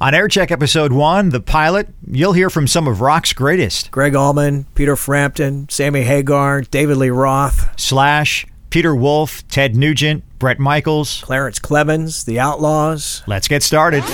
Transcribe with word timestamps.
On 0.00 0.12
Aircheck 0.12 0.52
Episode 0.52 0.92
1, 0.92 1.30
The 1.30 1.40
Pilot, 1.40 1.88
you'll 2.08 2.32
hear 2.32 2.50
from 2.50 2.68
some 2.68 2.86
of 2.86 3.00
rock's 3.00 3.32
greatest. 3.32 3.90
Gregg 3.90 4.14
Allman, 4.14 4.64
Peter 4.76 4.94
Frampton, 4.94 5.68
Sammy 5.68 6.02
Hagar, 6.02 6.60
David 6.60 6.98
Lee 6.98 7.10
Roth, 7.10 7.68
Slash, 7.76 8.46
Peter 8.70 8.94
Wolf, 8.94 9.46
Ted 9.48 9.74
Nugent, 9.74 10.22
Bret 10.38 10.60
Michaels. 10.60 11.20
Clarence 11.24 11.58
Clemons, 11.58 12.24
The 12.24 12.38
Outlaws. 12.38 13.24
Let's 13.26 13.48
get 13.48 13.64
started. 13.64 14.04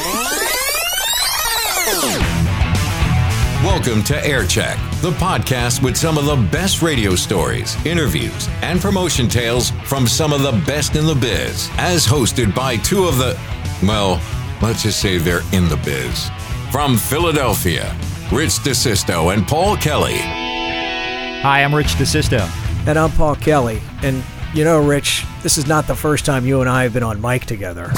Welcome 3.62 4.02
to 4.04 4.14
Aircheck, 4.14 4.78
the 5.02 5.10
podcast 5.12 5.82
with 5.82 5.98
some 5.98 6.16
of 6.16 6.24
the 6.24 6.36
best 6.50 6.80
radio 6.80 7.14
stories, 7.14 7.76
interviews, 7.84 8.48
and 8.62 8.80
promotion 8.80 9.28
tales 9.28 9.70
from 9.84 10.06
some 10.06 10.32
of 10.32 10.40
the 10.40 10.52
best 10.66 10.96
in 10.96 11.04
the 11.04 11.14
biz, 11.14 11.68
as 11.76 12.06
hosted 12.06 12.54
by 12.54 12.78
two 12.78 13.04
of 13.04 13.18
the, 13.18 13.38
well, 13.82 14.18
let's 14.64 14.82
just 14.82 14.98
say 14.98 15.18
they're 15.18 15.42
in 15.52 15.68
the 15.68 15.76
biz. 15.84 16.30
From 16.72 16.96
Philadelphia, 16.96 17.94
Rich 18.32 18.60
DeSisto 18.60 19.34
and 19.34 19.46
Paul 19.46 19.76
Kelly. 19.76 20.16
Hi, 20.16 21.62
I'm 21.62 21.74
Rich 21.74 21.96
DeSisto. 21.96 22.48
And 22.86 22.98
I'm 22.98 23.10
Paul 23.10 23.36
Kelly. 23.36 23.82
And 24.02 24.24
you 24.54 24.62
know, 24.62 24.80
Rich, 24.80 25.26
this 25.42 25.58
is 25.58 25.66
not 25.66 25.88
the 25.88 25.96
first 25.96 26.24
time 26.24 26.46
you 26.46 26.60
and 26.60 26.70
I 26.70 26.84
have 26.84 26.92
been 26.92 27.02
on 27.02 27.20
mic 27.20 27.44
together. 27.44 27.90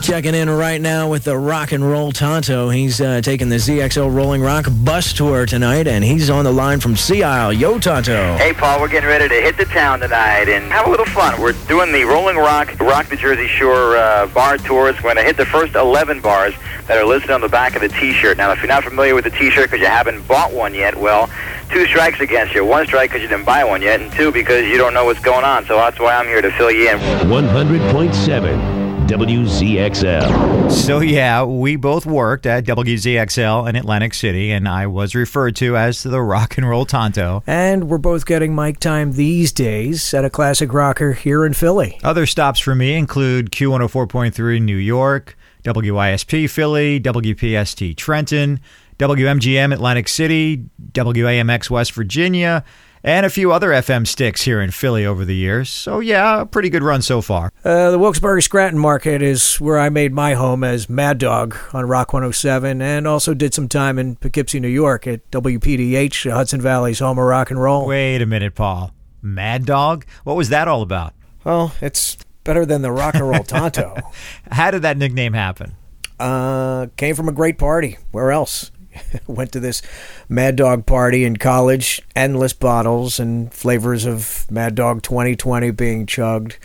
Checking 0.00 0.34
in 0.34 0.48
right 0.48 0.80
now 0.80 1.08
with 1.08 1.24
the 1.24 1.36
rock 1.36 1.72
and 1.72 1.84
roll 1.84 2.12
Tonto. 2.12 2.68
He's 2.68 3.00
uh, 3.00 3.20
taking 3.20 3.48
the 3.48 3.56
ZXL 3.56 4.14
Rolling 4.14 4.40
Rock 4.40 4.66
bus 4.70 5.12
tour 5.12 5.44
tonight, 5.44 5.88
and 5.88 6.04
he's 6.04 6.30
on 6.30 6.44
the 6.44 6.52
line 6.52 6.78
from 6.78 6.94
Sea 6.94 7.24
Isle. 7.24 7.52
Yo, 7.52 7.80
Tonto. 7.80 8.36
Hey, 8.36 8.52
Paul, 8.52 8.80
we're 8.80 8.88
getting 8.88 9.08
ready 9.08 9.28
to 9.28 9.34
hit 9.34 9.56
the 9.56 9.64
town 9.64 10.00
tonight 10.00 10.48
and 10.48 10.70
have 10.70 10.86
a 10.86 10.90
little 10.90 11.06
fun. 11.06 11.40
We're 11.40 11.52
doing 11.66 11.90
the 11.90 12.04
Rolling 12.04 12.36
Rock, 12.36 12.78
Rock 12.78 13.08
the 13.08 13.16
Jersey 13.16 13.48
Shore 13.48 13.96
uh, 13.96 14.28
bar 14.28 14.58
tours. 14.58 14.94
We're 14.96 15.14
going 15.14 15.16
to 15.16 15.24
hit 15.24 15.36
the 15.36 15.46
first 15.46 15.74
11 15.74 16.20
bars 16.20 16.54
that 16.86 16.96
are 16.96 17.04
listed 17.04 17.30
on 17.30 17.40
the 17.40 17.48
back 17.48 17.74
of 17.74 17.82
the 17.82 17.88
T-shirt. 17.88 18.36
Now, 18.36 18.52
if 18.52 18.58
you're 18.58 18.68
not 18.68 18.84
familiar 18.84 19.16
with 19.16 19.24
the 19.24 19.30
T-shirt 19.30 19.70
because 19.70 19.80
you 19.80 19.88
haven't 19.88 20.28
bought 20.28 20.52
one 20.52 20.74
yet, 20.74 20.94
well, 20.94 21.28
two 21.70 21.86
strikes 21.86 22.20
against 22.20 22.54
you. 22.54 22.64
One 22.64 22.86
strike 22.86 23.10
because 23.10 23.22
you 23.22 23.28
didn't 23.28 23.44
buy 23.44 23.64
one 23.64 23.82
yet, 23.82 24.00
and 24.00 24.12
two 24.12 24.30
because 24.32 24.66
you 24.66 24.76
don't 24.76 24.94
know 24.94 25.04
what's 25.04 25.20
going 25.20 25.44
on. 25.44 25.64
So 25.66 25.76
that's 25.76 25.98
why 25.98 26.14
I'm 26.16 26.26
here 26.26 26.42
to 26.42 26.50
fill 26.52 26.70
you 26.70 26.90
in. 26.90 26.98
100.7 26.98 28.84
WZXL. 29.06 30.70
So, 30.70 31.00
yeah, 31.00 31.44
we 31.44 31.76
both 31.76 32.06
worked 32.06 32.46
at 32.46 32.64
WZXL 32.64 33.68
in 33.68 33.76
Atlantic 33.76 34.14
City, 34.14 34.50
and 34.50 34.66
I 34.66 34.86
was 34.86 35.14
referred 35.14 35.56
to 35.56 35.76
as 35.76 36.02
the 36.02 36.22
rock 36.22 36.56
and 36.56 36.66
roll 36.66 36.86
Tonto. 36.86 37.42
And 37.46 37.88
we're 37.88 37.98
both 37.98 38.24
getting 38.24 38.54
mic 38.54 38.80
time 38.80 39.12
these 39.12 39.52
days 39.52 40.14
at 40.14 40.24
a 40.24 40.30
classic 40.30 40.72
rocker 40.72 41.12
here 41.12 41.44
in 41.44 41.52
Philly. 41.52 42.00
Other 42.02 42.24
stops 42.24 42.60
for 42.60 42.74
me 42.74 42.94
include 42.94 43.50
Q104.3 43.50 44.62
New 44.62 44.76
York, 44.76 45.36
WYSP 45.64 46.48
Philly, 46.48 46.98
WPST 46.98 47.94
Trenton, 47.96 48.58
WMGM 48.98 49.72
Atlantic 49.72 50.08
City, 50.08 50.64
WAMX 50.92 51.70
West 51.70 51.92
Virginia, 51.92 52.64
and 53.02 53.26
a 53.26 53.30
few 53.30 53.52
other 53.52 53.68
FM 53.68 54.06
sticks 54.06 54.42
here 54.42 54.62
in 54.62 54.70
Philly 54.70 55.04
over 55.04 55.24
the 55.24 55.34
years. 55.34 55.68
So, 55.68 56.00
yeah, 56.00 56.40
a 56.40 56.46
pretty 56.46 56.70
good 56.70 56.82
run 56.82 57.02
so 57.02 57.20
far. 57.20 57.52
Uh, 57.62 57.90
the 57.90 57.98
Wilkes-Barre 57.98 58.40
Scranton 58.40 58.78
market 58.80 59.20
is 59.20 59.56
where 59.60 59.78
I 59.78 59.90
made 59.90 60.14
my 60.14 60.34
home 60.34 60.64
as 60.64 60.88
Mad 60.88 61.18
Dog 61.18 61.54
on 61.74 61.86
Rock 61.86 62.14
107 62.14 62.80
and 62.80 63.06
also 63.06 63.34
did 63.34 63.52
some 63.52 63.68
time 63.68 63.98
in 63.98 64.16
Poughkeepsie, 64.16 64.58
New 64.58 64.68
York 64.68 65.06
at 65.06 65.30
WPDH, 65.30 66.30
Hudson 66.32 66.62
Valley's 66.62 67.00
home 67.00 67.18
of 67.18 67.24
rock 67.26 67.50
and 67.50 67.60
roll. 67.60 67.86
Wait 67.86 68.22
a 68.22 68.26
minute, 68.26 68.54
Paul. 68.54 68.92
Mad 69.20 69.66
Dog? 69.66 70.06
What 70.24 70.36
was 70.36 70.48
that 70.48 70.66
all 70.66 70.80
about? 70.80 71.12
Well, 71.44 71.74
it's 71.82 72.16
better 72.42 72.64
than 72.64 72.80
the 72.80 72.92
rock 72.92 73.14
and 73.14 73.28
roll 73.28 73.42
Tonto. 73.44 73.96
How 74.50 74.70
did 74.70 74.82
that 74.82 74.96
nickname 74.96 75.34
happen? 75.34 75.74
Uh, 76.18 76.86
came 76.96 77.14
from 77.14 77.28
a 77.28 77.32
great 77.32 77.58
party. 77.58 77.98
Where 78.12 78.30
else? 78.30 78.70
Went 79.26 79.52
to 79.52 79.60
this 79.60 79.82
Mad 80.28 80.56
Dog 80.56 80.86
party 80.86 81.24
in 81.24 81.36
college, 81.36 82.02
endless 82.14 82.52
bottles 82.52 83.18
and 83.18 83.52
flavors 83.52 84.04
of 84.04 84.50
Mad 84.50 84.74
Dog 84.74 85.02
2020 85.02 85.70
being 85.72 86.06
chugged. 86.06 86.58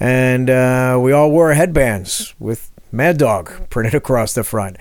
And 0.00 0.50
uh, 0.50 0.98
we 1.00 1.12
all 1.12 1.30
wore 1.30 1.52
headbands 1.54 2.34
with 2.38 2.70
Mad 2.90 3.18
Dog 3.18 3.50
printed 3.70 3.94
across 3.94 4.34
the 4.34 4.44
front. 4.44 4.76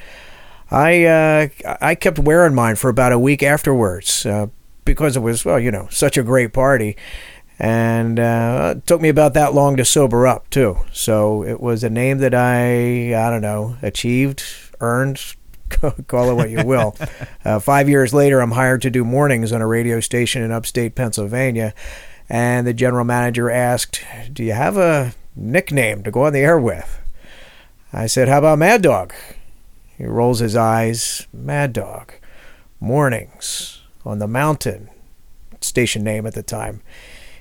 I 0.69 1.03
uh, 1.03 1.47
I 1.81 1.95
kept 1.95 2.17
wearing 2.17 2.55
mine 2.55 2.77
for 2.77 2.89
about 2.89 3.11
a 3.11 3.19
week 3.19 3.43
afterwards 3.43 4.25
uh, 4.25 4.47
because 4.85 5.17
it 5.17 5.19
was 5.19 5.43
well, 5.43 5.59
you 5.59 5.69
know, 5.69 5.87
such 5.91 6.17
a 6.17 6.23
great 6.23 6.53
party, 6.53 6.95
and 7.59 8.17
uh, 8.17 8.75
it 8.77 8.87
took 8.87 9.01
me 9.01 9.09
about 9.09 9.33
that 9.33 9.53
long 9.53 9.75
to 9.77 9.83
sober 9.83 10.25
up 10.25 10.49
too. 10.49 10.77
So 10.93 11.43
it 11.43 11.59
was 11.59 11.83
a 11.83 11.89
name 11.89 12.19
that 12.19 12.33
I 12.33 13.13
I 13.13 13.29
don't 13.29 13.41
know 13.41 13.75
achieved, 13.81 14.43
earned, 14.79 15.21
call 16.07 16.29
it 16.29 16.33
what 16.35 16.49
you 16.49 16.63
will. 16.65 16.95
uh, 17.45 17.59
five 17.59 17.89
years 17.89 18.13
later, 18.13 18.39
I'm 18.39 18.51
hired 18.51 18.81
to 18.83 18.89
do 18.89 19.03
mornings 19.03 19.51
on 19.51 19.61
a 19.61 19.67
radio 19.67 19.99
station 19.99 20.41
in 20.41 20.51
upstate 20.51 20.95
Pennsylvania, 20.95 21.73
and 22.29 22.65
the 22.65 22.73
general 22.73 23.05
manager 23.05 23.49
asked, 23.49 24.01
"Do 24.31 24.43
you 24.43 24.53
have 24.53 24.77
a 24.77 25.13
nickname 25.35 26.03
to 26.03 26.11
go 26.11 26.25
on 26.25 26.33
the 26.33 26.39
air 26.39 26.59
with?" 26.59 26.99
I 27.93 28.07
said, 28.07 28.27
"How 28.27 28.39
about 28.39 28.59
Mad 28.59 28.81
Dog?" 28.81 29.13
He 29.97 30.05
rolls 30.05 30.39
his 30.39 30.55
eyes. 30.55 31.27
Mad 31.31 31.73
Dog. 31.73 32.13
Mornings 32.79 33.81
on 34.03 34.19
the 34.19 34.27
mountain. 34.27 34.89
Station 35.61 36.03
name 36.03 36.25
at 36.25 36.33
the 36.33 36.41
time. 36.41 36.81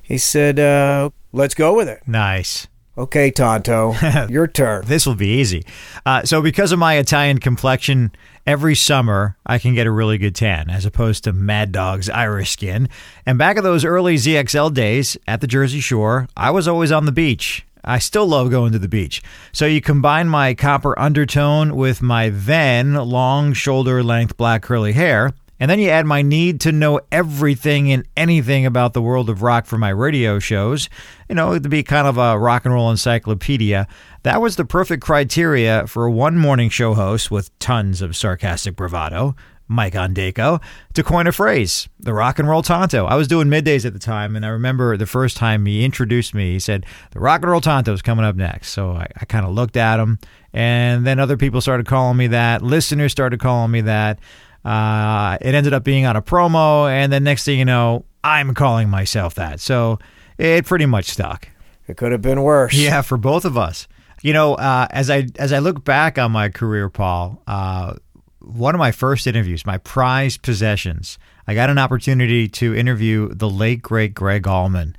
He 0.03 0.19
said, 0.19 0.59
uh, 0.59 1.11
"Let's 1.33 1.55
go 1.55 1.75
with 1.75 1.89
it." 1.89 2.03
Nice. 2.07 2.67
Okay, 2.99 3.31
Tonto, 3.31 3.95
your 4.29 4.47
turn. 4.47 4.85
This 4.85 5.07
will 5.07 5.15
be 5.15 5.39
easy. 5.39 5.65
Uh, 6.05 6.25
so, 6.25 6.43
because 6.43 6.73
of 6.73 6.79
my 6.79 6.97
Italian 6.97 7.39
complexion, 7.39 8.13
every 8.47 8.75
summer 8.75 9.37
I 9.47 9.59
can 9.59 9.75
get 9.75 9.87
a 9.87 9.93
really 9.93 10.19
good 10.19 10.35
tan, 10.35 10.69
as 10.69 10.85
opposed 10.85 11.25
to 11.25 11.33
Mad 11.33 11.73
Dog's 11.73 12.11
Irish 12.11 12.51
skin. 12.51 12.89
And 13.25 13.39
back 13.39 13.57
in 13.57 13.63
those 13.63 13.85
early 13.85 14.17
ZXL 14.17 14.75
days 14.75 15.17
at 15.27 15.41
the 15.41 15.47
Jersey 15.47 15.81
Shore, 15.81 16.29
I 16.37 16.51
was 16.51 16.67
always 16.67 16.91
on 16.91 17.07
the 17.07 17.13
beach. 17.13 17.65
I 17.83 17.99
still 17.99 18.27
love 18.27 18.51
going 18.51 18.73
to 18.73 18.79
the 18.79 18.89
beach. 18.89 19.23
So 19.53 19.67
you 19.67 19.81
combine 19.81 20.29
my 20.29 20.55
copper 20.55 20.99
undertone 20.99 21.77
with 21.77 22.03
my 22.03 22.29
then 22.29 22.95
long 22.95 23.53
shoulder 23.55 24.03
length 24.03 24.37
black 24.37 24.63
curly 24.63 24.93
hair, 24.93 25.33
and 25.61 25.71
then 25.71 25.79
you 25.79 25.91
add 25.91 26.07
my 26.07 26.23
need 26.23 26.61
to 26.63 26.73
know 26.73 27.01
everything 27.13 27.93
and 27.93 28.09
anything 28.17 28.65
about 28.65 28.95
the 28.95 29.03
world 29.03 29.29
of 29.29 29.43
rock 29.43 29.67
for 29.67 29.77
my 29.77 29.91
radio 29.91 30.39
shows, 30.39 30.89
you 31.29 31.35
know, 31.35 31.59
to 31.59 31.69
be 31.69 31.83
kind 31.83 32.09
of 32.09 32.17
a 32.17 32.39
rock 32.39 32.65
and 32.65 32.73
roll 32.73 32.91
encyclopedia. 32.91 33.87
That 34.23 34.41
was 34.41 34.57
the 34.57 34.65
perfect 34.65 35.03
criteria 35.03 35.87
for 35.87 36.07
a 36.07 36.11
one 36.11 36.39
morning 36.39 36.71
show 36.71 36.95
host 36.95 37.31
with 37.31 37.57
tons 37.59 38.01
of 38.01 38.17
sarcastic 38.17 38.75
bravado, 38.75 39.37
Mike 39.69 39.95
Ondeco, 39.95 40.61
to 40.95 41.03
coin 41.05 41.27
a 41.29 41.33
phrase, 41.33 41.89
the 42.01 42.13
rock 42.13 42.39
and 42.39 42.49
roll 42.49 42.63
Tonto. 42.63 43.07
I 43.07 43.15
was 43.15 43.29
doing 43.29 43.49
middays 43.49 43.85
at 43.85 43.93
the 43.93 44.01
time, 44.01 44.35
and 44.35 44.45
I 44.45 44.49
remember 44.49 44.97
the 44.97 45.07
first 45.07 45.37
time 45.37 45.65
he 45.67 45.85
introduced 45.85 46.35
me, 46.35 46.53
he 46.53 46.59
said, 46.59 46.85
The 47.13 47.21
rock 47.21 47.43
and 47.43 47.51
roll 47.51 47.61
Tonto 47.61 47.93
is 47.93 48.03
coming 48.03 48.25
up 48.25 48.35
next. 48.35 48.71
So 48.71 48.93
I, 48.93 49.07
I 49.17 49.27
kind 49.27 49.47
of 49.47 49.53
looked 49.53 49.77
at 49.77 50.01
him, 50.01 50.19
and 50.53 51.07
then 51.07 51.21
other 51.21 51.37
people 51.37 51.61
started 51.61 51.87
calling 51.87 52.17
me 52.17 52.27
that. 52.29 52.63
Listeners 52.63 53.13
started 53.13 53.39
calling 53.39 53.71
me 53.71 53.83
that. 53.83 54.19
Uh, 54.65 55.39
it 55.41 55.55
ended 55.55 55.73
up 55.73 55.85
being 55.85 56.07
on 56.07 56.17
a 56.17 56.23
promo, 56.23 56.91
and 56.91 57.13
then 57.13 57.25
next 57.25 57.45
thing 57.45 57.59
you 57.59 57.65
know, 57.65 58.05
I'm 58.23 58.55
calling 58.55 58.89
myself 58.89 59.35
that. 59.35 59.61
So 59.61 59.99
it 60.39 60.67
pretty 60.67 60.87
much 60.87 61.07
stuck. 61.07 61.49
It 61.87 61.97
could 61.97 62.13
have 62.13 62.23
been 62.23 62.43
worse. 62.43 62.75
Yeah, 62.75 63.03
for 63.03 63.17
both 63.17 63.45
of 63.45 63.57
us. 63.57 63.89
You 64.23 64.33
know, 64.33 64.55
uh, 64.55 64.87
as 64.91 65.11
I 65.11 65.27
as 65.37 65.53
I 65.53 65.61
look 65.61 65.85
back 65.85 66.19
on 66.19 66.31
my 66.31 66.51
career, 66.51 66.91
Paul, 66.91 67.43
uh, 67.47 67.95
one 68.41 68.75
of 68.75 68.79
my 68.79 68.93
first 68.93 69.27
interviews, 69.27 69.65
my 69.65 69.79
prized 69.79 70.43
possessions, 70.43 71.19
I 71.47 71.55
got 71.55 71.71
an 71.71 71.79
opportunity 71.79 72.49
to 72.49 72.75
interview 72.75 73.33
the 73.33 73.49
late 73.49 73.83
great 73.83 74.15
Gregg 74.15 74.47
Allman. 74.47 74.95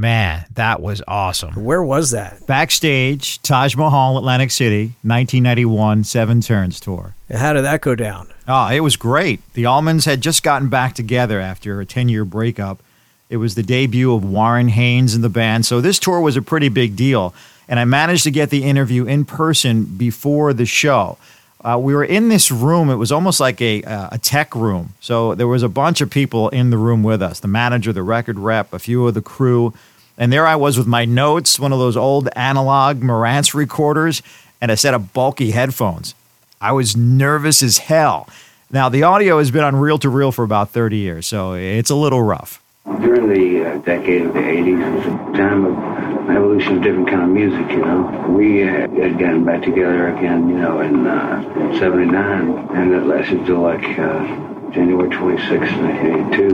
Man, 0.00 0.46
that 0.54 0.80
was 0.80 1.02
awesome. 1.06 1.62
Where 1.62 1.82
was 1.82 2.12
that? 2.12 2.46
Backstage, 2.46 3.42
Taj 3.42 3.76
Mahal, 3.76 4.16
Atlantic 4.16 4.50
City, 4.50 4.94
1991 5.02 6.04
Seven 6.04 6.40
Turns 6.40 6.80
tour. 6.80 7.14
How 7.30 7.52
did 7.52 7.66
that 7.66 7.82
go 7.82 7.94
down? 7.94 8.32
Oh, 8.48 8.68
it 8.68 8.80
was 8.80 8.96
great. 8.96 9.42
The 9.52 9.64
Allmans 9.64 10.06
had 10.06 10.22
just 10.22 10.42
gotten 10.42 10.70
back 10.70 10.94
together 10.94 11.38
after 11.38 11.82
a 11.82 11.84
10 11.84 12.08
year 12.08 12.24
breakup. 12.24 12.82
It 13.28 13.36
was 13.36 13.56
the 13.56 13.62
debut 13.62 14.14
of 14.14 14.24
Warren 14.24 14.68
Haynes 14.68 15.14
in 15.14 15.20
the 15.20 15.28
band, 15.28 15.66
so 15.66 15.82
this 15.82 15.98
tour 15.98 16.22
was 16.22 16.34
a 16.34 16.40
pretty 16.40 16.70
big 16.70 16.96
deal. 16.96 17.34
And 17.68 17.78
I 17.78 17.84
managed 17.84 18.24
to 18.24 18.30
get 18.30 18.48
the 18.48 18.64
interview 18.64 19.04
in 19.04 19.26
person 19.26 19.84
before 19.84 20.54
the 20.54 20.64
show. 20.64 21.18
Uh, 21.62 21.78
we 21.78 21.94
were 21.94 22.04
in 22.04 22.30
this 22.30 22.50
room. 22.50 22.88
It 22.88 22.94
was 22.94 23.12
almost 23.12 23.38
like 23.38 23.60
a, 23.60 23.82
uh, 23.82 24.08
a 24.12 24.18
tech 24.18 24.54
room. 24.54 24.94
So 25.00 25.34
there 25.34 25.46
was 25.46 25.62
a 25.62 25.68
bunch 25.68 26.00
of 26.00 26.08
people 26.08 26.48
in 26.48 26.70
the 26.70 26.78
room 26.78 27.02
with 27.02 27.20
us 27.20 27.40
the 27.40 27.48
manager, 27.48 27.92
the 27.92 28.02
record 28.02 28.38
rep, 28.38 28.72
a 28.72 28.78
few 28.78 29.06
of 29.06 29.12
the 29.12 29.20
crew. 29.20 29.74
And 30.20 30.30
there 30.30 30.46
I 30.46 30.54
was 30.54 30.76
with 30.76 30.86
my 30.86 31.06
notes, 31.06 31.58
one 31.58 31.72
of 31.72 31.78
those 31.78 31.96
old 31.96 32.28
analog 32.36 33.00
Marantz 33.00 33.54
recorders, 33.54 34.20
and 34.60 34.70
a 34.70 34.76
set 34.76 34.92
of 34.92 35.14
bulky 35.14 35.52
headphones. 35.52 36.14
I 36.60 36.72
was 36.72 36.94
nervous 36.94 37.62
as 37.62 37.78
hell. 37.78 38.28
Now, 38.70 38.90
the 38.90 39.02
audio 39.02 39.38
has 39.38 39.50
been 39.50 39.64
on 39.64 39.76
reel 39.76 39.98
to 40.00 40.10
reel 40.10 40.30
for 40.30 40.44
about 40.44 40.68
30 40.72 40.98
years, 40.98 41.26
so 41.26 41.54
it's 41.54 41.88
a 41.88 41.94
little 41.94 42.22
rough. 42.22 42.62
During 43.00 43.30
the 43.30 43.64
uh, 43.64 43.78
decade 43.78 44.20
of 44.26 44.34
the 44.34 44.40
80s 44.40 44.94
was 44.94 45.06
a 45.06 45.38
time 45.38 45.64
of 45.64 46.28
evolution 46.28 46.76
of 46.76 46.82
different 46.82 47.08
kind 47.08 47.22
of 47.22 47.28
music, 47.30 47.70
you 47.70 47.82
know. 47.82 48.26
We 48.28 48.62
uh, 48.62 48.66
had 48.66 49.18
gotten 49.18 49.46
back 49.46 49.62
together 49.62 50.14
again, 50.14 50.50
you 50.50 50.58
know, 50.58 50.80
in 50.80 51.06
uh, 51.06 51.78
79, 51.78 52.68
and 52.76 52.92
it 52.92 53.06
lasted 53.06 53.46
till 53.46 53.62
like 53.62 53.98
uh, 53.98 54.49
January 54.72 55.08
26, 55.10 55.50
1982. 55.50 56.48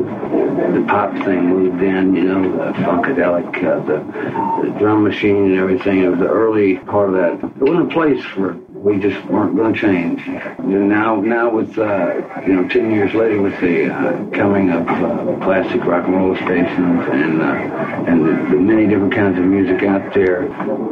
The 0.81 0.87
pop 0.87 1.13
thing 1.25 1.47
moved 1.49 1.83
in, 1.83 2.15
you 2.15 2.25
know, 2.25 2.43
the 2.43 2.73
funkadelic, 2.81 3.63
uh, 3.65 3.81
the, 3.87 4.69
the 4.73 4.79
drum 4.79 5.05
machine 5.05 5.51
and 5.51 5.59
everything. 5.59 6.03
It 6.03 6.09
was 6.09 6.19
the 6.19 6.29
early 6.29 6.77
part 6.79 7.11
of 7.11 7.15
that. 7.17 7.35
It 7.35 7.63
wasn't 7.63 7.91
a 7.91 7.95
place 7.95 8.25
for 8.25 8.59
we 8.87 9.00
just 9.00 9.23
weren't 9.27 9.56
going 9.56 9.75
to 9.75 9.81
change. 9.81 10.25
Know, 10.29 10.79
now, 10.79 11.17
now 11.17 11.50
with 11.50 11.77
uh, 11.77 12.23
you 12.47 12.53
know, 12.53 12.69
ten 12.69 12.93
years 12.93 13.12
later, 13.15 13.43
with 13.43 13.61
the 13.61 13.93
uh, 13.93 14.31
coming 14.31 14.71
of 14.71 14.87
uh, 14.87 15.44
classic 15.44 15.85
rock 15.85 16.06
and 16.06 16.15
roll 16.15 16.37
stations 16.37 17.05
and 17.11 17.43
uh, 17.43 18.06
and 18.06 18.25
the, 18.25 18.33
the 18.55 18.61
many 18.62 18.87
different 18.87 19.12
kinds 19.12 19.38
of 19.41 19.44
music 19.44 19.83
out 19.83 20.15
there, 20.15 20.47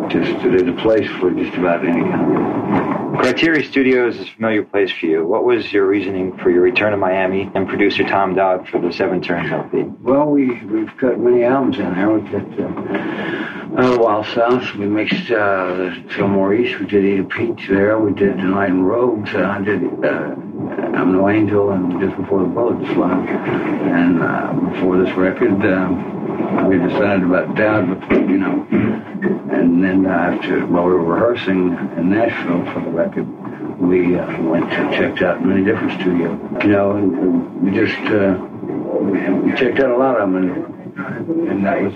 just 0.08 0.42
there's 0.42 0.68
a 0.68 0.82
place 0.82 1.08
for 1.20 1.30
just 1.30 1.56
about 1.56 1.86
any 1.86 2.02
kind. 2.02 3.16
Criteria 3.18 3.64
Studios 3.64 4.16
is 4.16 4.26
a 4.26 4.30
familiar 4.32 4.64
place 4.64 4.90
for 4.90 5.06
you. 5.06 5.24
What 5.24 5.44
was 5.44 5.72
your 5.72 5.86
reasoning 5.86 6.36
for 6.38 6.50
your 6.50 6.62
return 6.62 6.90
to 6.90 6.96
Miami 6.96 7.48
and 7.54 7.68
producer 7.68 8.02
Tom 8.02 8.34
Dowd 8.34 8.68
for 8.68 8.80
the 8.80 8.92
Seven 8.92 9.22
Turns 9.22 9.52
LP? 9.52 9.82
Well, 10.02 10.26
we 10.26 10.64
we've 10.64 10.94
cut 10.96 11.20
many 11.20 11.44
albums 11.44 11.78
in 11.78 11.94
there. 11.94 12.10
We 12.10 12.28
cut 12.28 12.58
uh, 12.58 13.34
uh, 13.76 13.98
Wild 13.98 14.26
South. 14.26 14.74
We 14.74 14.86
mixed 14.86 15.30
uh, 15.30 15.94
Fillmore 16.10 16.54
East. 16.54 16.78
We 16.78 16.86
did 16.86 17.04
Eat 17.04 17.20
a 17.20 17.24
Peach 17.24 17.68
there. 17.68 17.83
We 17.84 18.14
did 18.14 18.38
Enlightened 18.38 18.88
Rogues. 18.88 19.34
Uh, 19.34 19.44
I 19.44 19.60
did 19.62 19.84
uh, 20.02 20.34
I'm 20.96 21.12
No 21.12 21.28
Angel 21.28 21.70
and 21.70 22.00
Just 22.00 22.16
Before 22.16 22.40
the 22.40 22.48
Bullets 22.48 22.90
Fly. 22.94 23.12
And 23.12 24.22
uh, 24.22 24.52
before 24.72 24.96
this 24.96 25.14
record, 25.16 25.62
uh, 25.62 26.66
we 26.66 26.78
decided 26.78 27.24
about 27.24 27.54
but, 27.54 28.10
you 28.10 28.38
know. 28.38 28.66
And 29.52 29.84
then 29.84 30.06
after, 30.06 30.66
while 30.66 30.86
we 30.86 30.92
were 30.94 31.04
rehearsing 31.04 31.76
in 31.98 32.08
Nashville 32.08 32.64
for 32.72 32.80
the 32.80 32.90
record, 32.90 33.28
we 33.78 34.18
uh, 34.18 34.42
went 34.42 34.72
and 34.72 34.94
checked 34.94 35.20
out 35.20 35.44
many 35.44 35.62
different 35.62 36.00
studios. 36.00 36.40
You 36.62 36.70
know, 36.70 36.92
and, 36.92 37.18
and 37.18 37.62
we 37.62 37.70
just 37.70 37.98
uh, 38.10 38.38
we 39.44 39.54
checked 39.58 39.78
out 39.80 39.90
a 39.90 39.96
lot 39.96 40.18
of 40.18 40.32
them, 40.32 40.36
and, 40.36 41.48
and 41.50 41.66
that 41.66 41.82
was 41.82 41.92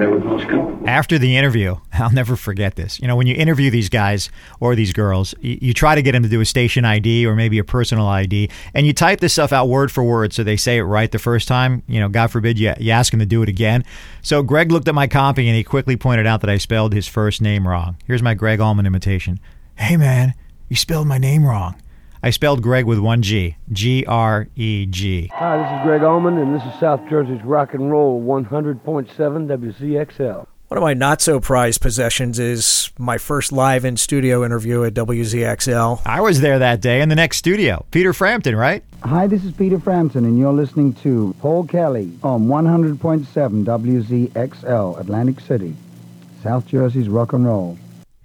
good. 0.00 0.88
After 0.88 1.18
the 1.18 1.36
interview, 1.36 1.76
I'll 1.92 2.10
never 2.10 2.36
forget 2.36 2.76
this. 2.76 3.00
You 3.00 3.08
know, 3.08 3.16
when 3.16 3.26
you 3.26 3.34
interview 3.34 3.70
these 3.70 3.88
guys 3.88 4.30
or 4.60 4.74
these 4.74 4.92
girls, 4.92 5.34
you, 5.40 5.58
you, 5.60 5.74
try 5.74 5.94
to 5.94 6.02
get 6.02 6.12
them 6.12 6.22
to 6.22 6.28
do 6.28 6.40
a 6.40 6.44
station 6.44 6.84
ID 6.84 7.26
or 7.26 7.34
maybe 7.34 7.58
a 7.58 7.64
personal 7.64 8.06
ID, 8.06 8.50
and 8.74 8.86
you 8.86 8.92
type 8.92 9.20
this 9.20 9.34
stuff 9.34 9.52
out 9.52 9.68
word 9.68 9.90
for 9.92 10.02
word 10.02 10.32
so 10.32 10.42
they 10.42 10.56
say 10.56 10.78
it 10.78 10.82
right 10.82 11.10
the 11.10 11.18
first 11.18 11.48
time. 11.48 11.82
You 11.86 12.00
know, 12.00 12.08
God 12.08 12.30
forbid 12.30 12.58
you, 12.58 12.72
you 12.78 12.92
ask 12.92 13.10
them 13.10 13.20
to 13.20 13.26
do 13.26 13.42
it 13.42 13.48
again. 13.48 13.84
So 14.22 14.42
Gregg 14.42 14.72
looked 14.72 14.88
at 14.88 14.94
my 14.94 15.06
copy 15.06 15.48
and 15.48 15.56
he 15.56 15.64
quickly 15.64 15.96
pointed 15.96 16.26
out 16.26 16.40
that 16.40 16.50
I 16.50 16.58
spelled 16.58 16.94
his 16.94 17.06
first 17.06 17.40
name 17.40 17.66
wrong. 17.66 17.96
Here's 18.06 18.22
my 18.22 18.34
Gregg 18.34 18.60
Allman 18.60 18.86
imitation. 18.86 19.40
Hey, 19.76 19.96
man, 19.96 20.34
you 20.68 20.76
spelled 20.76 21.06
my 21.06 21.18
name 21.18 21.44
wrong. 21.44 21.80
I 22.22 22.30
spelled 22.30 22.62
Greg 22.62 22.84
with 22.84 22.98
one 22.98 23.22
G. 23.22 23.56
G 23.72 24.04
R 24.06 24.46
E 24.54 24.84
G. 24.84 25.30
Hi, 25.34 25.56
this 25.56 25.78
is 25.80 25.86
Gregg 25.86 26.02
Allman, 26.02 26.36
and 26.36 26.54
this 26.54 26.62
is 26.64 26.78
South 26.78 27.00
Jersey's 27.08 27.42
Rock 27.42 27.72
and 27.72 27.90
Roll 27.90 28.22
100.7 28.22 29.08
WZXL. 29.16 30.46
One 30.68 30.78
of 30.78 30.82
my 30.82 30.92
not 30.92 31.22
so 31.22 31.40
prized 31.40 31.80
possessions 31.80 32.38
is 32.38 32.92
my 32.98 33.16
first 33.16 33.52
live 33.52 33.86
in 33.86 33.96
studio 33.96 34.44
interview 34.44 34.84
at 34.84 34.92
WZXL. 34.92 36.02
I 36.04 36.20
was 36.20 36.42
there 36.42 36.58
that 36.58 36.82
day 36.82 37.00
in 37.00 37.08
the 37.08 37.16
next 37.16 37.38
studio. 37.38 37.86
Peter 37.90 38.12
Frampton, 38.12 38.54
right? 38.54 38.84
Hi, 39.02 39.26
this 39.26 39.42
is 39.42 39.52
Peter 39.52 39.80
Frampton, 39.80 40.26
and 40.26 40.38
you're 40.38 40.52
listening 40.52 40.92
to 41.02 41.34
Paul 41.40 41.66
Kelly 41.66 42.12
on 42.22 42.48
100.7 42.48 43.24
WZXL, 43.64 45.00
Atlantic 45.00 45.40
City, 45.40 45.74
South 46.42 46.66
Jersey's 46.66 47.08
Rock 47.08 47.32
and 47.32 47.46
Roll. 47.46 47.78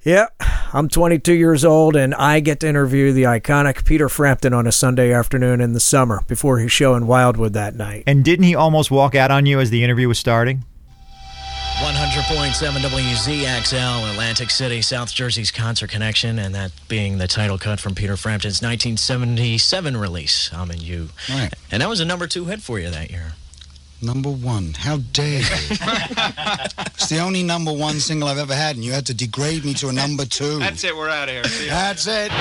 Yeah, 0.04 0.28
I'm 0.74 0.90
22 0.90 1.34
years 1.34 1.64
old, 1.64 1.96
and 1.96 2.14
I 2.16 2.40
get 2.40 2.60
to 2.62 2.68
interview 2.68 3.14
the 3.14 3.24
iconic 3.24 3.86
Peter 3.86 4.10
Frampton 4.10 4.54
on 4.54 4.68
a 4.68 4.72
Sunday 4.72 5.14
afternoon 5.14 5.62
in 5.62 5.74
the 5.74 5.80
summer 5.80 6.24
before 6.28 6.60
his 6.60 6.72
show 6.72 6.96
in 6.96 7.08
Wildwood 7.08 7.54
that 7.54 7.76
night. 7.76 8.04
And 8.08 8.24
didn't 8.24 8.46
he 8.46 8.56
almost 8.56 8.92
walk 8.92 9.16
out 9.16 9.32
on 9.32 9.46
you 9.46 9.60
as 9.60 9.70
the 9.70 9.84
interview 9.84 10.08
was 10.08 10.20
starting? 10.20 10.64
100.7 11.78 12.54
WZXL, 12.54 14.12
Atlantic 14.12 14.50
City, 14.50 14.82
South 14.82 15.14
Jersey's 15.14 15.52
Concert 15.52 15.90
Connection, 15.90 16.40
and 16.40 16.56
that 16.56 16.72
being 16.88 17.18
the 17.18 17.28
title 17.28 17.58
cut 17.58 17.82
from 17.82 17.94
Peter 17.94 18.16
Frampton's 18.16 18.62
1977 18.62 19.98
release, 19.98 20.54
I'm 20.54 20.72
in 20.72 20.80
You. 20.80 21.10
Right. 21.30 21.54
And 21.72 21.82
that 21.82 21.90
was 21.90 22.00
a 22.00 22.06
number 22.06 22.28
two 22.28 22.46
hit 22.46 22.62
for 22.62 22.80
you 22.80 22.90
that 22.90 23.12
year. 23.12 23.34
Number 24.02 24.30
one. 24.30 24.74
How 24.74 24.98
dare 24.98 25.40
you? 25.40 25.42
it's 25.42 27.10
the 27.10 27.20
only 27.20 27.44
number 27.44 27.72
one 27.72 27.96
single 27.96 28.28
I've 28.28 28.38
ever 28.38 28.54
had, 28.54 28.76
and 28.76 28.84
you 28.84 28.92
had 28.92 29.06
to 29.08 29.14
degrade 29.14 29.64
me 29.64 29.74
to 29.76 29.88
a 29.90 29.94
number 29.94 30.26
two. 30.26 30.60
That's 30.60 30.84
it. 30.84 30.96
We're 30.96 31.10
out 31.10 31.30
of 31.30 31.34
here. 31.34 31.44
See. 31.46 31.68
That's 31.68 32.06
it. 32.08 32.32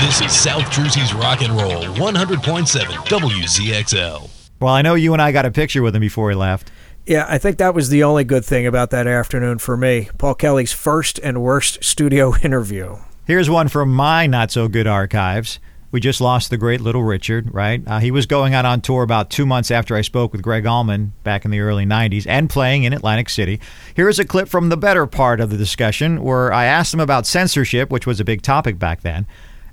This 0.00 0.20
is 0.20 0.32
South 0.32 0.70
Jersey's 0.70 1.12
Rock 1.12 1.42
and 1.42 1.52
Roll 1.52 1.82
100.7 1.82 2.84
WZXL. 3.06 4.30
Well, 4.60 4.72
I 4.72 4.82
know 4.82 4.94
you 4.94 5.12
and 5.12 5.20
I 5.20 5.32
got 5.32 5.44
a 5.44 5.50
picture 5.50 5.82
with 5.82 5.94
him 5.94 6.00
before 6.00 6.30
he 6.30 6.36
left. 6.36 6.70
Yeah, 7.04 7.26
I 7.28 7.38
think 7.38 7.58
that 7.58 7.74
was 7.74 7.88
the 7.88 8.04
only 8.04 8.22
good 8.22 8.44
thing 8.44 8.64
about 8.64 8.90
that 8.90 9.08
afternoon 9.08 9.58
for 9.58 9.76
me. 9.76 10.08
Paul 10.18 10.36
Kelly's 10.36 10.72
first 10.72 11.18
and 11.18 11.42
worst 11.42 11.82
studio 11.82 12.32
interview. 12.42 12.98
Here's 13.26 13.50
one 13.50 13.68
from 13.68 13.92
my 13.92 14.26
not 14.26 14.52
so 14.52 14.68
good 14.68 14.86
archives. 14.86 15.58
We 15.92 16.00
just 16.00 16.22
lost 16.22 16.48
the 16.48 16.56
great 16.56 16.80
Little 16.80 17.02
Richard, 17.02 17.52
right? 17.52 17.82
Uh, 17.86 17.98
he 17.98 18.10
was 18.10 18.24
going 18.24 18.54
out 18.54 18.64
on 18.64 18.80
tour 18.80 19.02
about 19.02 19.28
two 19.28 19.44
months 19.44 19.70
after 19.70 19.94
I 19.94 20.00
spoke 20.00 20.32
with 20.32 20.40
Gregg 20.40 20.66
Allman 20.66 21.12
back 21.22 21.44
in 21.44 21.50
the 21.50 21.60
early 21.60 21.84
90s 21.84 22.26
and 22.26 22.48
playing 22.48 22.84
in 22.84 22.94
Atlantic 22.94 23.28
City. 23.28 23.60
Here's 23.94 24.18
a 24.18 24.24
clip 24.24 24.48
from 24.48 24.70
the 24.70 24.78
better 24.78 25.06
part 25.06 25.38
of 25.38 25.50
the 25.50 25.58
discussion 25.58 26.22
where 26.22 26.50
I 26.50 26.64
asked 26.64 26.94
him 26.94 27.00
about 27.00 27.26
censorship, 27.26 27.90
which 27.90 28.06
was 28.06 28.20
a 28.20 28.24
big 28.24 28.40
topic 28.40 28.78
back 28.78 29.02
then, 29.02 29.26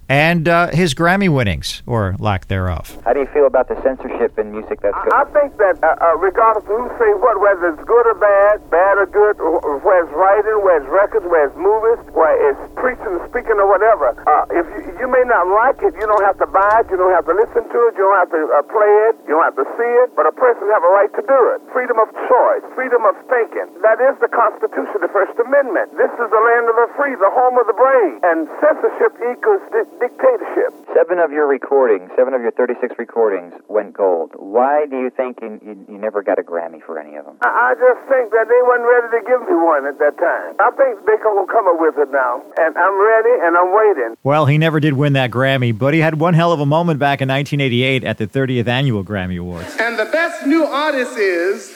and 0.09 0.49
uh, 0.49 0.73
his 0.73 0.95
Grammy 0.95 1.29
winnings, 1.29 1.83
or 1.85 2.15
lack 2.17 2.47
thereof. 2.47 2.97
How 3.05 3.13
do 3.13 3.21
you 3.21 3.27
feel 3.27 3.45
about 3.45 3.69
the 3.69 3.79
censorship 3.81 4.37
in 4.39 4.51
music 4.51 4.81
that's 4.81 4.97
good? 5.05 5.13
I 5.13 5.23
think 5.29 5.55
that 5.57 5.77
uh, 5.85 5.95
uh, 6.01 6.17
regardless 6.17 6.65
of 6.65 6.75
who 6.75 6.89
say 6.97 7.13
what, 7.21 7.39
whether 7.39 7.69
it's 7.69 7.83
good 7.85 8.05
or 8.09 8.15
bad, 8.15 8.69
bad 8.71 8.97
or 8.97 9.05
good, 9.05 9.39
or, 9.39 9.61
or 9.61 9.77
where 9.85 10.03
it's 10.03 10.11
writing, 10.11 10.65
where 10.65 10.81
it's 10.81 10.89
records, 10.89 11.25
where 11.29 11.47
it's 11.47 11.55
movies, 11.55 12.01
where 12.11 12.33
it's 12.49 12.59
preaching, 12.79 13.15
speaking, 13.29 13.59
or 13.59 13.67
whatever, 13.67 14.15
uh, 14.25 14.47
if 14.55 14.65
you, 14.73 15.05
you 15.05 15.07
may 15.11 15.23
not 15.27 15.45
like 15.51 15.79
it, 15.83 15.93
you 15.99 16.07
don't 16.07 16.23
have 16.23 16.39
to 16.39 16.47
buy 16.47 16.81
it, 16.81 16.87
you 16.89 16.97
don't 16.97 17.11
have 17.13 17.27
to 17.27 17.35
listen 17.35 17.67
to 17.67 17.77
it, 17.87 17.91
you 17.99 18.03
don't 18.07 18.19
have 18.19 18.31
to 18.31 18.41
uh, 18.55 18.63
play 18.71 18.91
it, 19.11 19.15
you 19.27 19.35
don't 19.35 19.45
have 19.45 19.59
to 19.59 19.67
see 19.77 19.91
it, 20.03 20.15
but 20.15 20.25
a 20.25 20.33
person 20.33 20.63
have 20.71 20.83
a 20.83 20.91
right 20.95 21.11
to 21.13 21.23
do 21.23 21.39
it. 21.55 21.59
Freedom 21.75 21.99
of 21.99 22.07
choice, 22.27 22.63
freedom 22.73 23.03
of 23.03 23.15
thinking. 23.27 23.67
That 23.83 23.99
is 23.99 24.15
the 24.23 24.31
Constitution, 24.31 25.03
the 25.03 25.11
First 25.11 25.35
Amendment. 25.37 25.91
This 25.99 26.11
is 26.15 26.27
the 26.31 26.41
land 26.41 26.65
of 26.71 26.75
the 26.79 26.87
free, 26.95 27.13
the 27.19 27.31
home 27.35 27.59
of 27.59 27.67
the 27.67 27.75
brave, 27.75 28.23
and 28.23 28.47
censorship 28.63 29.13
equals 29.27 29.61
di- 29.75 29.87
dictatorship. 29.99 30.71
Seven 30.95 31.19
of 31.19 31.35
your 31.35 31.45
recordings, 31.45 32.09
seven 32.15 32.33
of 32.33 32.41
your 32.41 32.55
36 32.55 32.95
recordings 32.97 33.53
went 33.67 33.93
gold. 33.93 34.31
Why 34.39 34.87
do 34.87 34.97
you 34.97 35.11
think 35.11 35.43
you, 35.43 35.59
you, 35.61 35.75
you 35.85 35.97
never 35.99 36.23
got 36.23 36.39
a 36.39 36.45
Grammy 36.45 36.79
for 36.81 36.97
any 36.97 37.19
of 37.19 37.27
them? 37.27 37.37
I, 37.43 37.75
I 37.75 37.79
just 37.79 38.01
think 38.07 38.31
that 38.31 38.47
they 38.47 38.61
weren't 38.63 38.87
ready 38.87 39.09
to 39.19 39.21
give 39.27 39.41
me 39.45 39.55
one 39.59 39.85
at 39.85 39.99
that 39.99 40.15
time. 40.17 40.55
I 40.63 40.71
think 40.79 41.03
they 41.05 41.19
can 41.19 41.35
come 41.49 41.67
up 41.67 41.77
with 41.79 41.97
it 41.99 42.09
now, 42.11 42.41
and 42.57 42.68
I'm 42.77 43.01
ready 43.01 43.29
and 43.45 43.57
I'm 43.57 43.73
waiting. 43.75 44.15
Well, 44.23 44.45
he 44.45 44.57
never 44.57 44.79
did 44.79 44.93
win 44.93 45.13
that 45.13 45.31
Grammy, 45.31 45.77
but 45.77 45.93
he 45.93 45.99
had 45.99 46.19
one 46.19 46.33
hell 46.33 46.51
of 46.51 46.59
a 46.59 46.65
moment 46.65 46.99
back 46.99 47.21
in 47.21 47.27
1988 47.29 48.03
at 48.03 48.17
the 48.17 48.27
30th 48.27 48.67
Annual 48.67 49.03
Grammy 49.03 49.39
Awards. 49.39 49.75
And 49.79 49.97
the 49.97 50.05
best 50.05 50.45
new 50.45 50.63
artist 50.65 51.17
is 51.17 51.75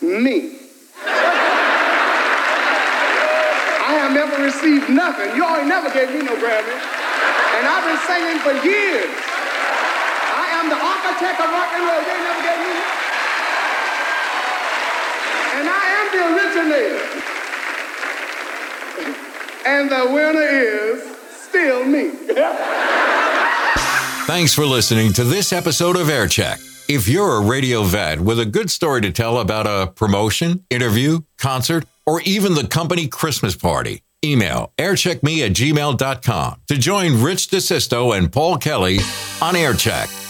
me. 0.00 0.58
I 3.84 3.92
have 4.00 4.12
never 4.12 4.42
received 4.42 4.88
nothing. 4.90 5.36
You 5.36 5.44
all 5.44 5.56
ain't 5.56 5.68
never 5.68 5.90
gave 5.92 6.10
me 6.10 6.22
no 6.22 6.34
Grammy. 6.36 6.76
And 7.56 7.66
I've 7.68 7.84
been 7.86 8.00
singing 8.08 8.38
for 8.42 8.52
years. 8.66 9.14
I 10.34 10.46
am 10.58 10.68
the 10.68 10.76
architect 10.76 11.38
of 11.40 11.48
rock 11.48 11.70
and 11.72 11.84
roll. 11.86 12.02
They 12.02 12.18
never 12.18 12.42
gave 12.42 12.60
me 12.60 12.74
And 15.54 15.68
I 15.70 15.84
am 15.94 16.06
the 16.10 16.22
originator. 16.34 17.13
And 19.66 19.90
the 19.90 20.10
winner 20.12 20.42
is 20.42 21.16
still 21.30 21.84
me. 21.84 22.10
Thanks 24.26 24.54
for 24.54 24.66
listening 24.66 25.12
to 25.14 25.24
this 25.24 25.52
episode 25.52 25.96
of 25.96 26.08
Aircheck. 26.08 26.60
If 26.88 27.08
you're 27.08 27.36
a 27.36 27.40
radio 27.40 27.82
vet 27.82 28.20
with 28.20 28.38
a 28.38 28.44
good 28.44 28.70
story 28.70 29.00
to 29.02 29.10
tell 29.10 29.38
about 29.38 29.66
a 29.66 29.90
promotion, 29.92 30.64
interview, 30.68 31.20
concert, 31.38 31.84
or 32.04 32.20
even 32.22 32.54
the 32.54 32.66
company 32.66 33.08
Christmas 33.08 33.56
party, 33.56 34.02
email 34.22 34.72
aircheckme 34.78 35.46
at 35.46 35.52
gmail.com 35.52 36.60
to 36.68 36.76
join 36.76 37.22
Rich 37.22 37.48
DeSisto 37.48 38.16
and 38.16 38.32
Paul 38.32 38.58
Kelly 38.58 38.98
on 39.40 39.54
Aircheck. 39.54 40.23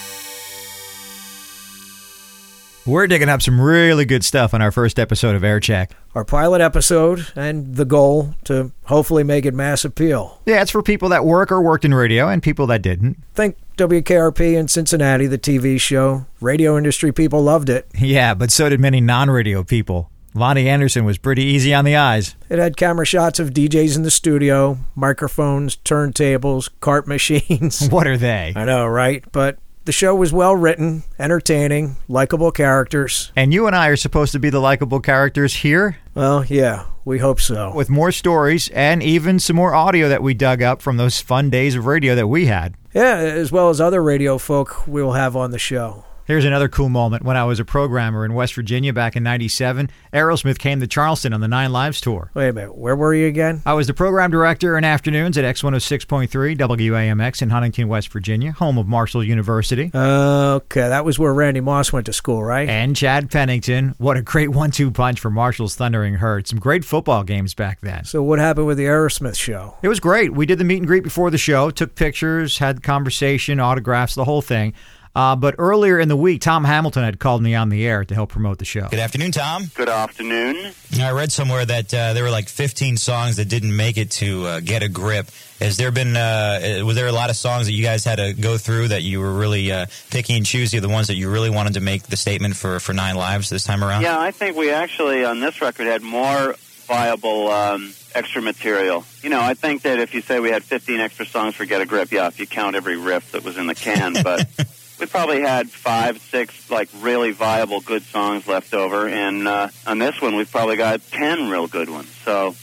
We're 2.86 3.06
digging 3.06 3.30
up 3.30 3.40
some 3.40 3.58
really 3.58 4.04
good 4.04 4.22
stuff 4.26 4.52
on 4.52 4.60
our 4.60 4.70
first 4.70 4.98
episode 4.98 5.34
of 5.34 5.40
Aircheck. 5.40 5.92
Our 6.14 6.22
pilot 6.22 6.60
episode 6.60 7.26
and 7.34 7.76
the 7.76 7.86
goal 7.86 8.34
to 8.44 8.72
hopefully 8.84 9.24
make 9.24 9.46
it 9.46 9.54
mass 9.54 9.86
appeal. 9.86 10.42
Yeah, 10.44 10.60
it's 10.60 10.70
for 10.70 10.82
people 10.82 11.08
that 11.08 11.24
work 11.24 11.50
or 11.50 11.62
worked 11.62 11.86
in 11.86 11.94
radio 11.94 12.28
and 12.28 12.42
people 12.42 12.66
that 12.66 12.82
didn't. 12.82 13.16
Think 13.34 13.56
WKRP 13.78 14.52
in 14.52 14.68
Cincinnati, 14.68 15.26
the 15.26 15.38
TV 15.38 15.80
show. 15.80 16.26
Radio 16.42 16.76
industry 16.76 17.10
people 17.10 17.42
loved 17.42 17.70
it. 17.70 17.86
Yeah, 17.98 18.34
but 18.34 18.50
so 18.50 18.68
did 18.68 18.80
many 18.80 19.00
non 19.00 19.30
radio 19.30 19.64
people. 19.64 20.10
Loni 20.34 20.64
Anderson 20.66 21.04
was 21.06 21.16
pretty 21.16 21.44
easy 21.44 21.72
on 21.72 21.84
the 21.84 21.94
eyes. 21.96 22.34
It 22.50 22.58
had 22.58 22.76
camera 22.76 23.06
shots 23.06 23.38
of 23.38 23.50
DJs 23.50 23.96
in 23.96 24.02
the 24.02 24.10
studio, 24.10 24.78
microphones, 24.96 25.76
turntables, 25.76 26.68
cart 26.80 27.06
machines. 27.06 27.88
What 27.90 28.06
are 28.08 28.16
they? 28.18 28.52
I 28.54 28.64
know, 28.64 28.86
right? 28.86 29.24
But 29.32 29.58
the 29.84 29.92
show 29.92 30.14
was 30.14 30.32
well 30.32 30.56
written, 30.56 31.02
entertaining, 31.18 31.96
likable 32.08 32.50
characters. 32.50 33.32
And 33.36 33.52
you 33.52 33.66
and 33.66 33.76
I 33.76 33.88
are 33.88 33.96
supposed 33.96 34.32
to 34.32 34.38
be 34.38 34.50
the 34.50 34.60
likable 34.60 35.00
characters 35.00 35.56
here? 35.56 35.98
Well, 36.14 36.44
yeah, 36.44 36.86
we 37.04 37.18
hope 37.18 37.40
so. 37.40 37.72
With 37.74 37.90
more 37.90 38.12
stories 38.12 38.68
and 38.70 39.02
even 39.02 39.38
some 39.38 39.56
more 39.56 39.74
audio 39.74 40.08
that 40.08 40.22
we 40.22 40.34
dug 40.34 40.62
up 40.62 40.80
from 40.80 40.96
those 40.96 41.20
fun 41.20 41.50
days 41.50 41.74
of 41.76 41.86
radio 41.86 42.14
that 42.14 42.28
we 42.28 42.46
had. 42.46 42.74
Yeah, 42.94 43.16
as 43.16 43.50
well 43.52 43.70
as 43.70 43.80
other 43.80 44.02
radio 44.02 44.38
folk 44.38 44.86
we'll 44.86 45.12
have 45.12 45.36
on 45.36 45.50
the 45.50 45.58
show. 45.58 46.04
Here's 46.26 46.46
another 46.46 46.68
cool 46.68 46.88
moment. 46.88 47.22
When 47.22 47.36
I 47.36 47.44
was 47.44 47.60
a 47.60 47.66
programmer 47.66 48.24
in 48.24 48.32
West 48.32 48.54
Virginia 48.54 48.94
back 48.94 49.14
in 49.14 49.22
97, 49.22 49.90
Aerosmith 50.10 50.58
came 50.58 50.80
to 50.80 50.86
Charleston 50.86 51.34
on 51.34 51.42
the 51.42 51.48
Nine 51.48 51.70
Lives 51.70 52.00
tour. 52.00 52.30
Wait 52.32 52.48
a 52.48 52.52
minute, 52.54 52.74
where 52.74 52.96
were 52.96 53.12
you 53.12 53.26
again? 53.26 53.60
I 53.66 53.74
was 53.74 53.88
the 53.88 53.92
program 53.92 54.30
director 54.30 54.78
in 54.78 54.84
afternoons 54.84 55.36
at 55.36 55.44
X106.3 55.44 56.56
WAMX 56.56 57.42
in 57.42 57.50
Huntington, 57.50 57.88
West 57.88 58.10
Virginia, 58.10 58.52
home 58.52 58.78
of 58.78 58.86
Marshall 58.86 59.22
University. 59.22 59.90
Okay, 59.94 60.88
that 60.88 61.04
was 61.04 61.18
where 61.18 61.34
Randy 61.34 61.60
Moss 61.60 61.92
went 61.92 62.06
to 62.06 62.14
school, 62.14 62.42
right? 62.42 62.70
And 62.70 62.96
Chad 62.96 63.30
Pennington. 63.30 63.94
What 63.98 64.16
a 64.16 64.22
great 64.22 64.48
one 64.48 64.70
two 64.70 64.90
punch 64.90 65.20
for 65.20 65.28
Marshall's 65.30 65.74
Thundering 65.74 66.14
Herd. 66.14 66.46
Some 66.46 66.58
great 66.58 66.86
football 66.86 67.22
games 67.24 67.52
back 67.52 67.82
then. 67.82 68.04
So, 68.04 68.22
what 68.22 68.38
happened 68.38 68.66
with 68.66 68.78
the 68.78 68.86
Aerosmith 68.86 69.36
show? 69.36 69.76
It 69.82 69.88
was 69.88 70.00
great. 70.00 70.32
We 70.32 70.46
did 70.46 70.56
the 70.56 70.64
meet 70.64 70.78
and 70.78 70.86
greet 70.86 71.04
before 71.04 71.30
the 71.30 71.36
show, 71.36 71.70
took 71.70 71.94
pictures, 71.94 72.56
had 72.56 72.82
conversation, 72.82 73.60
autographs, 73.60 74.14
the 74.14 74.24
whole 74.24 74.40
thing. 74.40 74.72
Uh, 75.14 75.36
but 75.36 75.54
earlier 75.58 76.00
in 76.00 76.08
the 76.08 76.16
week, 76.16 76.40
Tom 76.40 76.64
Hamilton 76.64 77.04
had 77.04 77.20
called 77.20 77.40
me 77.40 77.54
on 77.54 77.68
the 77.68 77.86
air 77.86 78.04
to 78.04 78.14
help 78.14 78.30
promote 78.30 78.58
the 78.58 78.64
show. 78.64 78.88
Good 78.88 78.98
afternoon, 78.98 79.30
Tom. 79.30 79.70
Good 79.74 79.88
afternoon. 79.88 80.72
I 81.00 81.12
read 81.12 81.30
somewhere 81.30 81.64
that 81.64 81.94
uh, 81.94 82.14
there 82.14 82.24
were 82.24 82.30
like 82.30 82.48
15 82.48 82.96
songs 82.96 83.36
that 83.36 83.48
didn't 83.48 83.76
make 83.76 83.96
it 83.96 84.10
to 84.12 84.46
uh, 84.46 84.60
Get 84.60 84.82
a 84.82 84.88
Grip. 84.88 85.28
Has 85.60 85.76
there 85.76 85.92
been, 85.92 86.16
uh, 86.16 86.82
was 86.84 86.96
there 86.96 87.06
a 87.06 87.12
lot 87.12 87.30
of 87.30 87.36
songs 87.36 87.66
that 87.66 87.72
you 87.72 87.84
guys 87.84 88.04
had 88.04 88.16
to 88.16 88.32
go 88.32 88.58
through 88.58 88.88
that 88.88 89.02
you 89.02 89.20
were 89.20 89.32
really 89.32 89.70
uh, 89.70 89.86
picking 90.10 90.36
and 90.36 90.46
choosing, 90.46 90.80
the 90.80 90.88
ones 90.88 91.06
that 91.06 91.14
you 91.14 91.30
really 91.30 91.50
wanted 91.50 91.74
to 91.74 91.80
make 91.80 92.02
the 92.04 92.16
statement 92.16 92.56
for, 92.56 92.80
for 92.80 92.92
Nine 92.92 93.14
Lives 93.14 93.50
this 93.50 93.62
time 93.62 93.84
around? 93.84 94.02
Yeah, 94.02 94.18
I 94.18 94.32
think 94.32 94.56
we 94.56 94.70
actually, 94.72 95.24
on 95.24 95.38
this 95.38 95.60
record, 95.60 95.86
had 95.86 96.02
more 96.02 96.56
viable 96.86 97.48
um, 97.50 97.94
extra 98.14 98.42
material. 98.42 99.04
You 99.22 99.30
know, 99.30 99.40
I 99.40 99.54
think 99.54 99.82
that 99.82 100.00
if 100.00 100.12
you 100.12 100.22
say 100.22 100.40
we 100.40 100.50
had 100.50 100.64
15 100.64 100.98
extra 100.98 101.24
songs 101.24 101.54
for 101.54 101.64
Get 101.64 101.80
a 101.80 101.86
Grip, 101.86 102.10
yeah, 102.10 102.26
if 102.26 102.40
you 102.40 102.48
count 102.48 102.74
every 102.74 102.96
riff 102.96 103.30
that 103.30 103.44
was 103.44 103.56
in 103.56 103.68
the 103.68 103.74
can, 103.76 104.14
but 104.22 104.48
we 104.98 105.06
probably 105.06 105.40
had 105.40 105.70
five, 105.70 106.18
six, 106.20 106.70
like 106.70 106.88
really 107.00 107.32
viable 107.32 107.80
good 107.80 108.02
songs 108.02 108.46
left 108.46 108.74
over, 108.74 109.08
and 109.08 109.48
uh, 109.48 109.68
on 109.86 109.98
this 109.98 110.20
one 110.20 110.36
we've 110.36 110.50
probably 110.50 110.76
got 110.76 111.00
ten 111.10 111.50
real 111.50 111.66
good 111.66 111.90
ones. 111.90 112.08
So 112.24 112.54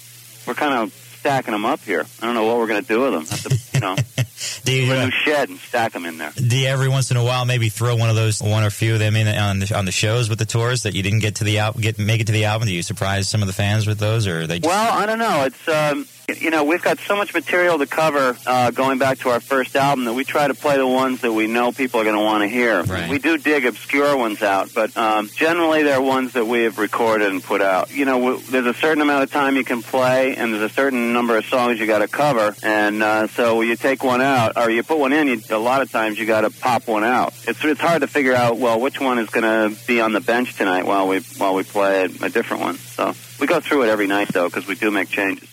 we're 0.47 0.53
kind 0.53 0.73
of 0.73 0.93
stacking 0.93 1.51
them 1.51 1.65
up 1.65 1.81
here. 1.81 2.05
I 2.21 2.25
don't 2.25 2.35
know 2.35 2.45
what 2.45 2.57
we're 2.57 2.67
going 2.67 2.81
to 2.81 2.87
do 2.87 3.01
with 3.01 3.29
them. 3.29 3.57
Have 3.81 3.95
to, 3.95 4.21
you 4.21 4.25
know, 4.25 4.25
do 4.63 4.73
you, 4.73 4.93
uh, 4.93 5.05
new 5.05 5.11
shed 5.11 5.49
and 5.49 5.57
stack 5.59 5.93
them 5.93 6.05
in 6.05 6.17
there. 6.17 6.31
do 6.31 6.57
you 6.57 6.67
every 6.67 6.89
once 6.89 7.11
in 7.11 7.17
a 7.17 7.23
while 7.23 7.45
maybe 7.45 7.69
throw 7.69 7.95
one 7.95 8.09
of 8.09 8.15
those, 8.15 8.41
one 8.41 8.63
or 8.63 8.69
few 8.69 8.93
of 8.93 8.99
them 8.99 9.15
in 9.15 9.27
on 9.27 9.59
the, 9.59 9.77
on 9.77 9.85
the 9.85 9.91
shows 9.91 10.29
with 10.29 10.39
the 10.39 10.45
tours 10.45 10.83
that 10.83 10.93
you 10.93 11.03
didn't 11.03 11.19
get 11.19 11.35
to 11.35 11.43
the 11.43 11.59
al- 11.59 11.73
get 11.73 11.99
make 11.99 12.21
it 12.21 12.27
to 12.27 12.33
the 12.33 12.45
album? 12.45 12.67
Do 12.67 12.73
you 12.73 12.83
surprise 12.83 13.29
some 13.29 13.41
of 13.41 13.47
the 13.47 13.53
fans 13.53 13.87
with 13.87 13.99
those, 13.99 14.27
or 14.27 14.47
they? 14.47 14.59
Just, 14.59 14.67
Well, 14.69 14.93
I 14.93 15.05
don't 15.05 15.19
know. 15.19 15.43
It's 15.45 15.67
um, 15.67 16.07
you 16.39 16.49
know 16.49 16.63
we've 16.63 16.81
got 16.81 16.99
so 16.99 17.15
much 17.15 17.33
material 17.33 17.77
to 17.79 17.85
cover 17.85 18.37
uh, 18.45 18.71
going 18.71 18.97
back 18.99 19.19
to 19.19 19.29
our 19.29 19.39
first 19.39 19.75
album 19.75 20.05
that 20.05 20.13
we 20.13 20.23
try 20.23 20.47
to 20.47 20.53
play 20.53 20.77
the 20.77 20.87
ones 20.87 21.21
that 21.21 21.33
we 21.33 21.47
know 21.47 21.71
people 21.71 21.99
are 21.99 22.03
going 22.03 22.15
to 22.15 22.21
want 22.21 22.41
to 22.43 22.47
hear. 22.47 22.81
Right. 22.83 23.09
We 23.09 23.19
do 23.19 23.37
dig 23.37 23.65
obscure 23.65 24.15
ones 24.15 24.41
out, 24.41 24.73
but 24.73 24.95
um, 24.95 25.29
generally 25.35 25.83
they're 25.83 26.01
ones 26.01 26.33
that 26.33 26.45
we 26.45 26.63
have 26.63 26.77
recorded 26.77 27.29
and 27.31 27.43
put 27.43 27.61
out. 27.61 27.93
You 27.93 28.05
know, 28.05 28.19
w- 28.19 28.37
there's 28.49 28.65
a 28.65 28.73
certain 28.73 29.01
amount 29.01 29.23
of 29.23 29.31
time 29.31 29.55
you 29.57 29.63
can 29.63 29.81
play, 29.81 30.35
and 30.35 30.53
there's 30.53 30.71
a 30.71 30.73
certain 30.73 31.11
number 31.13 31.35
of 31.37 31.45
songs 31.45 31.79
you 31.79 31.87
got 31.87 31.99
to 31.99 32.07
cover, 32.07 32.55
and 32.63 33.03
uh, 33.03 33.27
so 33.27 33.61
you 33.61 33.70
take 33.75 34.03
one 34.03 34.21
out 34.21 34.57
or 34.57 34.69
you 34.69 34.83
put 34.83 34.97
one 34.97 35.13
in. 35.13 35.27
You, 35.27 35.41
a 35.49 35.57
lot 35.57 35.81
of 35.81 35.91
times 35.91 36.17
you 36.19 36.25
got 36.25 36.41
to 36.41 36.49
pop 36.49 36.87
one 36.87 37.03
out. 37.03 37.33
It's 37.47 37.63
it's 37.63 37.81
hard 37.81 38.01
to 38.01 38.07
figure 38.07 38.33
out 38.33 38.57
well 38.57 38.79
which 38.79 38.99
one 38.99 39.19
is 39.19 39.29
going 39.29 39.43
to 39.43 39.85
be 39.85 40.01
on 40.01 40.13
the 40.13 40.21
bench 40.21 40.55
tonight 40.57 40.85
while 40.85 41.07
we 41.07 41.19
while 41.37 41.53
we 41.53 41.63
play 41.63 42.01
a, 42.01 42.25
a 42.25 42.29
different 42.29 42.63
one. 42.63 42.75
So 42.75 43.13
we 43.39 43.47
go 43.47 43.59
through 43.59 43.83
it 43.83 43.89
every 43.89 44.07
night 44.07 44.29
though 44.29 44.47
because 44.47 44.67
we 44.67 44.75
do 44.75 44.91
make 44.91 45.09
changes. 45.09 45.49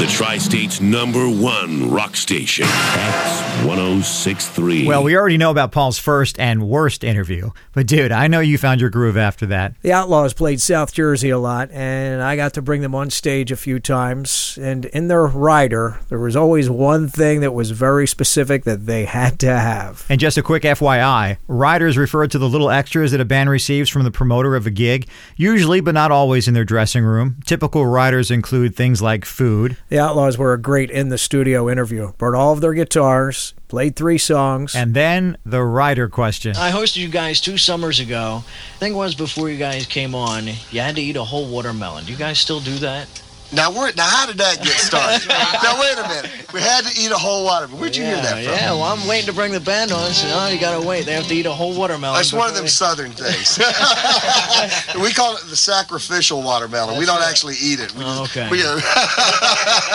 The 0.00 0.06
Tri 0.06 0.38
State's 0.38 0.80
number 0.80 1.28
one 1.28 1.90
rock 1.90 2.16
station, 2.16 2.64
X1063. 2.64 4.86
Well, 4.86 5.02
we 5.02 5.14
already 5.14 5.36
know 5.36 5.50
about 5.50 5.72
Paul's 5.72 5.98
first 5.98 6.40
and 6.40 6.66
worst 6.66 7.04
interview, 7.04 7.50
but 7.74 7.86
dude, 7.86 8.10
I 8.10 8.26
know 8.26 8.40
you 8.40 8.56
found 8.56 8.80
your 8.80 8.88
groove 8.88 9.18
after 9.18 9.44
that. 9.46 9.74
The 9.82 9.92
Outlaws 9.92 10.32
played 10.32 10.62
South 10.62 10.94
Jersey 10.94 11.28
a 11.28 11.36
lot, 11.36 11.70
and 11.70 12.22
I 12.22 12.36
got 12.36 12.54
to 12.54 12.62
bring 12.62 12.80
them 12.80 12.94
on 12.94 13.10
stage 13.10 13.52
a 13.52 13.56
few 13.56 13.78
times. 13.78 14.58
And 14.58 14.86
in 14.86 15.08
their 15.08 15.26
rider, 15.26 16.00
there 16.08 16.18
was 16.18 16.34
always 16.34 16.70
one 16.70 17.06
thing 17.06 17.42
that 17.42 17.52
was 17.52 17.72
very 17.72 18.06
specific 18.06 18.64
that 18.64 18.86
they 18.86 19.04
had 19.04 19.38
to 19.40 19.48
have. 19.48 20.06
And 20.08 20.18
just 20.18 20.38
a 20.38 20.42
quick 20.42 20.62
FYI, 20.62 21.36
riders 21.46 21.98
refer 21.98 22.26
to 22.26 22.38
the 22.38 22.48
little 22.48 22.70
extras 22.70 23.12
that 23.12 23.20
a 23.20 23.26
band 23.26 23.50
receives 23.50 23.90
from 23.90 24.04
the 24.04 24.10
promoter 24.10 24.56
of 24.56 24.66
a 24.66 24.70
gig, 24.70 25.10
usually 25.36 25.82
but 25.82 25.92
not 25.92 26.10
always 26.10 26.48
in 26.48 26.54
their 26.54 26.64
dressing 26.64 27.04
room. 27.04 27.36
Typical 27.44 27.84
riders 27.84 28.30
include 28.30 28.74
things 28.74 29.02
like 29.02 29.26
food. 29.26 29.76
The 29.90 29.98
Outlaws 29.98 30.38
were 30.38 30.52
a 30.52 30.58
great 30.58 30.88
in 30.88 31.08
the 31.08 31.18
studio 31.18 31.68
interview. 31.68 32.12
Brought 32.12 32.36
all 32.38 32.52
of 32.52 32.60
their 32.60 32.74
guitars, 32.74 33.54
played 33.66 33.96
three 33.96 34.18
songs. 34.18 34.76
And 34.76 34.94
then 34.94 35.36
the 35.44 35.64
rider 35.64 36.08
question. 36.08 36.54
I 36.56 36.70
hosted 36.70 36.98
you 36.98 37.08
guys 37.08 37.40
two 37.40 37.58
summers 37.58 37.98
ago. 37.98 38.44
I 38.44 38.78
think 38.78 38.94
it 38.94 38.96
was 38.96 39.16
before 39.16 39.50
you 39.50 39.58
guys 39.58 39.86
came 39.86 40.14
on. 40.14 40.46
You 40.70 40.80
had 40.80 40.94
to 40.94 41.02
eat 41.02 41.16
a 41.16 41.24
whole 41.24 41.50
watermelon. 41.50 42.04
Do 42.04 42.12
you 42.12 42.18
guys 42.18 42.38
still 42.38 42.60
do 42.60 42.76
that? 42.78 43.08
Now, 43.52 43.70
where, 43.72 43.92
now, 43.96 44.04
how 44.08 44.26
did 44.26 44.38
that 44.38 44.58
get 44.62 44.78
started? 44.78 45.26
now, 45.62 45.80
wait 45.80 45.98
a 45.98 46.06
minute. 46.06 46.30
We 46.52 46.60
had 46.60 46.84
to 46.84 47.00
eat 47.00 47.10
a 47.10 47.18
whole 47.18 47.44
watermelon. 47.44 47.80
Where'd 47.80 47.96
you 47.96 48.04
yeah, 48.04 48.14
hear 48.14 48.22
that 48.22 48.44
from? 48.44 48.54
Yeah, 48.54 48.70
well, 48.72 48.84
I'm 48.84 49.06
waiting 49.08 49.26
to 49.26 49.32
bring 49.32 49.52
the 49.52 49.60
band 49.60 49.90
on. 49.92 50.12
So, 50.12 50.26
oh, 50.30 50.48
you 50.48 50.60
gotta 50.60 50.86
wait. 50.86 51.04
They 51.06 51.12
have 51.14 51.26
to 51.26 51.34
eat 51.34 51.46
a 51.46 51.52
whole 51.52 51.76
watermelon. 51.76 52.16
That's 52.16 52.32
one 52.32 52.48
of 52.48 52.54
them 52.54 52.64
they- 52.64 52.68
southern 52.70 53.10
things. 53.10 53.58
we 55.02 55.12
call 55.12 55.36
it 55.36 55.42
the 55.48 55.56
sacrificial 55.56 56.42
watermelon. 56.42 56.96
we 56.98 57.04
don't 57.06 57.18
right. 57.20 57.28
actually 57.28 57.54
eat 57.60 57.80
it. 57.80 57.92
We 57.94 58.04
Oh, 58.04 58.24
just- 58.24 58.36
okay. 58.36 58.48
we, 58.50 58.62
uh, 58.62 58.80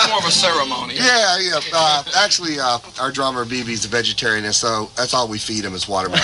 More 0.10 0.20
of 0.20 0.26
a 0.26 0.32
ceremony. 0.32 0.96
yeah, 0.96 1.40
yeah. 1.40 1.60
Uh, 1.74 2.04
actually, 2.18 2.60
uh, 2.60 2.78
our 3.00 3.12
drummer 3.12 3.46
BB's 3.46 3.86
a 3.86 3.88
vegetarian, 3.88 4.46
and 4.46 4.56
so 4.56 4.90
that's 4.96 5.14
all 5.14 5.28
we 5.28 5.38
feed 5.40 5.64
him 5.64 5.74
is 5.74 5.88
watermelon. 5.88 6.24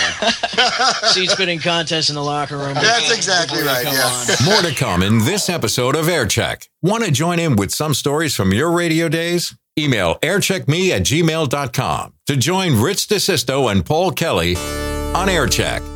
Seed 1.08 1.30
spitting 1.30 1.58
contest 1.60 2.08
in 2.10 2.14
the 2.14 2.22
locker 2.22 2.58
room. 2.58 2.74
That's 2.74 3.10
exactly 3.14 3.62
right. 3.62 3.84
they 3.84 3.92
Yeah. 3.92 4.24
on. 4.40 4.44
More 4.44 4.62
to 4.62 4.74
come 4.74 5.02
in 5.02 5.18
this 5.24 5.48
episode 5.48 5.96
of 5.96 6.06
Aircheck. 6.06 6.68
Want 6.84 7.04
to 7.04 7.12
join 7.12 7.38
in 7.38 7.54
with 7.54 7.70
some 7.70 7.94
stories 7.94 8.34
from 8.34 8.52
your 8.52 8.72
radio 8.72 9.08
days? 9.08 9.54
Email 9.78 10.16
aircheckme 10.16 10.90
at 10.90 11.02
gmail.com 11.02 12.14
to 12.26 12.36
join 12.36 12.82
Rich 12.82 13.06
DeSisto 13.06 13.70
and 13.70 13.86
Paul 13.86 14.10
Kelly 14.10 14.56
on 14.56 15.28
Aircheck. 15.28 15.91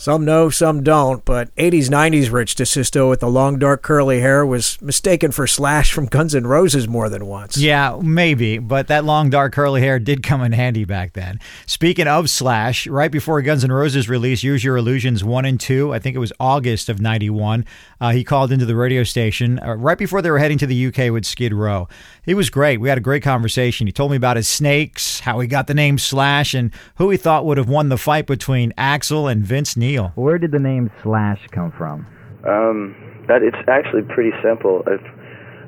Some 0.00 0.24
know, 0.24 0.48
some 0.48 0.82
don't, 0.82 1.22
but 1.26 1.54
80s, 1.56 1.90
90s 1.90 2.32
Rich 2.32 2.54
DeSisto 2.54 3.10
with 3.10 3.20
the 3.20 3.28
long, 3.28 3.58
dark, 3.58 3.82
curly 3.82 4.22
hair 4.22 4.46
was 4.46 4.80
mistaken 4.80 5.30
for 5.30 5.46
Slash 5.46 5.92
from 5.92 6.06
Guns 6.06 6.34
N' 6.34 6.46
Roses 6.46 6.88
more 6.88 7.10
than 7.10 7.26
once. 7.26 7.58
Yeah, 7.58 7.98
maybe, 8.00 8.56
but 8.56 8.88
that 8.88 9.04
long, 9.04 9.28
dark, 9.28 9.52
curly 9.52 9.82
hair 9.82 9.98
did 9.98 10.22
come 10.22 10.40
in 10.40 10.52
handy 10.52 10.86
back 10.86 11.12
then. 11.12 11.38
Speaking 11.66 12.08
of 12.08 12.30
Slash, 12.30 12.86
right 12.86 13.12
before 13.12 13.42
Guns 13.42 13.62
N' 13.62 13.72
Roses 13.72 14.08
released 14.08 14.42
Use 14.42 14.64
Your 14.64 14.78
Illusions 14.78 15.22
1 15.22 15.44
and 15.44 15.60
2, 15.60 15.92
I 15.92 15.98
think 15.98 16.16
it 16.16 16.18
was 16.18 16.32
August 16.40 16.88
of 16.88 16.98
91, 16.98 17.66
uh, 18.00 18.12
he 18.12 18.24
called 18.24 18.52
into 18.52 18.64
the 18.64 18.76
radio 18.76 19.02
station 19.02 19.60
uh, 19.62 19.74
right 19.74 19.98
before 19.98 20.22
they 20.22 20.30
were 20.30 20.38
heading 20.38 20.56
to 20.56 20.66
the 20.66 20.86
UK 20.86 21.12
with 21.12 21.26
Skid 21.26 21.52
Row. 21.52 21.88
He 22.24 22.32
was 22.32 22.48
great. 22.48 22.80
We 22.80 22.88
had 22.88 22.96
a 22.96 23.02
great 23.02 23.22
conversation. 23.22 23.86
He 23.86 23.92
told 23.92 24.10
me 24.12 24.16
about 24.16 24.38
his 24.38 24.48
snakes, 24.48 25.20
how 25.20 25.40
he 25.40 25.46
got 25.46 25.66
the 25.66 25.74
name 25.74 25.98
Slash, 25.98 26.54
and 26.54 26.70
who 26.94 27.10
he 27.10 27.18
thought 27.18 27.44
would 27.44 27.58
have 27.58 27.68
won 27.68 27.90
the 27.90 27.98
fight 27.98 28.26
between 28.26 28.72
Axl 28.78 29.30
and 29.30 29.44
Vince 29.44 29.76
Neil. 29.76 29.89
Where 30.14 30.38
did 30.38 30.52
the 30.52 30.58
name 30.58 30.90
Slash 31.02 31.40
come 31.50 31.72
from? 31.72 32.06
Um, 32.46 32.94
that 33.28 33.42
it's 33.42 33.58
actually 33.68 34.02
pretty 34.02 34.32
simple. 34.42 34.82
If 34.86 35.00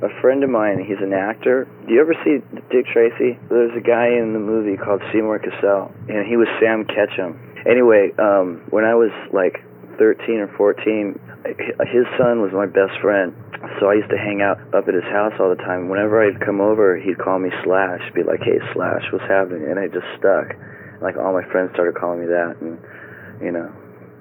a 0.02 0.10
friend 0.20 0.42
of 0.42 0.50
mine, 0.50 0.82
he's 0.82 0.98
an 0.98 1.12
actor. 1.12 1.68
Do 1.86 1.94
you 1.94 2.00
ever 2.00 2.14
see 2.24 2.42
Dick 2.70 2.86
Tracy? 2.92 3.38
There's 3.48 3.76
a 3.76 3.80
guy 3.80 4.10
in 4.10 4.32
the 4.34 4.42
movie 4.42 4.76
called 4.76 5.00
Seymour 5.12 5.38
Cassel, 5.38 5.94
and 6.08 6.26
he 6.26 6.36
was 6.36 6.48
Sam 6.58 6.84
Catchem. 6.84 7.38
Anyway, 7.66 8.10
um, 8.18 8.66
when 8.70 8.84
I 8.84 8.94
was 8.94 9.14
like 9.32 9.62
13 9.98 10.42
or 10.42 10.50
14, 10.58 11.14
his 11.86 12.06
son 12.18 12.42
was 12.42 12.50
my 12.50 12.66
best 12.66 12.98
friend. 13.00 13.30
So 13.78 13.86
I 13.86 13.94
used 13.94 14.10
to 14.10 14.18
hang 14.18 14.42
out 14.42 14.58
up 14.74 14.90
at 14.90 14.94
his 14.94 15.06
house 15.06 15.38
all 15.38 15.50
the 15.50 15.62
time. 15.62 15.88
Whenever 15.88 16.18
I'd 16.18 16.42
come 16.42 16.60
over, 16.60 16.98
he'd 16.98 17.18
call 17.18 17.38
me 17.38 17.50
Slash, 17.62 18.02
be 18.12 18.26
like, 18.26 18.42
"Hey 18.42 18.58
Slash, 18.74 19.06
what's 19.12 19.26
happening?" 19.30 19.70
And 19.70 19.78
it 19.78 19.94
just 19.94 20.06
stuck. 20.18 20.58
Like 21.00 21.14
all 21.16 21.32
my 21.32 21.46
friends 21.46 21.70
started 21.74 21.94
calling 21.94 22.20
me 22.20 22.26
that, 22.26 22.58
and 22.58 22.78
you 23.40 23.52
know, 23.52 23.70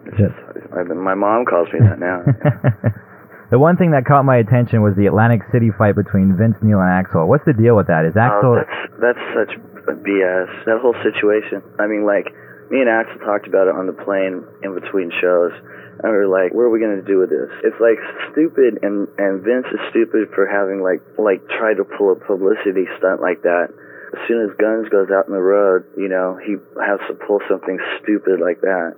it's 0.06 0.18
just 0.18 0.38
I've 0.78 0.88
been, 0.88 1.04
my 1.04 1.16
mom 1.16 1.46
calls 1.46 1.68
me 1.74 1.80
that 1.80 2.00
now. 2.00 2.24
The 3.52 3.60
one 3.60 3.76
thing 3.76 3.92
that 3.92 4.08
caught 4.08 4.24
my 4.24 4.40
attention 4.40 4.80
was 4.80 4.96
the 4.96 5.12
Atlantic 5.12 5.44
City 5.52 5.76
fight 5.76 6.00
between 6.00 6.40
Vince 6.40 6.56
Neil 6.64 6.80
and 6.80 6.88
Axl. 6.88 7.28
What's 7.28 7.44
the 7.44 7.52
deal 7.52 7.76
with 7.76 7.92
that? 7.92 8.08
Is 8.08 8.16
oh, 8.16 8.24
Axl? 8.24 8.48
Oh, 8.48 8.56
that's 8.56 8.80
that's 9.04 9.26
such 9.36 9.52
a 9.92 9.96
BS. 10.00 10.48
That 10.64 10.80
whole 10.80 10.96
situation. 11.04 11.60
I 11.76 11.84
mean, 11.84 12.08
like 12.08 12.32
me 12.72 12.80
and 12.80 12.88
Axl 12.88 13.20
talked 13.20 13.52
about 13.52 13.68
it 13.68 13.76
on 13.76 13.92
the 13.92 13.98
plane 14.08 14.48
in 14.64 14.72
between 14.72 15.12
shows. 15.20 15.52
And 16.00 16.16
we 16.16 16.24
were 16.24 16.32
like, 16.32 16.56
what 16.56 16.64
are 16.64 16.72
we 16.72 16.80
gonna 16.80 17.04
do 17.04 17.20
with 17.20 17.28
this? 17.28 17.52
It's 17.68 17.76
like 17.84 18.00
stupid, 18.32 18.80
and 18.88 19.12
and 19.20 19.44
Vince 19.44 19.68
is 19.68 19.84
stupid 19.92 20.32
for 20.32 20.48
having 20.48 20.80
like 20.80 21.04
like 21.20 21.44
tried 21.60 21.76
to 21.76 21.84
pull 21.84 22.16
a 22.16 22.20
publicity 22.24 22.88
stunt 23.04 23.20
like 23.20 23.44
that. 23.44 23.68
As 24.16 24.20
soon 24.32 24.48
as 24.48 24.56
Guns 24.56 24.88
goes 24.88 25.12
out 25.12 25.28
in 25.28 25.36
the 25.36 25.44
road, 25.44 25.84
you 26.00 26.08
know, 26.08 26.40
he 26.40 26.56
has 26.80 27.04
to 27.12 27.20
pull 27.20 27.44
something 27.52 27.76
stupid 28.00 28.40
like 28.40 28.64
that. 28.64 28.96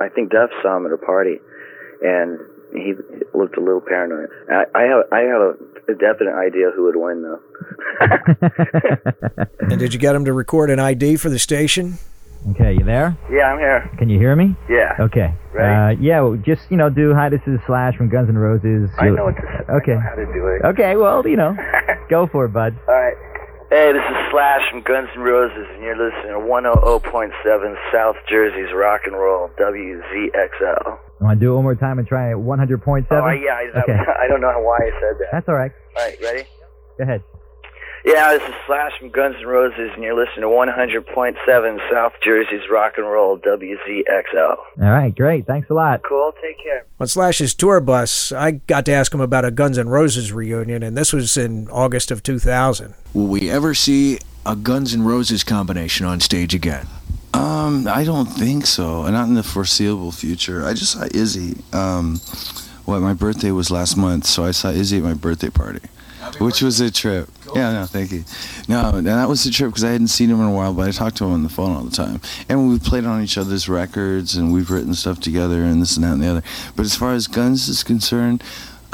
I 0.00 0.08
think 0.08 0.30
Duff 0.30 0.50
saw 0.62 0.76
him 0.76 0.86
at 0.86 0.92
a 0.92 0.98
party, 0.98 1.36
and 2.02 2.38
he 2.72 2.94
looked 3.34 3.56
a 3.56 3.60
little 3.60 3.80
paranoid. 3.80 4.30
I, 4.50 4.64
I 4.74 4.82
have 4.84 5.02
I 5.12 5.20
have 5.20 5.40
a, 5.40 5.92
a 5.92 5.94
definite 5.94 6.34
idea 6.34 6.70
who 6.74 6.84
would 6.84 6.96
win 6.96 7.22
though. 7.22 7.40
And 9.60 9.78
did 9.78 9.94
you 9.94 9.98
get 10.00 10.14
him 10.14 10.24
to 10.26 10.32
record 10.32 10.70
an 10.70 10.78
ID 10.80 11.16
for 11.16 11.30
the 11.30 11.38
station? 11.38 11.98
Okay, 12.50 12.72
you 12.72 12.84
there? 12.84 13.16
Yeah, 13.30 13.52
I'm 13.52 13.58
here. 13.58 13.88
Can 13.98 14.08
you 14.08 14.18
hear 14.18 14.34
me? 14.34 14.56
Yeah. 14.68 14.96
Okay. 14.98 15.32
Ready? 15.54 15.98
Uh, 15.98 16.02
yeah, 16.02 16.20
well, 16.20 16.36
just 16.36 16.62
you 16.70 16.76
know, 16.76 16.90
do 16.90 17.14
hi. 17.14 17.28
This 17.28 17.40
is 17.46 17.60
Slash 17.66 17.96
from 17.96 18.08
Guns 18.08 18.28
N' 18.28 18.36
Roses. 18.36 18.90
I 18.98 19.10
know 19.10 19.24
what 19.26 19.36
to 19.36 19.42
say. 19.42 19.72
Okay. 19.72 19.94
How 19.94 20.16
to 20.16 20.26
do 20.26 20.48
it. 20.48 20.62
Okay. 20.64 20.96
Well, 20.96 21.26
you 21.26 21.36
know, 21.36 21.56
go 22.10 22.26
for 22.26 22.46
it, 22.46 22.52
bud. 22.52 22.76
All 22.88 22.94
right. 22.94 23.14
Hey, 23.72 23.90
this 23.94 24.04
is 24.04 24.16
Slash 24.30 24.68
from 24.70 24.82
Guns 24.82 25.08
N' 25.16 25.22
Roses, 25.22 25.66
and 25.72 25.82
you're 25.82 25.96
listening 25.96 26.36
to 26.36 26.44
100.7 26.44 27.76
South 27.90 28.16
Jersey's 28.28 28.70
Rock 28.74 29.00
and 29.06 29.16
Roll 29.16 29.48
WZXL. 29.58 30.98
Want 31.22 31.40
to 31.40 31.46
do 31.46 31.52
it 31.52 31.54
one 31.54 31.64
more 31.64 31.74
time 31.74 31.98
and 31.98 32.06
try 32.06 32.32
it 32.32 32.36
100.7? 32.36 33.06
Oh, 33.10 33.30
yeah, 33.30 33.54
I, 33.54 33.80
Okay. 33.80 33.96
I 34.20 34.28
don't 34.28 34.42
know 34.42 34.52
why 34.60 34.76
I 34.76 34.90
said 35.00 35.16
that. 35.20 35.28
That's 35.32 35.48
all 35.48 35.54
right. 35.54 35.72
All 35.96 36.04
right, 36.04 36.18
ready? 36.20 36.42
Go 36.98 37.04
ahead. 37.04 37.22
Yeah, 38.04 38.32
this 38.36 38.48
is 38.48 38.54
Slash 38.66 38.98
from 38.98 39.10
Guns 39.10 39.36
N' 39.38 39.46
Roses, 39.46 39.90
and 39.94 40.02
you're 40.02 40.16
listening 40.16 40.40
to 40.40 40.48
100.7 40.48 41.90
South 41.90 42.12
Jersey's 42.20 42.68
Rock 42.68 42.94
and 42.96 43.06
Roll 43.06 43.38
WZXL. 43.38 44.56
All 44.58 44.64
right. 44.78 45.14
Great. 45.14 45.46
Thanks 45.46 45.70
a 45.70 45.74
lot. 45.74 46.02
Cool, 46.02 46.32
take 46.42 46.60
care. 46.60 46.84
On 46.98 47.06
Slash's 47.06 47.54
tour 47.54 47.80
bus, 47.80 48.32
I 48.32 48.52
got 48.52 48.84
to 48.86 48.92
ask 48.92 49.14
him 49.14 49.20
about 49.20 49.44
a 49.44 49.52
Guns 49.52 49.78
N' 49.78 49.88
Roses 49.88 50.32
reunion, 50.32 50.82
and 50.82 50.96
this 50.96 51.12
was 51.12 51.36
in 51.36 51.68
August 51.68 52.10
of 52.10 52.24
2000. 52.24 52.94
Will 53.14 53.28
we 53.28 53.48
ever 53.48 53.72
see 53.72 54.18
a 54.44 54.56
Guns 54.56 54.92
N' 54.94 55.04
Roses 55.04 55.44
combination 55.44 56.04
on 56.04 56.18
stage 56.18 56.54
again? 56.54 56.88
Um, 57.34 57.86
I 57.86 58.02
don't 58.04 58.26
think 58.26 58.66
so. 58.66 59.08
Not 59.08 59.28
in 59.28 59.34
the 59.34 59.42
foreseeable 59.44 60.10
future. 60.12 60.66
I 60.66 60.74
just 60.74 60.92
saw 60.92 61.06
Izzy. 61.14 61.62
Um, 61.72 62.20
what 62.84 63.00
my 63.00 63.14
birthday 63.14 63.52
was 63.52 63.70
last 63.70 63.96
month, 63.96 64.26
so 64.26 64.44
I 64.44 64.50
saw 64.50 64.70
Izzy 64.70 64.98
at 64.98 65.04
my 65.04 65.14
birthday 65.14 65.50
party, 65.50 65.80
which 66.38 66.62
was 66.62 66.80
a 66.80 66.90
trip. 66.90 67.28
Yeah, 67.54 67.72
no, 67.72 67.86
thank 67.86 68.12
you. 68.12 68.24
No, 68.68 69.00
that 69.00 69.28
was 69.28 69.44
a 69.46 69.50
trip 69.50 69.70
because 69.70 69.84
I 69.84 69.90
hadn't 69.90 70.08
seen 70.08 70.30
him 70.30 70.40
in 70.40 70.46
a 70.46 70.52
while, 70.52 70.72
but 70.72 70.88
I 70.88 70.90
talked 70.90 71.16
to 71.18 71.24
him 71.24 71.32
on 71.32 71.42
the 71.42 71.48
phone 71.48 71.76
all 71.76 71.82
the 71.82 71.90
time, 71.90 72.20
and 72.48 72.68
we 72.68 72.78
played 72.78 73.04
on 73.04 73.22
each 73.22 73.36
other's 73.36 73.68
records, 73.68 74.36
and 74.36 74.52
we've 74.52 74.70
written 74.70 74.94
stuff 74.94 75.20
together, 75.20 75.62
and 75.62 75.82
this 75.82 75.96
and 75.96 76.04
that 76.04 76.14
and 76.14 76.22
the 76.22 76.28
other. 76.28 76.42
But 76.76 76.86
as 76.86 76.94
far 76.96 77.12
as 77.14 77.26
Guns 77.26 77.68
is 77.68 77.82
concerned. 77.82 78.42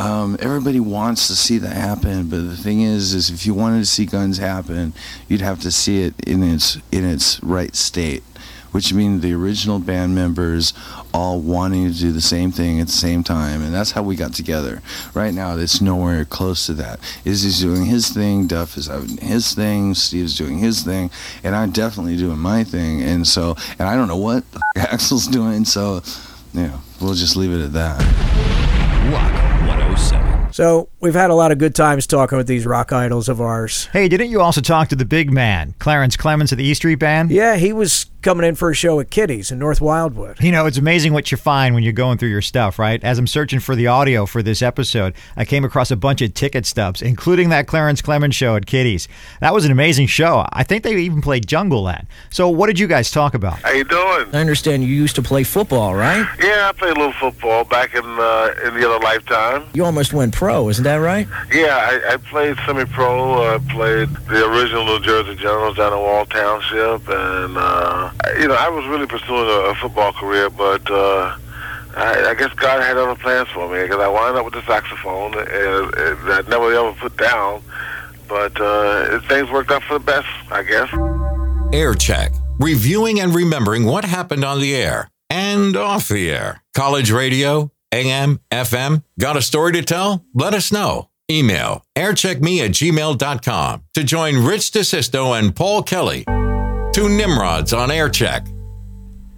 Um, 0.00 0.36
everybody 0.38 0.78
wants 0.78 1.26
to 1.26 1.34
see 1.34 1.58
that 1.58 1.74
happen, 1.74 2.28
but 2.28 2.48
the 2.48 2.56
thing 2.56 2.82
is, 2.82 3.14
is 3.14 3.30
if 3.30 3.44
you 3.44 3.52
wanted 3.52 3.80
to 3.80 3.86
see 3.86 4.06
Guns 4.06 4.38
happen, 4.38 4.92
you'd 5.26 5.40
have 5.40 5.60
to 5.62 5.72
see 5.72 6.02
it 6.02 6.14
in 6.24 6.40
its 6.44 6.78
in 6.92 7.04
its 7.04 7.42
right 7.42 7.74
state, 7.74 8.22
which 8.72 8.92
means 8.92 9.22
the 9.22 9.32
original 9.32 9.78
band 9.78 10.14
members 10.14 10.72
all 11.12 11.40
wanting 11.40 11.90
to 11.90 11.98
do 11.98 12.12
the 12.12 12.20
same 12.20 12.50
thing 12.52 12.80
at 12.80 12.86
the 12.86 12.92
same 12.92 13.22
time, 13.22 13.62
and 13.62 13.74
that's 13.74 13.92
how 13.92 14.02
we 14.02 14.16
got 14.16 14.32
together. 14.34 14.82
Right 15.14 15.32
now, 15.32 15.56
it's 15.56 15.80
nowhere 15.80 16.24
close 16.24 16.66
to 16.66 16.74
that. 16.74 17.00
Izzy's 17.24 17.60
doing 17.60 17.86
his 17.86 18.08
thing, 18.10 18.46
Duff 18.46 18.76
is 18.76 18.88
doing 18.88 19.18
his 19.18 19.54
thing, 19.54 19.94
Steve's 19.94 20.36
doing 20.36 20.58
his 20.58 20.82
thing, 20.82 21.10
and 21.42 21.54
I'm 21.54 21.70
definitely 21.70 22.16
doing 22.16 22.38
my 22.38 22.64
thing, 22.64 23.02
and 23.02 23.26
so, 23.26 23.56
and 23.78 23.88
I 23.88 23.94
don't 23.96 24.08
know 24.08 24.16
what 24.16 24.44
Axl's 24.76 25.26
doing, 25.26 25.64
so, 25.64 26.02
yeah, 26.52 26.78
we'll 27.00 27.14
just 27.14 27.36
leave 27.36 27.52
it 27.52 27.64
at 27.64 27.72
that. 27.72 27.98
Rock 29.12 29.32
107. 29.68 30.52
So 30.52 30.88
we've 31.00 31.14
had 31.14 31.30
a 31.30 31.34
lot 31.34 31.52
of 31.52 31.58
good 31.58 31.74
times 31.74 32.06
talking 32.06 32.38
with 32.38 32.46
these 32.46 32.66
rock 32.66 32.92
idols 32.92 33.28
of 33.28 33.40
ours. 33.40 33.86
Hey, 33.92 34.08
didn't 34.08 34.30
you 34.30 34.40
also 34.40 34.60
talk 34.60 34.88
to 34.88 34.96
the 34.96 35.04
big 35.04 35.30
man, 35.30 35.74
Clarence 35.78 36.16
Clemons 36.16 36.52
of 36.52 36.58
the 36.58 36.64
E 36.64 36.74
Street 36.74 36.96
Band? 36.96 37.30
Yeah, 37.30 37.56
he 37.56 37.72
was 37.72 38.06
coming 38.22 38.44
in 38.46 38.54
for 38.54 38.70
a 38.70 38.74
show 38.74 38.98
at 38.98 39.10
Kitty's 39.10 39.50
in 39.52 39.58
North 39.58 39.80
Wildwood. 39.80 40.40
You 40.40 40.50
know, 40.50 40.66
it's 40.66 40.76
amazing 40.76 41.12
what 41.12 41.30
you 41.30 41.38
find 41.38 41.74
when 41.74 41.84
you're 41.84 41.92
going 41.92 42.18
through 42.18 42.30
your 42.30 42.42
stuff, 42.42 42.78
right? 42.78 43.02
As 43.04 43.18
I'm 43.18 43.28
searching 43.28 43.60
for 43.60 43.76
the 43.76 43.86
audio 43.86 44.26
for 44.26 44.42
this 44.42 44.60
episode, 44.60 45.14
I 45.36 45.44
came 45.44 45.64
across 45.64 45.90
a 45.90 45.96
bunch 45.96 46.20
of 46.20 46.34
ticket 46.34 46.66
stubs, 46.66 47.00
including 47.00 47.50
that 47.50 47.66
Clarence 47.68 48.02
Clemons 48.02 48.34
show 48.34 48.56
at 48.56 48.66
Kitty's. 48.66 49.08
That 49.40 49.54
was 49.54 49.64
an 49.64 49.70
amazing 49.70 50.08
show. 50.08 50.44
I 50.52 50.64
think 50.64 50.82
they 50.82 50.96
even 50.96 51.22
played 51.22 51.46
Jungleland. 51.46 52.06
So, 52.30 52.48
what 52.48 52.66
did 52.66 52.78
you 52.78 52.88
guys 52.88 53.10
talk 53.10 53.34
about? 53.34 53.60
How 53.60 53.70
you 53.70 53.84
doing? 53.84 54.26
I 54.34 54.40
understand 54.40 54.82
you 54.82 54.88
used 54.88 55.14
to 55.16 55.22
play 55.22 55.44
football, 55.44 55.94
right? 55.94 56.26
Yeah, 56.42 56.68
I 56.68 56.72
played 56.76 56.96
a 56.96 56.98
little 56.98 57.12
football 57.12 57.64
back 57.64 57.94
in 57.94 58.04
uh, 58.04 58.54
in 58.64 58.74
the 58.74 58.88
other 58.88 59.02
lifetime. 59.02 59.64
You 59.74 59.84
almost 59.84 60.12
went 60.12 60.34
pro, 60.34 60.68
isn't 60.68 60.84
that 60.88 60.96
right? 60.96 61.26
Yeah, 61.52 61.76
I, 61.76 62.14
I 62.14 62.16
played 62.16 62.56
semi-pro. 62.66 63.54
I 63.54 63.58
played 63.70 64.08
the 64.28 64.46
original 64.50 64.84
New 64.86 65.00
Jersey 65.00 65.36
Generals 65.36 65.76
down 65.76 65.92
in 65.92 65.98
Wall 65.98 66.24
Township, 66.26 67.08
and 67.08 67.56
uh, 67.56 68.10
I- 68.24 68.36
you 68.40 68.48
know, 68.48 68.54
I 68.54 68.68
was 68.68 68.84
really 68.86 69.06
pursuing 69.06 69.46
a, 69.48 69.70
a 69.70 69.74
football 69.76 70.12
career, 70.12 70.50
but. 70.50 70.90
Uh, 70.90 71.36
I, 71.96 72.30
I 72.30 72.34
guess 72.34 72.52
God 72.52 72.80
had 72.80 72.96
other 72.96 73.16
plans 73.16 73.48
for 73.48 73.68
me 73.68 73.82
because 73.82 73.98
I 73.98 74.06
wound 74.06 74.36
up 74.36 74.44
with 74.44 74.54
the 74.54 74.62
saxophone 74.66 75.32
and, 75.34 75.94
and 75.96 76.32
I 76.32 76.42
never 76.48 76.72
ever 76.72 76.92
put 76.92 77.16
down, 77.16 77.60
but 78.28 78.60
uh, 78.60 79.18
things 79.22 79.50
worked 79.50 79.72
out 79.72 79.82
for 79.82 79.94
the 79.98 80.04
best, 80.04 80.28
I 80.52 80.62
guess. 80.62 80.88
Air 81.72 81.94
Check, 81.94 82.30
reviewing 82.60 83.18
and 83.18 83.34
remembering 83.34 83.84
what 83.84 84.04
happened 84.04 84.44
on 84.44 84.60
the 84.60 84.76
air 84.76 85.10
and 85.28 85.76
off 85.76 86.06
the 86.08 86.30
air. 86.30 86.62
College 86.74 87.10
radio, 87.10 87.72
AM, 87.92 88.40
FM. 88.50 89.02
Got 89.18 89.36
a 89.36 89.42
story 89.42 89.72
to 89.72 89.82
tell? 89.82 90.24
Let 90.34 90.54
us 90.54 90.72
know. 90.72 91.08
Email 91.30 91.84
aircheckme 91.94 92.64
at 92.64 92.70
gmail.com 92.70 93.84
to 93.94 94.04
join 94.04 94.44
Rich 94.44 94.70
DeSisto 94.70 95.38
and 95.38 95.54
Paul 95.54 95.82
Kelly. 95.82 96.24
Two 96.92 97.08
Nimrods 97.08 97.72
on 97.72 97.90
Aircheck. 97.90 98.54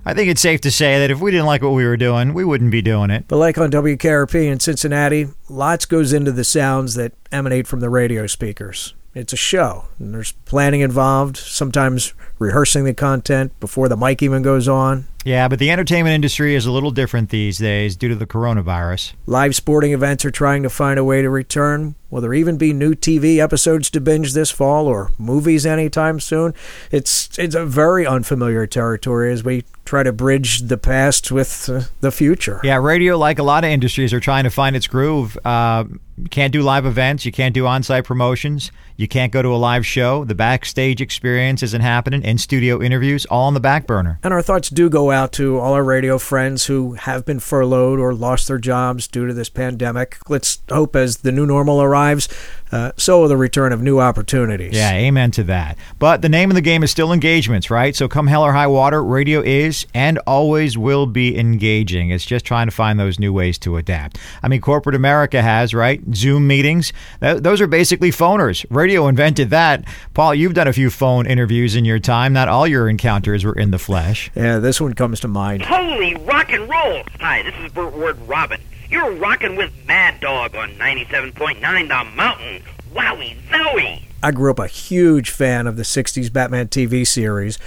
I 0.05 0.15
think 0.15 0.31
it's 0.31 0.41
safe 0.41 0.61
to 0.63 0.71
say 0.71 1.01
that 1.01 1.11
if 1.11 1.21
we 1.21 1.31
didn't 1.31 1.47
like 1.47 1.63
what 1.63 1.73
we 1.73 1.85
were 1.85 1.97
doing, 1.97 2.33
we 2.33 2.45
wouldn't 2.45 2.71
be 2.71 2.81
doing 2.81 3.11
it. 3.11 3.27
But 3.29 3.37
like 3.37 3.59
on 3.59 3.71
WKRP 3.71 4.51
in 4.51 4.61
Cincinnati, 4.61 5.27
lots 5.49 5.85
goes 5.85 6.13
into 6.13 6.33
the 6.33 6.45
sounds 6.45 6.95
that 6.95 7.13
emanate 7.31 7.67
from 7.67 7.81
the 7.81 7.91
radio 7.91 8.27
speakers. 8.27 8.95
It's 9.15 9.33
a 9.33 9.37
show, 9.37 9.87
and 9.99 10.15
there's 10.15 10.33
planning 10.33 10.81
involved, 10.81 11.37
sometimes 11.37 12.15
rehearsing 12.39 12.85
the 12.85 12.95
content 12.95 13.59
before 13.59 13.89
the 13.89 13.97
mic 13.97 14.23
even 14.23 14.43
goes 14.43 14.69
on. 14.69 15.07
Yeah, 15.25 15.49
but 15.49 15.59
the 15.59 15.71
entertainment 15.71 16.15
industry 16.15 16.55
is 16.55 16.67
a 16.67 16.73
little 16.73 16.91
different 16.91 17.31
these 17.31 17.59
days 17.59 17.97
due 17.97 18.09
to 18.09 18.15
the 18.15 18.27
coronavirus. 18.27 19.13
Live 19.27 19.55
sporting 19.55 19.93
events 19.93 20.25
are 20.25 20.31
trying 20.31 20.63
to 20.63 20.71
find 20.71 20.99
a 20.99 21.05
way 21.05 21.23
to 21.23 21.29
return. 21.29 21.95
Will 22.11 22.21
there 22.21 22.35
even 22.35 22.57
be 22.57 22.73
new 22.73 22.95
TV 22.95 23.39
episodes 23.39 23.89
to 23.91 24.01
binge 24.01 24.33
this 24.33 24.51
fall 24.51 24.89
or 24.89 25.13
movies 25.17 25.65
anytime 25.65 26.19
soon? 26.19 26.55
It's 26.91 27.39
it's 27.39 27.55
a 27.55 27.65
very 27.65 28.05
unfamiliar 28.05 28.67
territory 28.67 29.33
as 29.33 29.45
we 29.45 29.65
try 29.85 30.03
to 30.03 30.13
bridge 30.13 30.61
the 30.63 30.77
past 30.77 31.31
with 31.31 31.69
uh, 31.69 31.83
the 32.01 32.11
future. 32.11 32.61
Yeah, 32.65 32.77
radio, 32.77 33.17
like 33.17 33.39
a 33.39 33.43
lot 33.43 33.65
of 33.65 33.71
industries, 33.71 34.13
are 34.13 34.21
trying 34.21 34.45
to 34.45 34.51
find 34.51 34.75
its 34.75 34.89
groove. 34.89 35.39
Uh, 35.45 35.85
you 36.17 36.29
can't 36.29 36.53
do 36.53 36.63
live 36.63 36.85
events. 36.85 37.25
You 37.25 37.33
can't 37.33 37.55
do 37.55 37.67
on 37.67 37.83
site 37.83 38.05
promotions. 38.05 38.73
You 38.97 39.09
can't 39.09 39.33
go 39.33 39.41
to 39.41 39.49
a 39.49 39.57
live 39.57 39.87
show. 39.87 40.25
The 40.25 40.35
backstage 40.35 41.01
experience 41.01 41.63
isn't 41.63 41.81
happening. 41.81 42.23
In 42.23 42.39
studio 42.39 42.83
interviews, 42.83 43.25
all 43.27 43.47
on 43.47 43.55
the 43.55 43.61
back 43.61 43.87
burner. 43.87 44.19
And 44.23 44.35
our 44.35 44.43
thoughts 44.43 44.69
do 44.69 44.91
go 44.91 45.10
out 45.11 45.33
to 45.33 45.59
all 45.59 45.75
our 45.75 45.85
radio 45.85 46.19
friends 46.19 46.67
who 46.67 46.95
have 46.95 47.25
been 47.25 47.41
furloughed 47.41 47.99
or 47.99 48.15
lost 48.15 48.49
their 48.49 48.59
jobs 48.59 49.07
due 49.07 49.27
to 49.27 49.35
this 49.35 49.49
pandemic. 49.49 50.19
Let's 50.29 50.61
hope 50.69 50.97
as 50.97 51.19
the 51.19 51.33
new 51.33 51.47
normal 51.47 51.83
arrives, 51.83 52.29
uh, 52.73 52.93
so 52.97 53.21
will 53.21 53.29
the 53.29 53.37
return 53.37 53.73
of 53.73 53.83
new 53.83 53.99
opportunities. 53.99 54.75
Yeah, 54.75 54.93
amen 54.93 55.33
to 55.33 55.45
that. 55.45 55.77
But 55.99 56.23
the 56.23 56.29
name 56.29 56.51
of 56.51 56.55
the 56.55 56.61
game 56.61 56.83
is 56.83 56.91
still 56.91 57.13
engagements, 57.13 57.71
right? 57.71 57.95
So 57.97 58.09
come 58.09 58.27
hell 58.27 58.43
or 58.45 58.53
high 58.53 58.67
water, 58.67 59.03
radio 59.03 59.41
is 59.41 59.87
and 59.95 60.19
always 60.27 60.79
will 60.79 61.07
be 61.07 61.39
engaging. 61.39 62.11
It's 62.11 62.25
just 62.25 62.45
trying 62.45 62.69
to 62.69 62.73
find 62.73 62.99
those 62.99 63.19
new 63.19 63.33
ways 63.33 63.59
to 63.59 63.77
adapt. 63.77 64.19
I 64.43 64.49
mean, 64.49 64.61
corporate 64.61 64.95
America 64.95 65.43
has, 65.43 65.75
right? 65.75 66.01
Zoom 66.15 66.47
meetings. 66.47 66.93
Th- 67.21 67.43
those 67.43 67.61
are 67.61 67.67
basically 67.67 68.11
phoners. 68.11 68.65
Radio 68.71 69.09
invented 69.09 69.51
that. 69.51 69.85
Paul, 70.15 70.35
you've 70.35 70.55
done 70.55 70.69
a 70.69 70.73
few 70.73 70.91
phone 70.91 71.27
interviews 71.27 71.75
in 71.75 71.85
your 71.85 71.99
time. 71.99 72.33
Not 72.33 72.49
all 72.49 72.67
your 72.67 72.89
encounters 72.89 73.45
were 73.45 73.55
in 73.55 73.71
the 73.71 73.79
flesh. 73.79 74.31
Yeah, 74.35 74.59
this 74.59 74.81
one 74.81 74.95
comes 75.01 75.21
to 75.21 75.29
mind. 75.29 75.63
Holy 75.63 76.15
rock 76.17 76.53
and 76.53 76.69
roll! 76.69 77.03
Hi, 77.21 77.41
this 77.41 77.55
is 77.65 77.73
Burt 77.73 77.95
Ward 77.95 78.19
Robin. 78.29 78.61
You're 78.91 79.11
rocking 79.13 79.57
with 79.57 79.73
Mad 79.87 80.21
Dog 80.21 80.55
on 80.55 80.73
97.9 80.73 81.59
The 81.89 82.15
Mountain. 82.15 82.63
Wowie 82.93 83.35
zowie! 83.49 84.03
I 84.23 84.31
grew 84.31 84.51
up 84.51 84.59
a 84.59 84.67
huge 84.67 85.31
fan 85.31 85.67
of 85.67 85.79
the 85.79 85.85
60s 85.85 86.31
Batman 86.31 86.69
TV 86.69 87.07
series. 87.07 87.59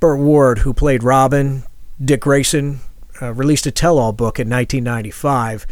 Burt 0.00 0.18
Ward, 0.18 0.58
who 0.58 0.74
played 0.74 1.04
Robin, 1.04 1.62
Dick 2.04 2.22
Grayson, 2.22 2.80
uh, 3.22 3.32
released 3.32 3.66
a 3.66 3.70
tell 3.70 4.00
all 4.00 4.10
book 4.10 4.40
in 4.40 4.50
1995. 4.50 5.68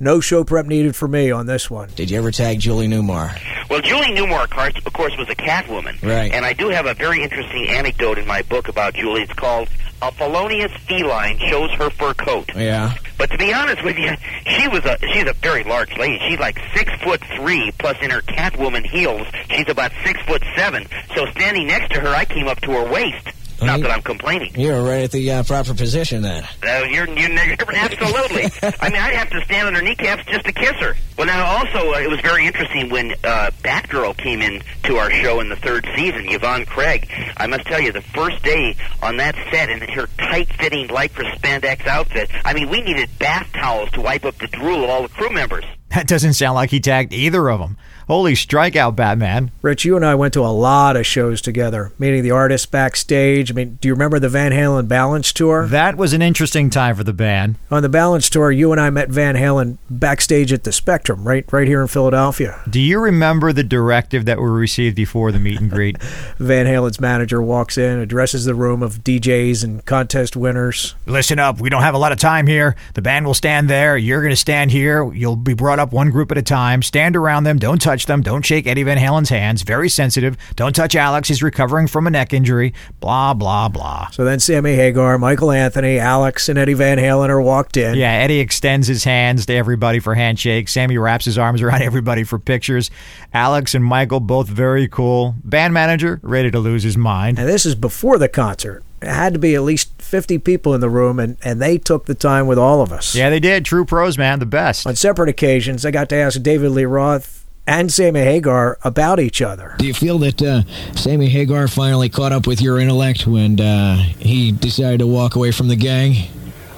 No 0.00 0.18
show 0.18 0.42
prep 0.42 0.66
needed 0.66 0.96
for 0.96 1.06
me 1.06 1.30
on 1.30 1.46
this 1.46 1.70
one. 1.70 1.90
Did 1.94 2.10
you 2.10 2.18
ever 2.18 2.32
tag 2.32 2.58
Julie 2.58 2.88
Newmar? 2.88 3.38
Well, 3.70 3.82
Julie 3.82 4.16
Newmar, 4.16 4.42
of 4.42 4.50
course, 4.50 4.74
of 4.84 4.92
course, 4.94 5.16
was 5.16 5.28
a 5.28 5.36
Catwoman. 5.36 6.02
Right. 6.02 6.32
And 6.32 6.44
I 6.44 6.54
do 6.54 6.70
have 6.70 6.86
a 6.86 6.94
very 6.94 7.22
interesting 7.22 7.68
anecdote 7.68 8.18
in 8.18 8.26
my 8.26 8.42
book 8.42 8.66
about 8.66 8.94
Julie. 8.94 9.22
It's 9.22 9.32
called 9.34 9.68
a 10.02 10.12
felonious 10.12 10.72
feline 10.86 11.38
shows 11.38 11.70
her 11.72 11.90
fur 11.90 12.14
coat. 12.14 12.50
Yeah. 12.54 12.94
But 13.18 13.30
to 13.30 13.38
be 13.38 13.52
honest 13.52 13.84
with 13.84 13.96
you, 13.96 14.12
she 14.46 14.68
was 14.68 14.84
a 14.84 14.98
she's 15.12 15.28
a 15.28 15.34
very 15.34 15.64
large 15.64 15.96
lady. 15.98 16.18
She's 16.28 16.38
like 16.38 16.58
six 16.74 16.92
foot 17.02 17.22
three, 17.36 17.70
plus 17.78 17.96
in 18.00 18.10
her 18.10 18.22
Catwoman 18.22 18.86
heels, 18.86 19.26
she's 19.50 19.68
about 19.68 19.92
six 20.04 20.20
foot 20.22 20.42
seven. 20.56 20.86
So 21.14 21.26
standing 21.32 21.66
next 21.66 21.92
to 21.94 22.00
her, 22.00 22.08
I 22.08 22.24
came 22.24 22.48
up 22.48 22.60
to 22.62 22.72
her 22.72 22.90
waist. 22.90 23.28
Not 23.62 23.80
that 23.80 23.90
I'm 23.90 24.02
complaining. 24.02 24.52
You're 24.54 24.82
right 24.82 25.04
at 25.04 25.12
the 25.12 25.30
uh, 25.30 25.42
proper 25.42 25.74
position 25.74 26.22
then. 26.22 26.44
Uh, 26.62 26.84
you're, 26.90 27.08
you're, 27.08 27.30
you're 27.30 27.56
absolutely. 27.74 28.44
I 28.80 28.88
mean, 28.88 29.00
I'd 29.00 29.14
have 29.14 29.30
to 29.30 29.44
stand 29.44 29.68
on 29.68 29.74
her 29.74 29.82
kneecaps 29.82 30.24
just 30.26 30.44
to 30.46 30.52
kiss 30.52 30.72
her. 30.80 30.94
Well, 31.16 31.26
now 31.26 31.44
also, 31.44 31.92
uh, 31.92 31.98
it 31.98 32.08
was 32.08 32.20
very 32.20 32.46
interesting 32.46 32.88
when 32.88 33.12
uh, 33.24 33.50
Batgirl 33.62 34.16
came 34.16 34.40
in 34.40 34.62
to 34.84 34.96
our 34.96 35.10
show 35.10 35.40
in 35.40 35.48
the 35.48 35.56
third 35.56 35.86
season, 35.94 36.28
Yvonne 36.28 36.64
Craig. 36.64 37.10
I 37.36 37.46
must 37.46 37.66
tell 37.66 37.80
you, 37.80 37.92
the 37.92 38.02
first 38.02 38.42
day 38.42 38.76
on 39.02 39.18
that 39.18 39.34
set 39.50 39.68
in 39.68 39.80
her 39.80 40.06
tight-fitting 40.18 40.88
lycra 40.88 41.30
spandex 41.36 41.86
outfit, 41.86 42.30
I 42.44 42.54
mean, 42.54 42.70
we 42.70 42.80
needed 42.80 43.10
bath 43.18 43.48
towels 43.52 43.90
to 43.92 44.00
wipe 44.00 44.24
up 44.24 44.38
the 44.38 44.46
drool 44.46 44.84
of 44.84 44.90
all 44.90 45.02
the 45.02 45.08
crew 45.08 45.30
members. 45.30 45.64
That 45.90 46.06
doesn't 46.06 46.34
sound 46.34 46.54
like 46.54 46.70
he 46.70 46.80
tagged 46.80 47.12
either 47.12 47.50
of 47.50 47.60
them. 47.60 47.76
Holy 48.10 48.32
strikeout, 48.32 48.96
Batman. 48.96 49.52
Rich, 49.62 49.84
you 49.84 49.94
and 49.94 50.04
I 50.04 50.16
went 50.16 50.34
to 50.34 50.40
a 50.40 50.50
lot 50.50 50.96
of 50.96 51.06
shows 51.06 51.40
together, 51.40 51.92
meeting 51.96 52.24
the 52.24 52.32
artists 52.32 52.66
backstage. 52.66 53.52
I 53.52 53.54
mean, 53.54 53.78
do 53.80 53.86
you 53.86 53.94
remember 53.94 54.18
the 54.18 54.28
Van 54.28 54.50
Halen 54.50 54.88
Balance 54.88 55.32
Tour? 55.32 55.68
That 55.68 55.96
was 55.96 56.12
an 56.12 56.20
interesting 56.20 56.70
time 56.70 56.96
for 56.96 57.04
the 57.04 57.12
band. 57.12 57.54
On 57.70 57.82
the 57.82 57.88
Balance 57.88 58.28
Tour, 58.28 58.50
you 58.50 58.72
and 58.72 58.80
I 58.80 58.90
met 58.90 59.10
Van 59.10 59.36
Halen 59.36 59.78
backstage 59.88 60.52
at 60.52 60.64
the 60.64 60.72
Spectrum, 60.72 61.22
right, 61.22 61.44
right 61.52 61.68
here 61.68 61.80
in 61.80 61.86
Philadelphia. 61.86 62.60
Do 62.68 62.80
you 62.80 62.98
remember 62.98 63.52
the 63.52 63.62
directive 63.62 64.24
that 64.24 64.40
we 64.40 64.48
received 64.48 64.96
before 64.96 65.30
the 65.30 65.38
meet 65.38 65.60
and 65.60 65.70
greet? 65.70 66.02
Van 66.38 66.66
Halen's 66.66 66.98
manager 66.98 67.40
walks 67.40 67.78
in, 67.78 68.00
addresses 68.00 68.44
the 68.44 68.56
room 68.56 68.82
of 68.82 69.04
DJs 69.04 69.62
and 69.62 69.86
contest 69.86 70.34
winners. 70.34 70.96
Listen 71.06 71.38
up, 71.38 71.60
we 71.60 71.70
don't 71.70 71.82
have 71.82 71.94
a 71.94 71.98
lot 71.98 72.10
of 72.10 72.18
time 72.18 72.48
here. 72.48 72.74
The 72.94 73.02
band 73.02 73.24
will 73.24 73.34
stand 73.34 73.70
there. 73.70 73.96
You're 73.96 74.20
going 74.20 74.30
to 74.30 74.36
stand 74.36 74.72
here. 74.72 75.12
You'll 75.12 75.36
be 75.36 75.54
brought 75.54 75.78
up 75.78 75.92
one 75.92 76.10
group 76.10 76.32
at 76.32 76.38
a 76.38 76.42
time. 76.42 76.82
Stand 76.82 77.14
around 77.14 77.44
them. 77.44 77.60
Don't 77.60 77.80
touch 77.80 77.99
them. 78.06 78.22
Don't 78.22 78.44
shake 78.44 78.66
Eddie 78.66 78.82
Van 78.82 78.98
Halen's 78.98 79.28
hands. 79.28 79.62
Very 79.62 79.88
sensitive. 79.88 80.36
Don't 80.56 80.74
touch 80.74 80.94
Alex. 80.94 81.28
He's 81.28 81.42
recovering 81.42 81.86
from 81.86 82.06
a 82.06 82.10
neck 82.10 82.32
injury. 82.32 82.74
Blah, 83.00 83.34
blah, 83.34 83.68
blah. 83.68 84.08
So 84.10 84.24
then 84.24 84.40
Sammy 84.40 84.74
Hagar, 84.74 85.18
Michael 85.18 85.50
Anthony, 85.50 85.98
Alex, 85.98 86.48
and 86.48 86.58
Eddie 86.58 86.74
Van 86.74 86.98
Halen 86.98 87.28
are 87.28 87.40
walked 87.40 87.76
in. 87.76 87.94
Yeah, 87.94 88.12
Eddie 88.12 88.40
extends 88.40 88.86
his 88.86 89.04
hands 89.04 89.46
to 89.46 89.54
everybody 89.54 90.00
for 90.00 90.14
handshakes. 90.14 90.72
Sammy 90.72 90.98
wraps 90.98 91.24
his 91.24 91.38
arms 91.38 91.62
around 91.62 91.82
everybody 91.82 92.24
for 92.24 92.38
pictures. 92.38 92.90
Alex 93.32 93.74
and 93.74 93.84
Michael 93.84 94.20
both 94.20 94.48
very 94.48 94.88
cool. 94.88 95.34
Band 95.44 95.74
manager 95.74 96.20
ready 96.22 96.50
to 96.50 96.58
lose 96.58 96.82
his 96.82 96.96
mind. 96.96 97.38
And 97.38 97.48
this 97.48 97.64
is 97.64 97.74
before 97.74 98.18
the 98.18 98.28
concert. 98.28 98.82
It 99.02 99.08
had 99.08 99.32
to 99.32 99.38
be 99.38 99.54
at 99.54 99.62
least 99.62 100.02
50 100.02 100.38
people 100.38 100.74
in 100.74 100.82
the 100.82 100.90
room, 100.90 101.18
and, 101.18 101.38
and 101.42 101.60
they 101.60 101.78
took 101.78 102.04
the 102.04 102.14
time 102.14 102.46
with 102.46 102.58
all 102.58 102.82
of 102.82 102.92
us. 102.92 103.14
Yeah, 103.14 103.30
they 103.30 103.40
did. 103.40 103.64
True 103.64 103.86
pros, 103.86 104.18
man. 104.18 104.40
The 104.40 104.46
best. 104.46 104.86
On 104.86 104.94
separate 104.94 105.30
occasions, 105.30 105.86
I 105.86 105.90
got 105.90 106.10
to 106.10 106.16
ask 106.16 106.42
David 106.42 106.72
Lee 106.72 106.84
Roth 106.84 107.39
and 107.70 107.92
Sammy 107.92 108.20
Hagar 108.20 108.78
about 108.82 109.20
each 109.20 109.40
other. 109.40 109.76
Do 109.78 109.86
you 109.86 109.94
feel 109.94 110.18
that 110.18 110.42
uh, 110.42 110.64
Sammy 110.96 111.28
Hagar 111.28 111.68
finally 111.68 112.08
caught 112.08 112.32
up 112.32 112.48
with 112.48 112.60
your 112.60 112.80
intellect 112.80 113.28
when 113.28 113.60
uh, 113.60 113.96
he 114.18 114.50
decided 114.50 114.98
to 114.98 115.06
walk 115.06 115.36
away 115.36 115.52
from 115.52 115.68
the 115.68 115.76
gang? 115.76 116.28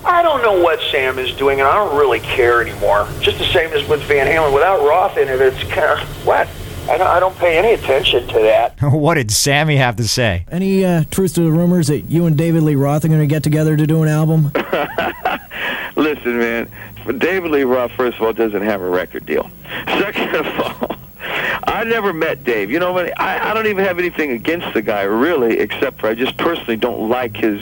I 0.04 0.20
don't 0.20 0.42
know 0.42 0.60
what 0.60 0.80
Sam 0.90 1.18
is 1.18 1.34
doing, 1.36 1.60
and 1.60 1.68
I 1.68 1.76
don't 1.76 1.96
really 1.96 2.20
care 2.20 2.60
anymore. 2.60 3.08
Just 3.20 3.38
the 3.38 3.46
same 3.46 3.72
as 3.72 3.88
with 3.88 4.02
Van 4.02 4.26
Halen. 4.26 4.52
Without 4.52 4.86
Roth 4.86 5.16
in 5.16 5.28
it, 5.28 5.40
it's 5.40 5.62
kind 5.72 5.98
of 5.98 6.26
what? 6.26 6.46
I 6.90 6.98
don't, 6.98 7.06
I 7.06 7.20
don't 7.20 7.36
pay 7.38 7.56
any 7.56 7.72
attention 7.72 8.26
to 8.26 8.40
that. 8.40 8.74
what 8.82 9.14
did 9.14 9.30
Sammy 9.30 9.76
have 9.76 9.96
to 9.96 10.06
say? 10.06 10.44
Any 10.50 10.84
uh, 10.84 11.04
truth 11.10 11.34
to 11.36 11.40
the 11.40 11.52
rumors 11.52 11.86
that 11.86 12.00
you 12.00 12.26
and 12.26 12.36
David 12.36 12.64
Lee 12.64 12.74
Roth 12.74 13.06
are 13.06 13.08
going 13.08 13.20
to 13.20 13.26
get 13.26 13.42
together 13.42 13.78
to 13.78 13.86
do 13.86 14.02
an 14.02 14.10
album? 14.10 14.52
Listen, 15.96 16.38
man, 16.38 16.70
David 17.18 17.50
Lee 17.50 17.64
Roth, 17.64 17.92
first 17.92 18.16
of 18.16 18.22
all, 18.22 18.32
doesn't 18.32 18.62
have 18.62 18.80
a 18.80 18.88
record 18.88 19.26
deal. 19.26 19.50
Second 19.86 20.34
of 20.34 20.46
all, 20.60 20.96
I 21.64 21.84
never 21.84 22.12
met 22.12 22.44
Dave. 22.44 22.70
You 22.70 22.78
know, 22.78 22.92
what 22.92 23.18
I, 23.20 23.50
I 23.50 23.54
don't 23.54 23.66
even 23.66 23.84
have 23.84 23.98
anything 23.98 24.32
against 24.32 24.72
the 24.74 24.82
guy, 24.82 25.02
really, 25.02 25.58
except 25.58 26.00
for 26.00 26.08
I 26.08 26.14
just 26.14 26.36
personally 26.36 26.76
don't 26.76 27.08
like 27.08 27.36
his 27.36 27.60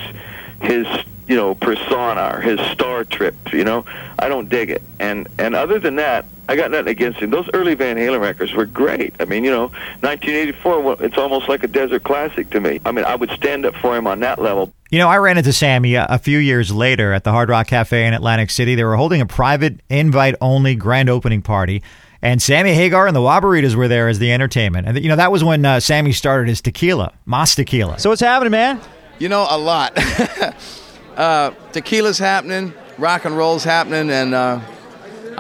his 0.61 0.87
you 1.27 1.37
know 1.37 1.55
persona 1.55 2.33
or 2.35 2.41
his 2.41 2.61
star 2.73 3.05
trip. 3.05 3.35
You 3.53 3.65
know, 3.65 3.85
I 4.19 4.29
don't 4.29 4.49
dig 4.49 4.71
it. 4.71 4.83
And 4.99 5.29
and 5.39 5.55
other 5.55 5.79
than 5.79 5.97
that, 5.97 6.27
I 6.51 6.57
got 6.57 6.73
nothing 6.73 6.89
against 6.89 7.21
him. 7.21 7.31
Those 7.31 7.49
early 7.55 7.75
Van 7.75 7.97
Halen 7.97 8.21
records 8.21 8.53
were 8.55 8.67
great. 8.67 9.15
I 9.21 9.25
mean, 9.25 9.45
you 9.45 9.53
know, 9.53 9.67
1984, 10.01 10.81
well, 10.81 10.97
it's 10.99 11.17
almost 11.17 11.49
like 11.49 11.63
a 11.63 11.69
desert 11.69 12.03
classic 12.03 12.51
to 12.51 12.61
me. 12.61 12.81
I 12.85 12.91
mean, 12.91 13.05
I 13.05 13.15
would 13.15 13.31
stand 13.31 13.65
up 13.65 13.77
for 13.77 13.97
him 13.97 14.09
on 14.09 14.19
that 14.21 14.43
level. 14.43 14.73
You 14.91 14.99
know, 14.99 15.09
I 15.09 15.19
ran 15.19 15.39
into 15.39 15.53
Sammy 15.53 15.95
a, 15.95 16.07
a 16.11 16.19
few 16.19 16.39
years 16.39 16.73
later 16.73 17.13
at 17.13 17.23
the 17.23 17.31
Hard 17.31 17.51
Rock 17.51 17.69
Cafe 17.69 18.05
in 18.05 18.15
Atlantic 18.15 18.51
City. 18.51 18.75
They 18.75 18.83
were 18.83 18.97
holding 18.97 19.21
a 19.21 19.27
private, 19.27 19.79
invite 19.89 20.35
only 20.41 20.75
grand 20.75 21.09
opening 21.09 21.41
party. 21.41 21.85
And 22.21 22.43
Sammy 22.43 22.75
Hagar 22.75 23.07
and 23.07 23.15
the 23.15 23.21
Waboritas 23.21 23.77
were 23.77 23.87
there 23.87 24.09
as 24.09 24.19
the 24.19 24.33
entertainment. 24.33 24.89
And, 24.89 25.01
you 25.01 25.09
know, 25.09 25.17
that 25.17 25.31
was 25.31 25.45
when 25.45 25.65
uh, 25.65 25.79
Sammy 25.79 26.11
started 26.11 26.49
his 26.49 26.61
tequila, 26.61 27.13
Mas 27.27 27.55
Tequila. 27.55 28.01
So 28.01 28.11
what's 28.11 28.21
happening, 28.21 28.51
man? 28.51 28.81
You 29.21 29.29
know, 29.29 29.47
a 29.49 29.57
lot. 29.57 29.97
uh, 31.17 31.53
tequila's 31.71 32.19
happening, 32.19 32.75
rock 32.99 33.25
and 33.25 33.37
roll's 33.37 33.63
happening, 33.63 34.11
and 34.11 34.35
uh, 34.35 34.61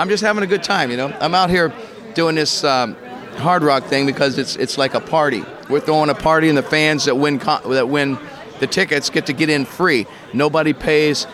I'm 0.01 0.09
just 0.09 0.23
having 0.23 0.43
a 0.43 0.47
good 0.47 0.63
time. 0.63 0.91
You 0.91 0.97
know, 0.97 1.15
I'm 1.21 1.35
out 1.35 1.51
here 1.51 1.75
doing 2.15 2.35
this 2.35 2.65
um, 2.65 2.95
hard 3.37 3.63
rock 3.63 3.85
thing 3.85 4.07
because 4.07 4.39
it's 4.39 4.57
it's 4.57 4.79
like 4.79 4.95
a 4.95 5.01
party. 5.01 5.45
We're 5.69 5.81
throwing 5.81 6.09
a 6.09 6.15
party, 6.15 6.49
and 6.49 6.57
the 6.57 6.63
fans 6.63 7.05
that 7.05 7.17
win 7.17 7.39
con- 7.39 7.71
that 7.71 7.87
win 7.87 8.19
the 8.61 8.67
tickets 8.67 9.11
get 9.11 9.27
to 9.27 9.35
get 9.35 9.51
in 9.51 9.67
free. 9.67 10.07
Nobody 10.33 10.73
pays, 10.73 11.27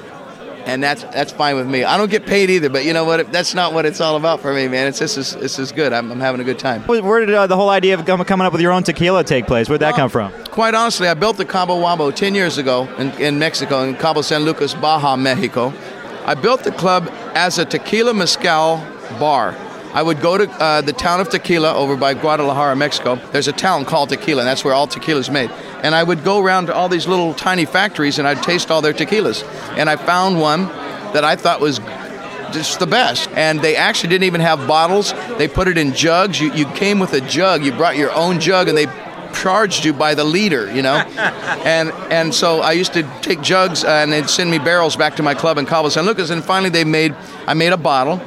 and 0.64 0.83
that's 0.83 1.05
that's 1.05 1.31
fine 1.31 1.55
with 1.55 1.68
me. 1.68 1.85
I 1.85 1.96
don't 1.96 2.11
get 2.11 2.26
paid 2.26 2.50
either, 2.50 2.68
but 2.68 2.85
you 2.85 2.92
know 2.92 3.05
what? 3.05 3.31
That's 3.31 3.55
not 3.55 3.72
what 3.72 3.87
it's 3.87 4.00
all 4.00 4.16
about 4.16 4.40
for 4.40 4.52
me, 4.52 4.66
man. 4.66 4.88
It's 4.88 4.98
this 4.98 5.16
is 5.16 5.37
this 5.37 5.61
is 5.61 5.70
good. 5.70 5.92
I'm, 5.92 6.11
I'm 6.11 6.18
having 6.18 6.40
a 6.40 6.44
good 6.44 6.59
time. 6.59 6.83
Where 6.88 7.24
did 7.24 7.33
uh, 7.33 7.46
the 7.46 7.55
whole 7.55 7.70
idea 7.70 7.96
of 7.96 8.05
coming 8.05 8.48
up 8.48 8.52
with 8.52 8.62
your 8.62 8.72
own 8.72 8.83
tequila 8.83 9.22
take 9.22 9.46
place? 9.46 9.68
Where'd 9.68 9.81
that 9.83 9.94
come 9.94 10.11
from? 10.11 10.33
Quite 10.46 10.74
honestly, 10.74 11.07
I 11.07 11.14
built 11.14 11.37
the 11.37 11.44
Cabo 11.44 11.81
Wabo 11.81 12.12
10 12.12 12.35
years 12.35 12.59
ago 12.59 12.88
in, 12.98 13.12
in 13.20 13.38
Mexico, 13.38 13.85
in 13.85 13.94
Cabo 13.94 14.22
San 14.22 14.42
Lucas, 14.42 14.74
Baja, 14.74 15.14
Mexico. 15.14 15.72
I 16.26 16.34
built 16.34 16.64
the 16.64 16.72
club 16.72 17.08
as 17.34 17.58
a 17.58 17.64
tequila 17.64 18.12
mezcal 18.12 18.84
bar. 19.20 19.54
I 19.94 20.02
would 20.02 20.20
go 20.20 20.36
to 20.36 20.50
uh, 20.50 20.80
the 20.82 20.92
town 20.92 21.20
of 21.20 21.30
Tequila 21.30 21.72
over 21.72 21.96
by 21.96 22.12
Guadalajara, 22.14 22.74
Mexico. 22.76 23.14
There's 23.32 23.48
a 23.48 23.52
town 23.52 23.84
called 23.84 24.10
Tequila, 24.10 24.42
and 24.42 24.48
that's 24.48 24.64
where 24.64 24.74
all 24.74 24.86
tequila 24.86 25.20
is 25.20 25.30
made. 25.30 25.50
And 25.82 25.94
I 25.94 26.02
would 26.02 26.24
go 26.24 26.38
around 26.38 26.66
to 26.66 26.74
all 26.74 26.88
these 26.88 27.06
little 27.06 27.32
tiny 27.32 27.64
factories 27.64 28.18
and 28.18 28.26
I'd 28.26 28.42
taste 28.42 28.70
all 28.70 28.82
their 28.82 28.92
tequilas. 28.92 29.42
And 29.78 29.88
I 29.88 29.96
found 29.96 30.40
one 30.40 30.64
that 31.14 31.24
I 31.24 31.36
thought 31.36 31.60
was 31.60 31.78
just 32.52 32.80
the 32.80 32.86
best. 32.86 33.30
And 33.30 33.60
they 33.60 33.76
actually 33.76 34.10
didn't 34.10 34.24
even 34.24 34.40
have 34.40 34.66
bottles. 34.66 35.14
They 35.38 35.48
put 35.48 35.68
it 35.68 35.78
in 35.78 35.94
jugs. 35.94 36.40
You, 36.40 36.52
you 36.52 36.66
came 36.72 36.98
with 36.98 37.12
a 37.12 37.20
jug. 37.20 37.64
You 37.64 37.72
brought 37.72 37.96
your 37.96 38.12
own 38.12 38.40
jug, 38.40 38.68
and 38.68 38.76
they 38.76 38.86
charged 39.40 39.85
you 39.85 39.92
by 39.92 40.14
the 40.14 40.25
leader, 40.25 40.72
you 40.75 40.83
know. 40.83 40.94
and 41.64 41.90
and 42.12 42.35
so 42.35 42.61
I 42.61 42.72
used 42.72 42.92
to 42.94 43.03
take 43.22 43.40
jugs 43.40 43.85
uh, 43.85 43.88
and 43.88 44.12
they'd 44.12 44.29
send 44.31 44.51
me 44.51 44.59
barrels 44.59 44.96
back 44.96 45.16
to 45.16 45.22
my 45.22 45.35
club 45.35 45.59
in 45.59 45.66
Cabo 45.66 45.88
San 45.88 46.05
Lucas. 46.07 46.31
And 46.31 46.44
finally, 46.44 46.70
they 46.70 46.85
made 46.85 47.14
I 47.46 47.55
made 47.55 47.72
a 47.72 47.77
bottle. 47.77 48.20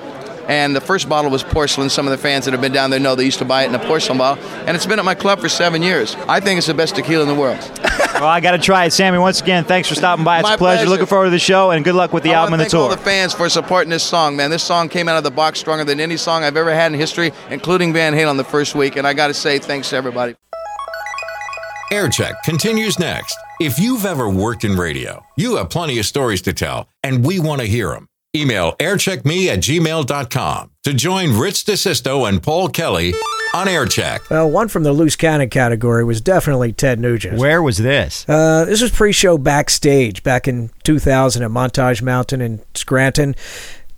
And 0.50 0.76
the 0.76 0.82
first 0.82 1.08
bottle 1.08 1.30
was 1.30 1.44
porcelain. 1.44 1.92
Some 1.92 2.08
of 2.08 2.12
the 2.12 2.18
fans 2.18 2.46
that 2.46 2.54
have 2.54 2.62
been 2.62 2.72
down 2.72 2.90
there 2.90 3.00
know 3.00 3.14
they 3.14 3.24
used 3.24 3.38
to 3.38 3.46
buy 3.46 3.66
it 3.66 3.68
in 3.68 3.76
a 3.76 3.80
porcelain 3.86 4.18
bottle. 4.18 4.44
And 4.66 4.76
it's 4.76 4.88
been 4.88 4.98
at 4.98 5.06
my 5.06 5.14
club 5.14 5.40
for 5.40 5.48
seven 5.48 5.84
years. 5.84 6.16
I 6.28 6.40
think 6.40 6.58
it's 6.58 6.66
the 6.66 6.74
best 6.74 6.96
tequila 6.96 7.22
in 7.22 7.28
the 7.30 7.36
world. 7.36 7.60
well, 8.16 8.26
I 8.26 8.40
got 8.40 8.54
to 8.54 8.58
try 8.58 8.86
it. 8.86 8.92
Sammy, 8.92 9.20
once 9.20 9.42
again, 9.42 9.64
thanks 9.64 9.88
for 9.88 9.94
stopping 9.94 10.26
by. 10.26 10.40
It's 10.40 10.50
My 10.50 10.56
a 10.56 10.58
pleasure. 10.58 10.78
pleasure. 10.78 10.90
Looking 10.90 11.06
forward 11.06 11.26
to 11.26 11.30
the 11.30 11.38
show, 11.38 11.70
and 11.70 11.86
good 11.86 11.94
luck 11.94 12.14
with 12.14 12.24
the 12.24 12.32
I 12.32 12.40
album 12.40 12.54
and 12.54 12.62
the 12.62 12.66
thank 12.66 12.74
all 12.82 12.88
tour. 12.88 12.98
the 12.98 13.04
fans 13.04 13.32
for 13.36 13.48
supporting 13.48 13.92
this 13.92 14.02
song, 14.02 14.36
man. 14.38 14.50
This 14.50 14.64
song 14.64 14.90
came 14.90 15.08
out 15.08 15.18
of 15.18 15.24
the 15.24 15.30
box 15.30 15.60
stronger 15.60 15.84
than 15.86 16.00
any 16.00 16.18
song 16.18 16.44
I've 16.44 16.58
ever 16.58 16.74
had 16.74 16.92
in 16.92 16.98
history, 17.00 17.32
including 17.52 17.94
Van 17.94 18.14
Halen 18.16 18.38
the 18.38 18.44
first 18.44 18.74
week. 18.74 18.96
And 18.96 19.06
I 19.06 19.14
got 19.14 19.28
to 19.28 19.36
say 19.36 19.60
thanks 19.60 19.92
to 19.92 19.98
everybody. 19.98 20.36
Aircheck 21.92 22.44
continues 22.44 23.00
next. 23.00 23.36
If 23.60 23.80
you've 23.80 24.06
ever 24.06 24.30
worked 24.30 24.64
in 24.64 24.76
radio, 24.76 25.26
you 25.36 25.56
have 25.56 25.72
plenty 25.72 25.98
of 25.98 26.06
stories 26.06 26.42
to 26.44 26.54
tell, 26.54 26.88
and 27.02 27.26
we 27.26 27.40
want 27.40 27.62
to 27.62 27.68
hear 27.68 27.90
them. 27.90 28.08
Email 28.36 28.76
aircheckme 28.78 29.48
at 29.48 29.60
gmail.com 29.60 30.72
to 30.84 30.94
join 30.94 31.36
Rich 31.36 31.66
DeSisto 31.66 32.30
and 32.30 32.44
Paul 32.44 32.70
Kelly 32.70 33.16
on 33.56 33.66
Aircheck. 33.66 34.30
Well, 34.30 34.52
one 34.52 34.68
from 34.68 34.84
the 34.84 34.94
loose 34.94 35.16
cannon 35.16 35.50
category 35.50 36.04
was 36.04 36.22
definitely 36.22 36.74
Ted 36.74 37.00
Nugent. 37.00 37.40
Where 37.40 37.64
was 37.64 37.80
this? 37.80 38.24
Uh, 38.30 38.66
this 38.66 38.84
was 38.84 38.92
pre-show 38.92 39.40
backstage 39.40 40.22
back 40.22 40.48
in 40.48 40.70
2000 40.84 41.42
at 41.42 41.50
Montage 41.50 42.04
Mountain 42.04 42.40
in 42.42 42.62
Scranton. 42.76 43.36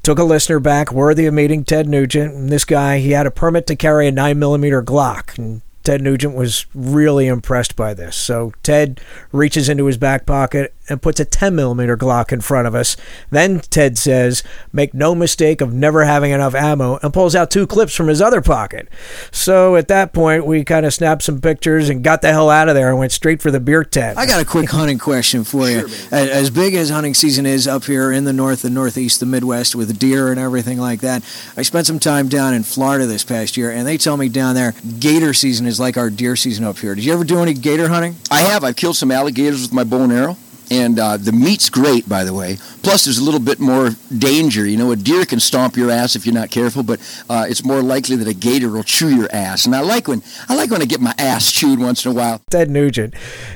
Took 0.03 0.17
a 0.17 0.23
listener 0.23 0.61
back, 0.61 0.93
worthy 0.93 1.25
of 1.25 1.33
meeting 1.33 1.65
Ted 1.65 1.89
Nugent. 1.89 2.33
And 2.33 2.49
this 2.49 2.63
guy, 2.63 2.99
he 2.99 3.11
had 3.11 3.27
a 3.27 3.31
permit 3.31 3.67
to 3.67 3.75
carry 3.75 4.07
a 4.07 4.13
9mm 4.13 4.85
Glock. 4.85 5.37
And 5.37 5.61
Ted 5.83 6.01
Nugent 6.01 6.35
was 6.35 6.65
really 6.73 7.27
impressed 7.27 7.75
by 7.75 7.93
this. 7.93 8.15
So 8.15 8.53
Ted 8.63 9.01
reaches 9.31 9.69
into 9.69 9.85
his 9.85 9.97
back 9.97 10.25
pocket 10.25 10.73
and 10.91 11.01
puts 11.01 11.19
a 11.19 11.25
10 11.25 11.55
millimeter 11.55 11.97
Glock 11.97 12.31
in 12.31 12.41
front 12.41 12.67
of 12.67 12.75
us. 12.75 12.97
Then 13.29 13.59
Ted 13.61 13.97
says, 13.97 14.43
Make 14.71 14.93
no 14.93 15.15
mistake 15.15 15.61
of 15.61 15.73
never 15.73 16.03
having 16.03 16.31
enough 16.31 16.53
ammo, 16.53 16.99
and 17.01 17.13
pulls 17.13 17.35
out 17.35 17.49
two 17.49 17.65
clips 17.65 17.95
from 17.95 18.07
his 18.07 18.21
other 18.21 18.41
pocket. 18.41 18.87
So 19.31 19.75
at 19.75 19.87
that 19.87 20.13
point, 20.13 20.45
we 20.45 20.63
kind 20.63 20.85
of 20.85 20.93
snapped 20.93 21.23
some 21.23 21.41
pictures 21.41 21.89
and 21.89 22.03
got 22.03 22.21
the 22.21 22.31
hell 22.31 22.49
out 22.49 22.69
of 22.69 22.75
there 22.75 22.89
and 22.89 22.99
went 22.99 23.11
straight 23.11 23.41
for 23.41 23.51
the 23.51 23.59
beer 23.59 23.83
tent. 23.83 24.17
I 24.17 24.25
got 24.25 24.41
a 24.41 24.45
quick 24.45 24.69
hunting 24.71 24.99
question 24.99 25.43
for 25.43 25.69
you. 25.69 25.87
A- 26.11 26.31
as 26.31 26.49
big 26.49 26.75
as 26.75 26.89
hunting 26.89 27.13
season 27.13 27.45
is 27.45 27.67
up 27.67 27.85
here 27.85 28.11
in 28.11 28.25
the 28.25 28.33
north, 28.33 28.61
the 28.61 28.69
northeast, 28.69 29.19
the 29.19 29.25
Midwest 29.25 29.75
with 29.75 29.97
deer 29.97 30.29
and 30.29 30.39
everything 30.39 30.77
like 30.77 31.01
that, 31.01 31.23
I 31.55 31.61
spent 31.61 31.87
some 31.87 31.99
time 31.99 32.27
down 32.27 32.53
in 32.53 32.63
Florida 32.63 33.05
this 33.05 33.23
past 33.23 33.57
year, 33.57 33.71
and 33.71 33.87
they 33.87 33.97
tell 33.97 34.17
me 34.17 34.29
down 34.29 34.55
there 34.55 34.73
gator 34.99 35.33
season 35.33 35.65
is 35.65 35.79
like 35.79 35.97
our 35.97 36.09
deer 36.09 36.35
season 36.35 36.65
up 36.65 36.77
here. 36.79 36.95
Did 36.95 37.05
you 37.05 37.13
ever 37.13 37.23
do 37.23 37.39
any 37.39 37.53
gator 37.53 37.87
hunting? 37.87 38.15
I 38.29 38.41
have. 38.41 38.63
I've 38.63 38.75
killed 38.75 38.95
some 38.95 39.11
alligators 39.11 39.61
with 39.61 39.73
my 39.73 39.83
bow 39.83 40.03
and 40.03 40.11
arrow. 40.11 40.37
And 40.71 40.97
uh, 40.97 41.17
the 41.17 41.33
meat's 41.33 41.69
great, 41.69 42.07
by 42.07 42.23
the 42.23 42.33
way. 42.33 42.57
Plus, 42.81 43.03
there's 43.03 43.17
a 43.17 43.23
little 43.23 43.41
bit 43.41 43.59
more 43.59 43.91
danger. 44.17 44.65
You 44.65 44.77
know, 44.77 44.91
a 44.91 44.95
deer 44.95 45.25
can 45.25 45.41
stomp 45.41 45.75
your 45.75 45.91
ass 45.91 46.15
if 46.15 46.25
you're 46.25 46.33
not 46.33 46.49
careful, 46.49 46.81
but 46.81 46.99
uh, 47.29 47.45
it's 47.47 47.63
more 47.63 47.81
likely 47.81 48.15
that 48.15 48.27
a 48.27 48.33
gator 48.33 48.69
will 48.69 48.83
chew 48.83 49.13
your 49.13 49.27
ass. 49.33 49.65
And 49.65 49.75
I 49.75 49.81
like 49.81 50.07
when 50.07 50.23
I 50.47 50.55
like 50.55 50.71
when 50.71 50.81
I 50.81 50.85
get 50.85 51.01
my 51.01 51.13
ass 51.17 51.51
chewed 51.51 51.79
once 51.79 52.05
in 52.05 52.11
a 52.11 52.15
while. 52.15 52.41
Ted 52.49 52.69
Nugent, 52.69 53.13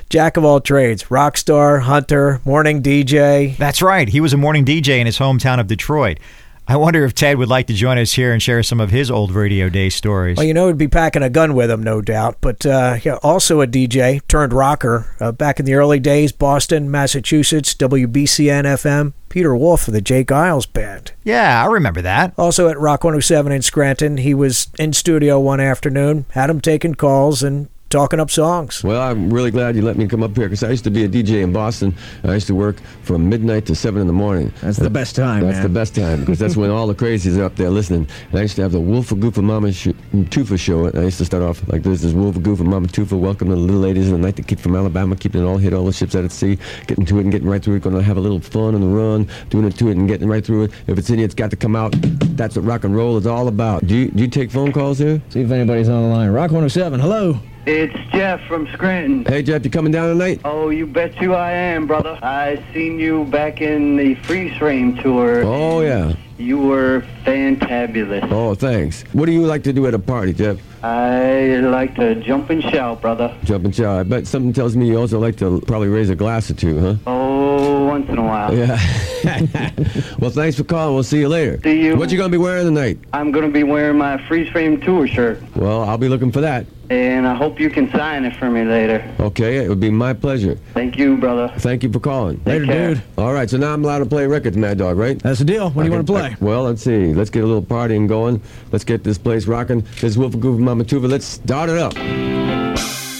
jack 0.09 0.35
of 0.35 0.43
all 0.43 0.59
trades, 0.59 1.09
rock 1.09 1.37
star, 1.37 1.79
hunter, 1.79 2.41
morning 2.43 2.83
DJ. 2.83 3.55
That's 3.57 3.81
right. 3.81 4.09
He 4.09 4.19
was 4.19 4.33
a 4.33 4.37
morning 4.37 4.65
DJ 4.65 4.99
in 4.99 5.05
his 5.05 5.17
hometown 5.17 5.59
of 5.59 5.67
Detroit. 5.67 6.19
I 6.67 6.77
wonder 6.77 7.05
if 7.05 7.13
Ted 7.13 7.37
would 7.37 7.49
like 7.49 7.67
to 7.67 7.73
join 7.73 7.97
us 7.97 8.13
here 8.13 8.33
and 8.33 8.41
share 8.41 8.63
some 8.63 8.79
of 8.79 8.89
his 8.89 9.11
old 9.11 9.31
radio 9.31 9.69
day 9.69 9.89
stories. 9.89 10.37
Well, 10.37 10.45
you 10.45 10.53
know, 10.53 10.67
he'd 10.67 10.77
be 10.77 10.87
packing 10.87 11.21
a 11.21 11.29
gun 11.29 11.53
with 11.53 11.69
him, 11.69 11.83
no 11.83 12.01
doubt. 12.01 12.37
But 12.41 12.65
uh, 12.65 12.97
yeah, 13.03 13.17
also 13.21 13.61
a 13.61 13.67
DJ 13.67 14.25
turned 14.27 14.51
rocker 14.51 15.15
uh, 15.19 15.31
back 15.31 15.59
in 15.59 15.65
the 15.65 15.75
early 15.75 15.99
days, 15.99 16.31
Boston, 16.31 16.89
Massachusetts, 16.89 17.73
WBCN 17.75 18.63
FM. 18.63 19.13
Peter 19.27 19.53
Wolf 19.53 19.89
of 19.89 19.93
the 19.93 19.99
J. 19.99 20.23
Geils 20.23 20.71
Band. 20.71 21.11
Yeah, 21.25 21.61
I 21.61 21.67
remember 21.67 22.01
that. 22.01 22.33
Also 22.37 22.69
at 22.69 22.79
Rock 22.79 23.03
107 23.03 23.51
in 23.51 23.61
Scranton, 23.61 24.15
he 24.15 24.33
was 24.33 24.69
in 24.79 24.93
studio 24.93 25.41
one 25.41 25.59
afternoon, 25.59 26.23
had 26.31 26.49
him 26.49 26.61
taking 26.61 26.95
calls 26.95 27.43
and 27.43 27.67
talking 27.89 28.19
up 28.19 28.29
songs. 28.31 28.83
Well, 28.83 29.01
I'm 29.01 29.31
really 29.31 29.51
glad 29.51 29.75
you 29.75 29.81
let 29.81 29.97
me 29.97 30.07
come 30.07 30.23
up 30.23 30.35
here 30.35 30.47
because 30.47 30.63
I 30.63 30.69
used 30.71 30.83
to 30.85 30.89
be 30.91 31.03
a 31.03 31.07
DJ 31.09 31.43
in 31.43 31.53
Boston. 31.53 31.95
I 32.23 32.33
used 32.33 32.47
to 32.47 32.55
work 32.55 32.77
from 33.03 33.29
midnight 33.29 33.65
to 33.67 33.75
seven 33.75 34.01
in 34.01 34.07
the 34.07 34.13
morning. 34.13 34.51
That's 34.61 34.77
the 34.77 34.89
best 34.89 35.15
time, 35.15 35.43
That's 35.43 35.55
man. 35.57 35.63
the 35.63 35.69
best 35.69 35.95
time 35.95 36.19
because 36.21 36.39
that's 36.39 36.57
when 36.57 36.69
all 36.71 36.87
the 36.87 36.95
crazies 36.95 37.37
are 37.37 37.43
up 37.43 37.55
there 37.55 37.69
listening. 37.69 38.07
And 38.31 38.39
I 38.39 38.41
used 38.43 38.55
to 38.57 38.63
have 38.63 38.71
the 38.71 38.79
Wolfa 38.79 39.15
Goofa 39.15 39.43
Mama 39.43 39.71
sh- 39.71 39.89
Tufa 40.13 40.57
show. 40.59 40.85
And 40.85 40.99
I 40.99 41.03
used 41.03 41.19
to 41.19 41.25
start 41.25 41.43
off 41.43 41.61
like 41.69 41.83
this: 41.83 42.01
"This 42.01 42.05
is 42.09 42.13
Wolfa 42.13 42.39
Goofa 42.39 42.65
Mama 42.65 42.87
Tufa. 42.87 43.17
Welcome 43.17 43.49
to 43.49 43.55
the 43.55 43.61
little 43.61 43.79
ladies 43.81 44.07
of 44.07 44.13
the 44.13 44.17
night. 44.17 44.35
The 44.35 44.43
kid 44.43 44.59
from 44.59 44.75
Alabama, 44.75 45.15
keeping 45.15 45.41
it 45.41 45.45
all 45.45 45.57
hit, 45.57 45.73
all 45.73 45.85
the 45.85 45.93
ships 45.93 46.15
out 46.15 46.25
at 46.25 46.31
sea, 46.31 46.57
getting 46.87 47.05
to 47.05 47.19
it 47.19 47.21
and 47.21 47.31
getting 47.31 47.47
right 47.47 47.63
through 47.63 47.75
it. 47.75 47.83
Going 47.83 47.95
to 47.95 48.01
have 48.01 48.17
a 48.17 48.21
little 48.21 48.39
fun 48.41 48.75
on 48.75 48.81
the 48.81 48.87
run, 48.87 49.29
doing 49.49 49.65
it 49.65 49.77
to 49.77 49.87
it 49.89 49.95
and 49.97 50.07
getting 50.07 50.27
right 50.27 50.45
through 50.45 50.63
it. 50.63 50.71
If 50.87 50.97
it's 50.97 51.09
in 51.09 51.19
you, 51.19 51.25
it's 51.25 51.35
got 51.35 51.49
to 51.51 51.55
come 51.55 51.75
out. 51.75 51.93
That's 52.35 52.55
what 52.55 52.65
rock 52.65 52.83
and 52.83 52.95
roll 52.95 53.15
is 53.17 53.27
all 53.27 53.47
about. 53.47 53.85
Do 53.87 53.95
you, 53.95 54.09
do 54.11 54.23
you 54.23 54.29
take 54.29 54.51
phone 54.51 54.73
calls 54.73 54.97
here? 54.97 55.21
See 55.29 55.41
if 55.41 55.51
anybody's 55.51 55.87
on 55.87 56.01
the 56.03 56.09
line. 56.09 56.29
Rock 56.31 56.51
107, 56.51 56.99
hello. 56.99 57.39
It's 57.67 57.95
Jeff 58.11 58.41
from 58.47 58.67
Scranton. 58.73 59.25
Hey 59.25 59.41
Jeff, 59.41 59.65
you 59.65 59.71
coming 59.71 59.91
down 59.91 60.09
tonight? 60.09 60.39
Oh, 60.45 60.69
you 60.69 60.85
bet 60.85 61.19
you 61.19 61.33
I 61.33 61.51
am, 61.51 61.87
brother. 61.87 62.19
I 62.21 62.63
seen 62.75 62.99
you 62.99 63.25
back 63.25 63.59
in 63.59 63.95
the 63.95 64.13
freeze 64.15 64.55
frame 64.57 64.95
tour. 64.97 65.43
Oh 65.43 65.81
yeah. 65.81 66.13
You 66.37 66.59
were 66.59 67.03
fantabulous. 67.23 68.29
Oh, 68.31 68.55
thanks. 68.55 69.03
What 69.13 69.25
do 69.27 69.31
you 69.31 69.45
like 69.45 69.63
to 69.63 69.73
do 69.73 69.87
at 69.87 69.93
a 69.93 69.99
party, 69.99 70.33
Jeff? 70.33 70.57
I 70.83 71.55
like 71.61 71.95
to 71.95 72.15
jump 72.15 72.49
and 72.49 72.61
shout, 72.61 73.01
brother. 73.01 73.35
Jump 73.43 73.65
and 73.65 73.73
shout. 73.75 73.99
I 73.99 74.03
bet 74.03 74.27
something 74.27 74.53
tells 74.53 74.75
me 74.75 74.87
you 74.87 74.97
also 74.97 75.17
like 75.19 75.37
to 75.37 75.61
probably 75.61 75.87
raise 75.87 76.09
a 76.09 76.15
glass 76.15 76.51
or 76.51 76.53
two, 76.53 76.79
huh? 76.79 76.95
Oh, 77.07 77.85
once 77.85 78.07
in 78.09 78.17
a 78.17 78.23
while. 78.23 78.53
Yeah. 78.53 78.79
well, 80.19 80.29
thanks 80.29 80.57
for 80.57 80.63
calling. 80.63 80.93
We'll 80.93 81.03
see 81.03 81.19
you 81.19 81.29
later. 81.29 81.59
See 81.63 81.81
you. 81.85 81.95
What 81.95 82.11
you 82.11 82.17
gonna 82.17 82.29
be 82.29 82.37
wearing 82.37 82.65
tonight? 82.65 82.99
I'm 83.13 83.31
gonna 83.31 83.49
be 83.49 83.63
wearing 83.63 83.97
my 83.97 84.17
freeze 84.27 84.49
frame 84.51 84.79
tour 84.81 85.07
shirt, 85.07 85.41
Well, 85.55 85.83
I'll 85.83 85.97
be 85.97 86.09
looking 86.09 86.31
for 86.31 86.41
that. 86.41 86.67
and 86.91 87.25
I 87.27 87.33
hope 87.33 87.59
you 87.59 87.71
can 87.71 87.89
sign 87.91 88.25
it 88.25 88.35
for 88.35 88.51
me 88.51 88.63
later. 88.63 89.03
Okay, 89.19 89.65
it 89.65 89.69
would 89.69 89.79
be 89.79 89.89
my 89.89 90.13
pleasure. 90.13 90.53
Thank 90.75 90.97
you, 90.99 91.17
brother. 91.17 91.51
Thank 91.57 91.81
you 91.81 91.91
for 91.91 91.99
calling. 91.99 92.39
Later, 92.45 92.65
care. 92.65 92.93
dude. 92.95 93.03
All 93.17 93.33
right, 93.33 93.49
so 93.49 93.57
now 93.57 93.73
I'm 93.73 93.83
allowed 93.83 93.99
to 93.99 94.05
play 94.05 94.27
records, 94.27 94.55
Mad 94.55 94.77
Dog, 94.77 94.97
right? 94.97 95.17
That's 95.17 95.39
the 95.39 95.45
deal. 95.45 95.71
What 95.71 95.81
do 95.81 95.89
you 95.89 95.95
want 95.95 96.05
to 96.05 96.13
play? 96.13 96.24
Well, 96.39 96.63
let's 96.63 96.81
see. 96.81 97.13
Let's 97.13 97.29
get 97.29 97.43
a 97.43 97.47
little 97.47 97.61
partying 97.61 98.07
going. 98.07 98.41
Let's 98.71 98.83
get 98.83 99.03
this 99.03 99.17
place 99.17 99.47
rocking. 99.47 99.81
This 99.81 100.03
is 100.03 100.17
Wolf 100.17 100.39
Goof 100.39 100.59
Mama 100.59 100.83
Tuva. 100.83 101.09
Let's 101.09 101.25
start 101.25 101.69
it 101.69 101.77
up. 101.77 101.93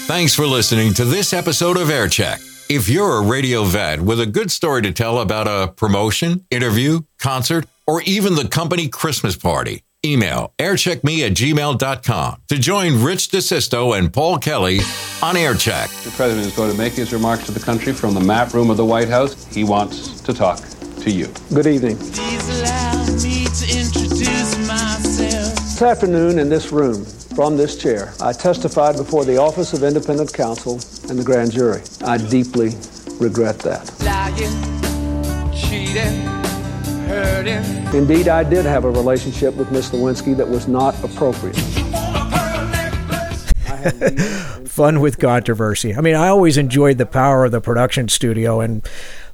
Thanks 0.06 0.34
for 0.34 0.46
listening 0.46 0.94
to 0.94 1.04
this 1.04 1.32
episode 1.32 1.76
of 1.76 1.88
Aircheck. 1.88 2.40
If 2.68 2.88
you're 2.88 3.18
a 3.18 3.22
radio 3.22 3.64
vet 3.64 4.00
with 4.00 4.20
a 4.20 4.26
good 4.26 4.50
story 4.50 4.82
to 4.82 4.92
tell 4.92 5.20
about 5.20 5.46
a 5.46 5.72
promotion, 5.72 6.46
interview, 6.50 7.02
concert, 7.18 7.66
or 7.86 8.02
even 8.02 8.34
the 8.34 8.48
company 8.48 8.88
Christmas 8.88 9.36
party, 9.36 9.82
email 10.04 10.52
aircheckme 10.58 11.26
at 11.26 11.32
gmail.com 11.32 12.42
to 12.48 12.58
join 12.58 13.02
Rich 13.02 13.30
DeSisto 13.30 13.96
and 13.98 14.12
Paul 14.12 14.38
Kelly 14.38 14.78
on 15.22 15.34
Aircheck. 15.34 16.04
The 16.04 16.10
president 16.10 16.46
is 16.46 16.56
going 16.56 16.70
to 16.70 16.78
make 16.78 16.94
his 16.94 17.12
remarks 17.12 17.46
to 17.46 17.52
the 17.52 17.60
country 17.60 17.92
from 17.92 18.14
the 18.14 18.20
map 18.20 18.52
room 18.54 18.70
of 18.70 18.76
the 18.76 18.84
White 18.84 19.08
House. 19.08 19.46
He 19.54 19.64
wants 19.64 20.20
to 20.22 20.32
talk 20.32 20.60
to 21.06 21.12
you. 21.12 21.28
Good 21.54 21.68
evening. 21.68 21.96
This 21.98 22.18
afternoon 25.82 26.40
in 26.40 26.48
this 26.48 26.72
room, 26.72 27.04
from 27.36 27.56
this 27.56 27.80
chair, 27.80 28.12
I 28.20 28.32
testified 28.32 28.96
before 28.96 29.24
the 29.24 29.36
Office 29.36 29.72
of 29.72 29.84
Independent 29.84 30.32
Counsel 30.32 30.80
and 31.08 31.16
the 31.16 31.22
grand 31.22 31.52
jury. 31.52 31.82
I 32.04 32.18
deeply 32.18 32.74
regret 33.20 33.60
that. 33.60 33.88
Lying, 34.02 34.50
cheating, 35.54 36.24
hurting. 37.06 37.62
Indeed, 37.94 38.26
I 38.26 38.42
did 38.42 38.64
have 38.64 38.84
a 38.84 38.90
relationship 38.90 39.54
with 39.54 39.70
Miss 39.70 39.90
Lewinsky 39.90 40.36
that 40.36 40.48
was 40.48 40.66
not 40.66 41.00
appropriate. 41.04 41.56
Fun 44.66 45.00
with 45.00 45.18
controversy. 45.18 45.94
I 45.94 46.00
mean, 46.00 46.14
I 46.14 46.28
always 46.28 46.56
enjoyed 46.56 46.98
the 46.98 47.06
power 47.06 47.44
of 47.44 47.52
the 47.52 47.60
production 47.60 48.08
studio 48.08 48.60
and 48.60 48.86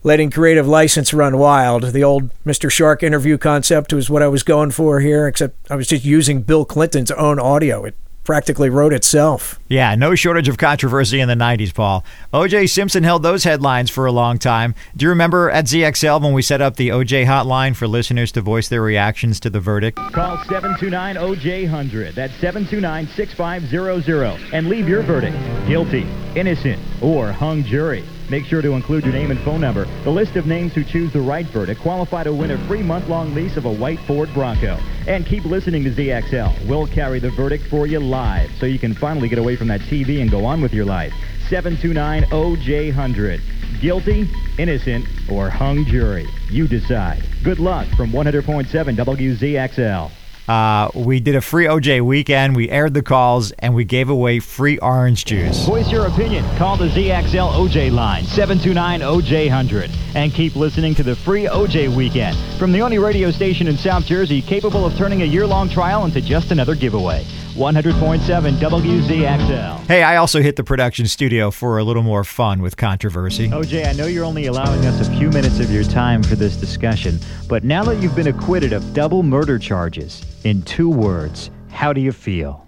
letting 0.02 0.30
creative 0.30 0.66
license 0.66 1.14
run 1.14 1.38
wild. 1.38 1.84
The 1.84 2.04
old 2.04 2.30
Mr. 2.44 2.70
Shark 2.70 3.02
interview 3.02 3.38
concept 3.38 3.92
was 3.92 4.10
what 4.10 4.22
I 4.22 4.28
was 4.28 4.42
going 4.42 4.70
for 4.72 5.00
here, 5.00 5.26
except 5.26 5.70
I 5.70 5.76
was 5.76 5.86
just 5.86 6.04
using 6.04 6.42
Bill 6.42 6.64
Clinton's 6.64 7.10
own 7.12 7.38
audio. 7.38 7.84
It 7.84 7.94
practically 8.24 8.70
wrote 8.70 8.92
itself. 8.92 9.58
Yeah, 9.68 9.94
no 9.94 10.14
shortage 10.14 10.48
of 10.48 10.58
controversy 10.58 11.20
in 11.20 11.28
the 11.28 11.34
90s, 11.34 11.74
Paul. 11.74 12.04
OJ 12.32 12.68
Simpson 12.70 13.02
held 13.02 13.22
those 13.22 13.44
headlines 13.44 13.90
for 13.90 14.06
a 14.06 14.12
long 14.12 14.38
time. 14.38 14.74
Do 14.96 15.04
you 15.04 15.10
remember 15.10 15.50
at 15.50 15.66
ZXL 15.66 16.22
when 16.22 16.32
we 16.32 16.42
set 16.42 16.60
up 16.60 16.76
the 16.76 16.90
OJ 16.90 17.26
hotline 17.26 17.74
for 17.74 17.88
listeners 17.88 18.32
to 18.32 18.40
voice 18.40 18.68
their 18.68 18.82
reactions 18.82 19.40
to 19.40 19.50
the 19.50 19.60
verdict? 19.60 19.98
Call 20.12 20.36
729 20.44 21.16
OJ100. 21.16 22.14
That's 22.14 22.34
729 22.34 23.08
6500. 23.08 24.52
And 24.52 24.68
leave 24.68 24.88
your 24.88 25.02
verdict 25.02 25.36
guilty, 25.66 26.06
innocent, 26.34 26.80
or 27.00 27.32
hung 27.32 27.64
jury. 27.64 28.04
Make 28.32 28.46
sure 28.46 28.62
to 28.62 28.72
include 28.72 29.04
your 29.04 29.12
name 29.12 29.30
and 29.30 29.38
phone 29.40 29.60
number. 29.60 29.84
The 30.04 30.10
list 30.10 30.36
of 30.36 30.46
names 30.46 30.72
who 30.72 30.84
choose 30.84 31.12
the 31.12 31.20
right 31.20 31.44
verdict 31.44 31.82
qualify 31.82 32.24
to 32.24 32.32
win 32.32 32.52
a 32.52 32.66
free 32.66 32.82
month 32.82 33.06
long 33.06 33.34
lease 33.34 33.58
of 33.58 33.66
a 33.66 33.70
white 33.70 34.00
Ford 34.06 34.32
Bronco. 34.32 34.78
And 35.06 35.26
keep 35.26 35.44
listening 35.44 35.84
to 35.84 35.90
ZXL. 35.90 36.66
We'll 36.66 36.86
carry 36.86 37.18
the 37.18 37.28
verdict 37.28 37.66
for 37.66 37.86
you 37.86 38.00
live 38.00 38.50
so 38.58 38.64
you 38.64 38.78
can 38.78 38.94
finally 38.94 39.28
get 39.28 39.38
away 39.38 39.56
from 39.56 39.68
that 39.68 39.82
TV 39.82 40.22
and 40.22 40.30
go 40.30 40.46
on 40.46 40.62
with 40.62 40.72
your 40.72 40.86
life. 40.86 41.12
729 41.50 42.22
OJ100. 42.30 43.82
Guilty, 43.82 44.26
innocent, 44.56 45.04
or 45.30 45.50
hung 45.50 45.84
jury. 45.84 46.26
You 46.48 46.66
decide. 46.66 47.22
Good 47.44 47.58
luck 47.58 47.86
from 47.98 48.12
100.7 48.12 48.66
WZXL. 48.96 50.21
Uh, 50.48 50.90
we 50.94 51.20
did 51.20 51.36
a 51.36 51.40
free 51.40 51.66
OJ 51.66 52.00
weekend. 52.04 52.56
We 52.56 52.68
aired 52.68 52.94
the 52.94 53.02
calls 53.02 53.52
and 53.52 53.74
we 53.74 53.84
gave 53.84 54.10
away 54.10 54.40
free 54.40 54.78
orange 54.78 55.24
juice. 55.24 55.64
Voice 55.66 55.90
your 55.90 56.06
opinion. 56.06 56.44
Call 56.56 56.76
the 56.76 56.88
ZXL 56.88 57.52
OJ 57.52 57.92
line, 57.92 58.24
729 58.24 59.00
OJ100. 59.00 59.90
And 60.14 60.32
keep 60.32 60.56
listening 60.56 60.94
to 60.96 61.02
the 61.02 61.16
free 61.16 61.44
OJ 61.44 61.94
weekend 61.94 62.36
from 62.58 62.72
the 62.72 62.82
only 62.82 62.98
radio 62.98 63.30
station 63.30 63.68
in 63.68 63.76
South 63.76 64.04
Jersey 64.04 64.42
capable 64.42 64.84
of 64.84 64.96
turning 64.96 65.22
a 65.22 65.26
year 65.26 65.46
long 65.46 65.68
trial 65.68 66.04
into 66.04 66.20
just 66.20 66.50
another 66.50 66.74
giveaway. 66.74 67.24
100.7 67.54 68.20
WZXL. 68.54 69.78
Hey, 69.86 70.02
I 70.02 70.16
also 70.16 70.40
hit 70.40 70.56
the 70.56 70.64
production 70.64 71.06
studio 71.06 71.50
for 71.50 71.78
a 71.78 71.84
little 71.84 72.02
more 72.02 72.24
fun 72.24 72.62
with 72.62 72.76
controversy. 72.76 73.48
OJ, 73.48 73.86
I 73.86 73.92
know 73.92 74.06
you're 74.06 74.24
only 74.24 74.46
allowing 74.46 74.84
us 74.86 75.06
a 75.06 75.10
few 75.12 75.30
minutes 75.30 75.60
of 75.60 75.70
your 75.70 75.84
time 75.84 76.22
for 76.22 76.34
this 76.34 76.56
discussion, 76.56 77.18
but 77.48 77.64
now 77.64 77.84
that 77.84 77.96
you've 77.96 78.16
been 78.16 78.28
acquitted 78.28 78.72
of 78.72 78.94
double 78.94 79.22
murder 79.22 79.58
charges, 79.58 80.24
in 80.44 80.62
two 80.62 80.88
words, 80.88 81.50
how 81.70 81.92
do 81.92 82.00
you 82.00 82.12
feel? 82.12 82.66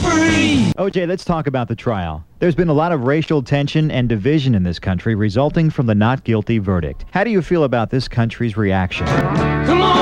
Free! 0.00 0.72
OJ, 0.78 1.06
let's 1.06 1.24
talk 1.24 1.46
about 1.46 1.68
the 1.68 1.76
trial. 1.76 2.24
There's 2.38 2.54
been 2.54 2.68
a 2.68 2.72
lot 2.72 2.92
of 2.92 3.02
racial 3.02 3.42
tension 3.42 3.90
and 3.90 4.08
division 4.08 4.54
in 4.54 4.62
this 4.62 4.78
country 4.78 5.14
resulting 5.14 5.70
from 5.70 5.86
the 5.86 5.94
not 5.94 6.24
guilty 6.24 6.58
verdict. 6.58 7.04
How 7.10 7.24
do 7.24 7.30
you 7.30 7.42
feel 7.42 7.64
about 7.64 7.90
this 7.90 8.08
country's 8.08 8.56
reaction? 8.56 9.06
Come 9.06 9.82
on, 9.82 9.97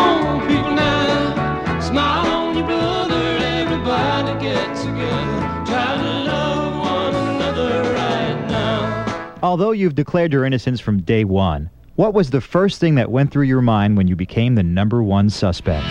Although 9.47 9.71
you've 9.71 9.95
declared 9.95 10.33
your 10.33 10.45
innocence 10.45 10.81
from 10.81 11.03
day 11.03 11.23
one, 11.23 11.71
what 11.95 12.15
was 12.15 12.31
the 12.31 12.41
first 12.41 12.81
thing 12.81 12.97
that 12.97 13.13
went 13.13 13.31
through 13.31 13.45
your 13.45 13.63
mind 13.63 13.97
when 13.97 14.09
you 14.09 14.17
became 14.17 14.57
the 14.57 14.65
number 14.65 15.05
one 15.05 15.31
suspect? 15.31 15.87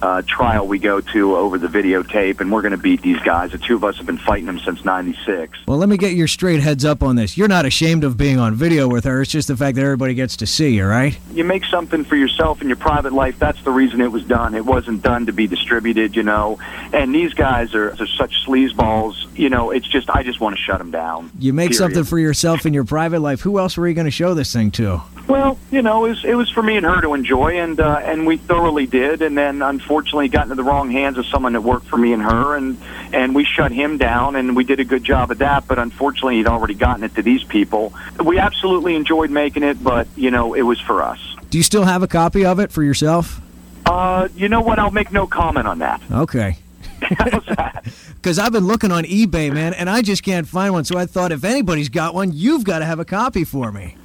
uh, 0.01 0.21
trial 0.23 0.67
we 0.67 0.79
go 0.79 1.01
to 1.01 1.36
over 1.36 1.57
the 1.57 1.67
videotape, 1.67 2.39
and 2.39 2.51
we're 2.51 2.62
going 2.62 2.71
to 2.71 2.77
beat 2.77 3.01
these 3.01 3.19
guys. 3.19 3.51
The 3.51 3.57
two 3.57 3.75
of 3.75 3.83
us 3.83 3.97
have 3.97 4.05
been 4.05 4.17
fighting 4.17 4.45
them 4.45 4.60
since 4.60 4.83
'96. 4.86 5.57
Well, 5.67 5.77
let 5.77 5.89
me 5.89 5.97
get 5.97 6.13
your 6.13 6.27
straight 6.27 6.62
heads 6.62 6.86
up 6.86 7.03
on 7.03 7.15
this. 7.15 7.38
You're 7.38 7.47
not 7.47 7.65
ashamed 7.65 8.03
of 8.03 8.17
being 8.17 8.39
on 8.39 8.55
video 8.55 8.88
with 8.88 9.03
her. 9.05 9.21
It's 9.21 9.31
just 9.31 9.47
the 9.47 9.57
fact 9.57 9.75
that 9.75 9.83
everybody 9.83 10.13
gets 10.13 10.38
to 10.38 10.47
see 10.47 10.75
you, 10.75 10.86
right? 10.86 11.17
You 11.33 11.43
make 11.43 11.65
something 11.65 12.03
for 12.03 12.15
yourself 12.15 12.62
in 12.62 12.67
your 12.67 12.77
private 12.77 13.13
life. 13.13 13.39
That's 13.39 13.62
the 13.63 13.71
reason 13.71 14.01
it 14.01 14.12
was 14.12 14.23
done. 14.23 14.55
It 14.55 14.65
wasn't 14.65 15.01
done 15.01 15.25
to 15.27 15.33
be 15.33 15.47
distributed, 15.47 16.15
you 16.15 16.23
know. 16.23 16.60
And 16.93 17.13
these 17.13 17.33
guys 17.33 17.73
are, 17.75 17.91
are 17.91 18.07
such 18.07 18.45
sleazeballs. 18.45 19.15
You 19.38 19.49
know, 19.49 19.71
it's 19.71 19.88
just 19.88 20.10
I 20.10 20.23
just 20.23 20.39
want 20.39 20.55
to 20.55 20.62
shut 20.62 20.77
them 20.79 20.91
down. 20.91 21.31
You 21.39 21.53
make 21.53 21.69
Period. 21.69 21.77
something 21.77 22.03
for 22.03 22.19
yourself 22.19 22.65
in 22.65 22.73
your 22.73 22.86
private 22.86 23.19
life. 23.19 23.41
Who 23.41 23.60
else 23.60 23.77
were 23.77 23.88
you 23.88 23.93
going 23.93 24.05
to 24.05 24.12
show 24.12 24.33
this 24.33 24.51
thing 24.53 24.71
to? 24.71 25.01
Well, 25.27 25.59
you 25.71 25.81
know, 25.81 26.05
it 26.05 26.09
was, 26.09 26.25
it 26.25 26.35
was 26.35 26.49
for 26.49 26.63
me 26.63 26.77
and 26.77 26.85
her 26.85 27.01
to 27.01 27.13
enjoy, 27.13 27.59
and 27.59 27.77
uh, 27.79 27.99
and 28.01 28.25
we 28.25 28.37
thoroughly 28.37 28.87
did. 28.87 29.21
And 29.21 29.37
then, 29.37 29.61
unfortunately, 29.61 30.29
got 30.29 30.43
into 30.43 30.55
the 30.55 30.63
wrong 30.63 30.89
hands 30.89 31.17
of 31.17 31.25
someone 31.25 31.53
that 31.53 31.61
worked 31.61 31.87
for 31.87 31.97
me 31.97 32.13
and 32.13 32.21
her, 32.21 32.55
and 32.55 32.77
and 33.11 33.35
we 33.35 33.43
shut 33.43 33.73
him 33.73 33.97
down, 33.97 34.37
and 34.37 34.55
we 34.55 34.63
did 34.63 34.79
a 34.79 34.85
good 34.85 35.03
job 35.03 35.29
of 35.31 35.39
that. 35.39 35.67
But 35.67 35.79
unfortunately, 35.79 36.37
he'd 36.37 36.47
already 36.47 36.75
gotten 36.75 37.03
it 37.03 37.15
to 37.15 37.21
these 37.21 37.43
people. 37.43 37.93
We 38.23 38.39
absolutely 38.39 38.95
enjoyed 38.95 39.29
making 39.29 39.63
it, 39.63 39.83
but 39.83 40.07
you 40.15 40.31
know, 40.31 40.53
it 40.53 40.61
was 40.61 40.79
for 40.79 41.03
us. 41.03 41.19
Do 41.49 41.57
you 41.57 41.63
still 41.63 41.83
have 41.83 42.03
a 42.03 42.07
copy 42.07 42.45
of 42.45 42.59
it 42.59 42.71
for 42.71 42.83
yourself? 42.83 43.41
Uh, 43.85 44.29
you 44.35 44.47
know 44.47 44.61
what? 44.61 44.79
I'll 44.79 44.91
make 44.91 45.11
no 45.11 45.27
comment 45.27 45.67
on 45.67 45.79
that. 45.79 46.01
Okay. 46.09 46.57
Because 46.99 48.39
I've 48.39 48.51
been 48.51 48.65
looking 48.65 48.91
on 48.91 49.03
eBay, 49.03 49.53
man, 49.53 49.73
and 49.73 49.89
I 49.89 50.01
just 50.01 50.23
can't 50.23 50.47
find 50.47 50.73
one. 50.73 50.83
So 50.85 50.97
I 50.97 51.05
thought 51.05 51.31
if 51.31 51.43
anybody's 51.43 51.89
got 51.89 52.13
one, 52.13 52.31
you've 52.33 52.63
got 52.63 52.79
to 52.79 52.85
have 52.85 52.99
a 52.99 53.05
copy 53.05 53.43
for 53.43 53.71
me. 53.71 53.95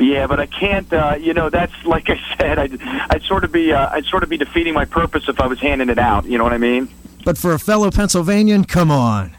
Yeah, 0.00 0.26
but 0.26 0.40
I 0.40 0.46
can't. 0.46 0.90
Uh, 0.92 1.16
you 1.20 1.34
know, 1.34 1.50
that's 1.50 1.84
like 1.84 2.08
I 2.10 2.18
said. 2.36 2.58
I'd, 2.58 2.80
I'd 2.82 3.22
sort 3.22 3.44
of 3.44 3.52
be. 3.52 3.72
Uh, 3.72 3.90
I'd 3.90 4.04
sort 4.06 4.22
of 4.22 4.28
be 4.28 4.36
defeating 4.36 4.74
my 4.74 4.84
purpose 4.84 5.28
if 5.28 5.40
I 5.40 5.46
was 5.46 5.60
handing 5.60 5.88
it 5.88 5.98
out. 5.98 6.24
You 6.26 6.38
know 6.38 6.44
what 6.44 6.52
I 6.52 6.58
mean? 6.58 6.88
But 7.24 7.36
for 7.38 7.52
a 7.52 7.58
fellow 7.58 7.90
Pennsylvanian, 7.90 8.64
come 8.64 8.90
on. 8.90 9.36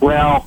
Well, 0.00 0.46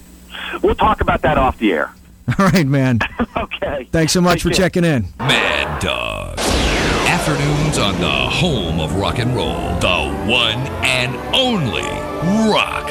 we'll 0.62 0.76
talk 0.76 1.02
about 1.02 1.22
that 1.22 1.38
off 1.38 1.58
the 1.60 1.72
air. 1.74 1.94
All 2.40 2.48
right, 2.48 2.66
man. 2.66 3.00
okay. 3.38 3.88
Thanks 3.92 4.14
so 4.14 4.22
much 4.22 4.42
for 4.42 4.50
care. 4.50 4.58
checking 4.58 4.84
in. 4.84 5.08
Mad 5.20 5.82
Dog. 5.82 6.40
Afternoons 7.08 7.78
on 7.78 8.00
the 8.02 8.10
home 8.10 8.80
of 8.80 8.96
rock 8.96 9.20
and 9.20 9.36
roll. 9.36 9.78
The 9.80 10.10
one 10.30 10.58
and 10.84 11.16
only 11.36 11.84
Rock 12.52 12.90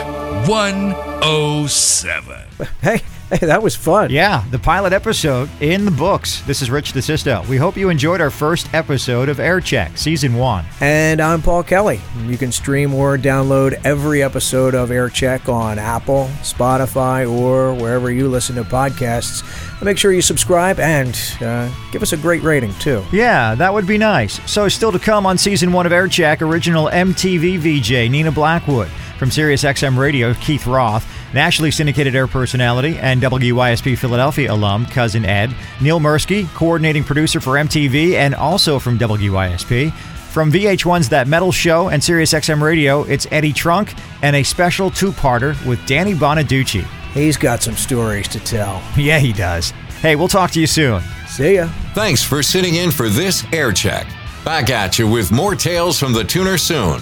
107. 0.48 2.36
Hey, 2.80 3.00
hey, 3.32 3.46
that 3.46 3.62
was 3.62 3.74
fun. 3.74 4.10
Yeah, 4.10 4.44
the 4.50 4.58
pilot 4.58 4.92
episode 4.92 5.48
in 5.60 5.84
the 5.84 5.90
books. 5.90 6.42
This 6.42 6.62
is 6.62 6.70
Rich 6.70 6.92
DeSisto. 6.92 7.46
We 7.48 7.56
hope 7.56 7.76
you 7.76 7.88
enjoyed 7.88 8.20
our 8.20 8.30
first 8.30 8.72
episode 8.74 9.28
of 9.28 9.40
Air 9.40 9.60
Check, 9.60 9.96
Season 9.96 10.34
1. 10.34 10.64
And 10.80 11.20
I'm 11.20 11.40
Paul 11.40 11.62
Kelly. 11.62 12.00
You 12.26 12.36
can 12.36 12.52
stream 12.52 12.94
or 12.94 13.16
download 13.16 13.80
every 13.84 14.22
episode 14.22 14.74
of 14.74 14.90
Air 14.90 15.08
Check 15.08 15.48
on 15.48 15.78
Apple, 15.78 16.28
Spotify, 16.42 17.30
or 17.30 17.74
wherever 17.74 18.10
you 18.12 18.28
listen 18.28 18.56
to 18.56 18.64
podcasts. 18.64 19.42
Make 19.82 19.98
sure 19.98 20.12
you 20.12 20.22
subscribe 20.22 20.78
and 20.78 21.18
uh, 21.40 21.72
give 21.90 22.02
us 22.02 22.12
a 22.12 22.16
great 22.16 22.42
rating, 22.42 22.72
too. 22.74 23.02
Yeah, 23.12 23.54
that 23.56 23.72
would 23.72 23.86
be 23.86 23.98
nice. 23.98 24.40
So, 24.50 24.68
still 24.68 24.92
to 24.92 24.98
come 24.98 25.26
on 25.26 25.36
season 25.38 25.72
one 25.72 25.86
of 25.86 25.92
Air 25.92 26.06
Check, 26.06 26.40
original 26.42 26.86
MTV 26.86 27.58
VJ 27.58 28.10
Nina 28.10 28.30
Blackwood. 28.30 28.88
From 29.22 29.30
SiriusXM 29.30 29.96
Radio, 29.96 30.34
Keith 30.34 30.66
Roth. 30.66 31.06
Nationally 31.32 31.70
syndicated 31.70 32.16
air 32.16 32.26
personality 32.26 32.98
and 32.98 33.22
WYSP 33.22 33.96
Philadelphia 33.96 34.52
alum, 34.52 34.84
Cousin 34.84 35.24
Ed. 35.24 35.54
Neil 35.80 36.00
Mursky, 36.00 36.52
coordinating 36.54 37.04
producer 37.04 37.38
for 37.38 37.52
MTV 37.52 38.14
and 38.14 38.34
also 38.34 38.80
from 38.80 38.98
WYSP. 38.98 39.92
From 39.92 40.50
VH1's 40.50 41.08
That 41.10 41.28
Metal 41.28 41.52
Show 41.52 41.88
and 41.88 42.02
SiriusXM 42.02 42.60
Radio, 42.60 43.04
it's 43.04 43.28
Eddie 43.30 43.52
Trunk 43.52 43.94
and 44.22 44.34
a 44.34 44.42
special 44.42 44.90
two 44.90 45.12
parter 45.12 45.54
with 45.64 45.86
Danny 45.86 46.14
Bonaduce. 46.14 46.84
He's 47.14 47.36
got 47.36 47.62
some 47.62 47.76
stories 47.76 48.26
to 48.26 48.40
tell. 48.40 48.82
Yeah, 48.96 49.20
he 49.20 49.32
does. 49.32 49.70
Hey, 50.00 50.16
we'll 50.16 50.26
talk 50.26 50.50
to 50.50 50.60
you 50.60 50.66
soon. 50.66 51.00
See 51.28 51.54
ya. 51.54 51.68
Thanks 51.94 52.24
for 52.24 52.42
sitting 52.42 52.74
in 52.74 52.90
for 52.90 53.08
this 53.08 53.44
air 53.52 53.70
check. 53.70 54.08
Back 54.44 54.70
at 54.70 54.98
you 54.98 55.08
with 55.08 55.30
more 55.30 55.54
tales 55.54 55.96
from 55.96 56.12
the 56.12 56.24
tuner 56.24 56.58
soon. 56.58 57.00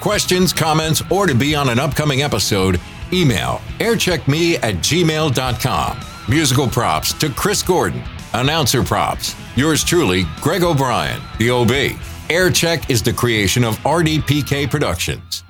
Questions, 0.00 0.52
comments, 0.52 1.02
or 1.10 1.26
to 1.26 1.34
be 1.34 1.54
on 1.54 1.68
an 1.68 1.78
upcoming 1.78 2.22
episode, 2.22 2.80
email 3.12 3.60
aircheckme 3.78 4.54
at 4.62 4.76
gmail.com. 4.76 6.00
Musical 6.28 6.68
props 6.68 7.12
to 7.14 7.28
Chris 7.28 7.62
Gordon. 7.62 8.02
Announcer 8.32 8.82
props. 8.82 9.34
Yours 9.56 9.84
truly, 9.84 10.24
Greg 10.40 10.62
O'Brien, 10.62 11.20
the 11.38 11.50
OB. 11.50 11.68
Aircheck 12.30 12.88
is 12.88 13.02
the 13.02 13.12
creation 13.12 13.64
of 13.64 13.76
RDPK 13.78 14.70
Productions. 14.70 15.44